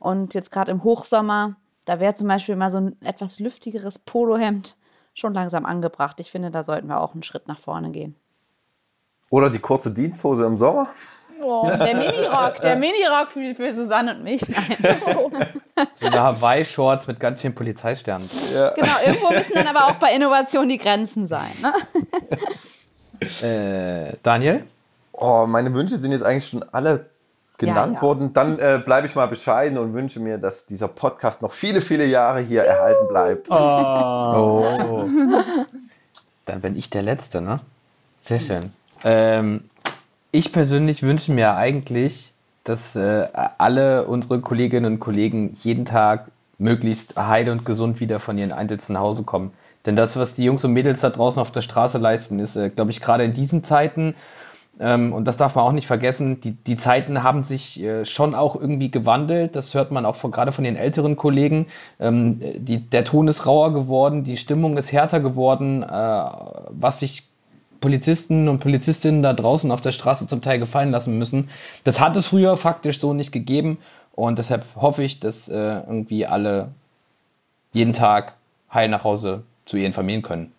Und 0.00 0.34
jetzt 0.34 0.50
gerade 0.50 0.72
im 0.72 0.82
Hochsommer 0.82 1.54
da 1.90 1.98
wäre 1.98 2.14
zum 2.14 2.28
Beispiel 2.28 2.54
mal 2.54 2.70
so 2.70 2.78
ein 2.78 2.96
etwas 3.02 3.40
lüftigeres 3.40 3.98
Polohemd 3.98 4.76
schon 5.12 5.34
langsam 5.34 5.66
angebracht. 5.66 6.20
Ich 6.20 6.30
finde, 6.30 6.52
da 6.52 6.62
sollten 6.62 6.86
wir 6.86 7.00
auch 7.00 7.14
einen 7.14 7.24
Schritt 7.24 7.48
nach 7.48 7.58
vorne 7.58 7.90
gehen. 7.90 8.14
Oder 9.28 9.50
die 9.50 9.58
kurze 9.58 9.90
Diensthose 9.90 10.44
im 10.44 10.56
Sommer. 10.56 10.88
Oh, 11.42 11.68
der 11.68 11.96
Minirock, 11.96 12.60
der 12.60 12.76
Minirock 12.76 13.32
für, 13.32 13.56
für 13.56 13.72
Susanne 13.72 14.14
und 14.14 14.22
mich. 14.22 14.40
so 15.94 16.06
eine 16.06 16.20
Hawaii-Shorts 16.20 17.08
mit 17.08 17.18
ganz 17.18 17.40
vielen 17.40 17.56
Polizeisternen. 17.56 18.28
Ja. 18.54 18.70
Genau, 18.70 18.94
irgendwo 19.04 19.34
müssen 19.34 19.54
dann 19.54 19.66
aber 19.66 19.86
auch 19.86 19.96
bei 19.96 20.14
Innovation 20.14 20.68
die 20.68 20.78
Grenzen 20.78 21.26
sein. 21.26 21.50
Ne? 21.60 21.74
äh, 23.42 24.16
Daniel? 24.22 24.64
Oh, 25.10 25.44
meine 25.48 25.74
Wünsche 25.74 25.98
sind 25.98 26.12
jetzt 26.12 26.22
eigentlich 26.22 26.48
schon 26.48 26.64
alle 26.70 27.09
genannt 27.60 27.96
ja, 27.96 28.02
ja. 28.02 28.02
wurden, 28.02 28.32
dann 28.32 28.58
äh, 28.58 28.80
bleibe 28.84 29.06
ich 29.06 29.14
mal 29.14 29.26
bescheiden 29.26 29.78
und 29.78 29.92
wünsche 29.92 30.18
mir, 30.18 30.38
dass 30.38 30.66
dieser 30.66 30.88
Podcast 30.88 31.42
noch 31.42 31.52
viele, 31.52 31.82
viele 31.82 32.06
Jahre 32.06 32.40
hier 32.40 32.62
erhalten 32.64 33.06
bleibt. 33.06 33.50
Oh. 33.50 33.54
oh. 33.54 35.08
Dann 36.46 36.60
bin 36.62 36.76
ich 36.76 36.90
der 36.90 37.02
Letzte, 37.02 37.40
ne? 37.40 37.60
Sehr 38.20 38.38
schön. 38.38 38.72
Ähm, 39.04 39.64
ich 40.32 40.52
persönlich 40.52 41.02
wünsche 41.02 41.32
mir 41.32 41.54
eigentlich, 41.54 42.32
dass 42.64 42.96
äh, 42.96 43.28
alle 43.58 44.06
unsere 44.06 44.40
Kolleginnen 44.40 44.94
und 44.94 44.98
Kollegen 44.98 45.52
jeden 45.62 45.84
Tag 45.84 46.28
möglichst 46.58 47.16
heil 47.16 47.50
und 47.50 47.64
gesund 47.64 48.00
wieder 48.00 48.18
von 48.18 48.38
ihren 48.38 48.52
Einsätzen 48.52 48.94
nach 48.94 49.00
Hause 49.00 49.22
kommen. 49.22 49.52
Denn 49.86 49.96
das, 49.96 50.16
was 50.16 50.34
die 50.34 50.44
Jungs 50.44 50.64
und 50.64 50.72
Mädels 50.72 51.00
da 51.00 51.10
draußen 51.10 51.40
auf 51.40 51.52
der 51.52 51.62
Straße 51.62 51.98
leisten, 51.98 52.38
ist, 52.38 52.56
äh, 52.56 52.70
glaube 52.70 52.90
ich, 52.90 53.00
gerade 53.00 53.24
in 53.24 53.34
diesen 53.34 53.64
Zeiten 53.64 54.14
und 54.80 55.26
das 55.26 55.36
darf 55.36 55.54
man 55.56 55.64
auch 55.64 55.72
nicht 55.72 55.86
vergessen, 55.86 56.40
die, 56.40 56.52
die 56.52 56.76
Zeiten 56.76 57.22
haben 57.22 57.42
sich 57.42 57.82
äh, 57.82 58.06
schon 58.06 58.34
auch 58.34 58.56
irgendwie 58.56 58.90
gewandelt. 58.90 59.54
Das 59.54 59.74
hört 59.74 59.90
man 59.90 60.06
auch 60.06 60.16
von, 60.16 60.30
gerade 60.30 60.52
von 60.52 60.64
den 60.64 60.76
älteren 60.76 61.16
Kollegen. 61.16 61.66
Ähm, 61.98 62.40
die, 62.56 62.78
der 62.78 63.04
Ton 63.04 63.28
ist 63.28 63.46
rauer 63.46 63.74
geworden, 63.74 64.24
die 64.24 64.38
Stimmung 64.38 64.78
ist 64.78 64.92
härter 64.92 65.20
geworden, 65.20 65.82
äh, 65.82 65.86
was 66.70 67.00
sich 67.00 67.28
Polizisten 67.80 68.48
und 68.48 68.60
Polizistinnen 68.60 69.22
da 69.22 69.32
draußen 69.32 69.70
auf 69.70 69.80
der 69.80 69.92
Straße 69.92 70.26
zum 70.26 70.40
Teil 70.40 70.58
gefallen 70.58 70.90
lassen 70.90 71.18
müssen. 71.18 71.48
Das 71.84 72.00
hat 72.00 72.16
es 72.16 72.28
früher 72.28 72.56
faktisch 72.56 73.00
so 73.00 73.12
nicht 73.12 73.32
gegeben. 73.32 73.78
Und 74.12 74.38
deshalb 74.38 74.64
hoffe 74.76 75.02
ich, 75.02 75.20
dass 75.20 75.48
äh, 75.48 75.56
irgendwie 75.56 76.26
alle 76.26 76.68
jeden 77.72 77.92
Tag 77.92 78.34
heil 78.72 78.88
nach 78.88 79.04
Hause 79.04 79.42
zu 79.64 79.76
ihren 79.76 79.92
Familien 79.92 80.22
können. 80.22 80.52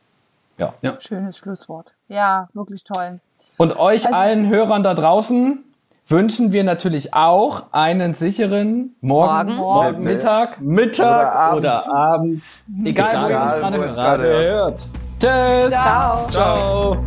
Ja. 0.57 0.73
ja. 0.81 0.99
Schönes 0.99 1.37
Schlusswort. 1.37 1.93
Ja, 2.07 2.49
wirklich 2.53 2.83
toll. 2.83 3.19
Und 3.61 3.77
euch 3.77 4.07
also, 4.07 4.17
allen 4.17 4.49
Hörern 4.49 4.81
da 4.81 4.95
draußen 4.95 5.63
wünschen 6.07 6.51
wir 6.51 6.63
natürlich 6.63 7.13
auch 7.13 7.65
einen 7.71 8.15
sicheren 8.15 8.95
Morgen, 9.01 9.55
Morgen, 9.55 9.55
Morgen 9.57 10.03
Mittag, 10.03 10.59
Mittag 10.61 11.05
oder 11.05 11.31
Abend. 11.31 11.57
Oder 11.59 11.93
Abend. 11.93 12.41
Egal, 12.83 13.23
wo 13.23 13.29
ihr 13.29 13.85
uns 13.87 13.95
gerade 13.95 14.23
hört. 14.23 14.79
Tschüss. 15.19 15.79
Ciao. 15.79 16.27
Ciao. 16.29 16.97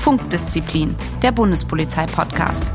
Funkdisziplin, 0.00 0.94
der 1.22 1.32
Bundespolizei-Podcast. 1.32 2.72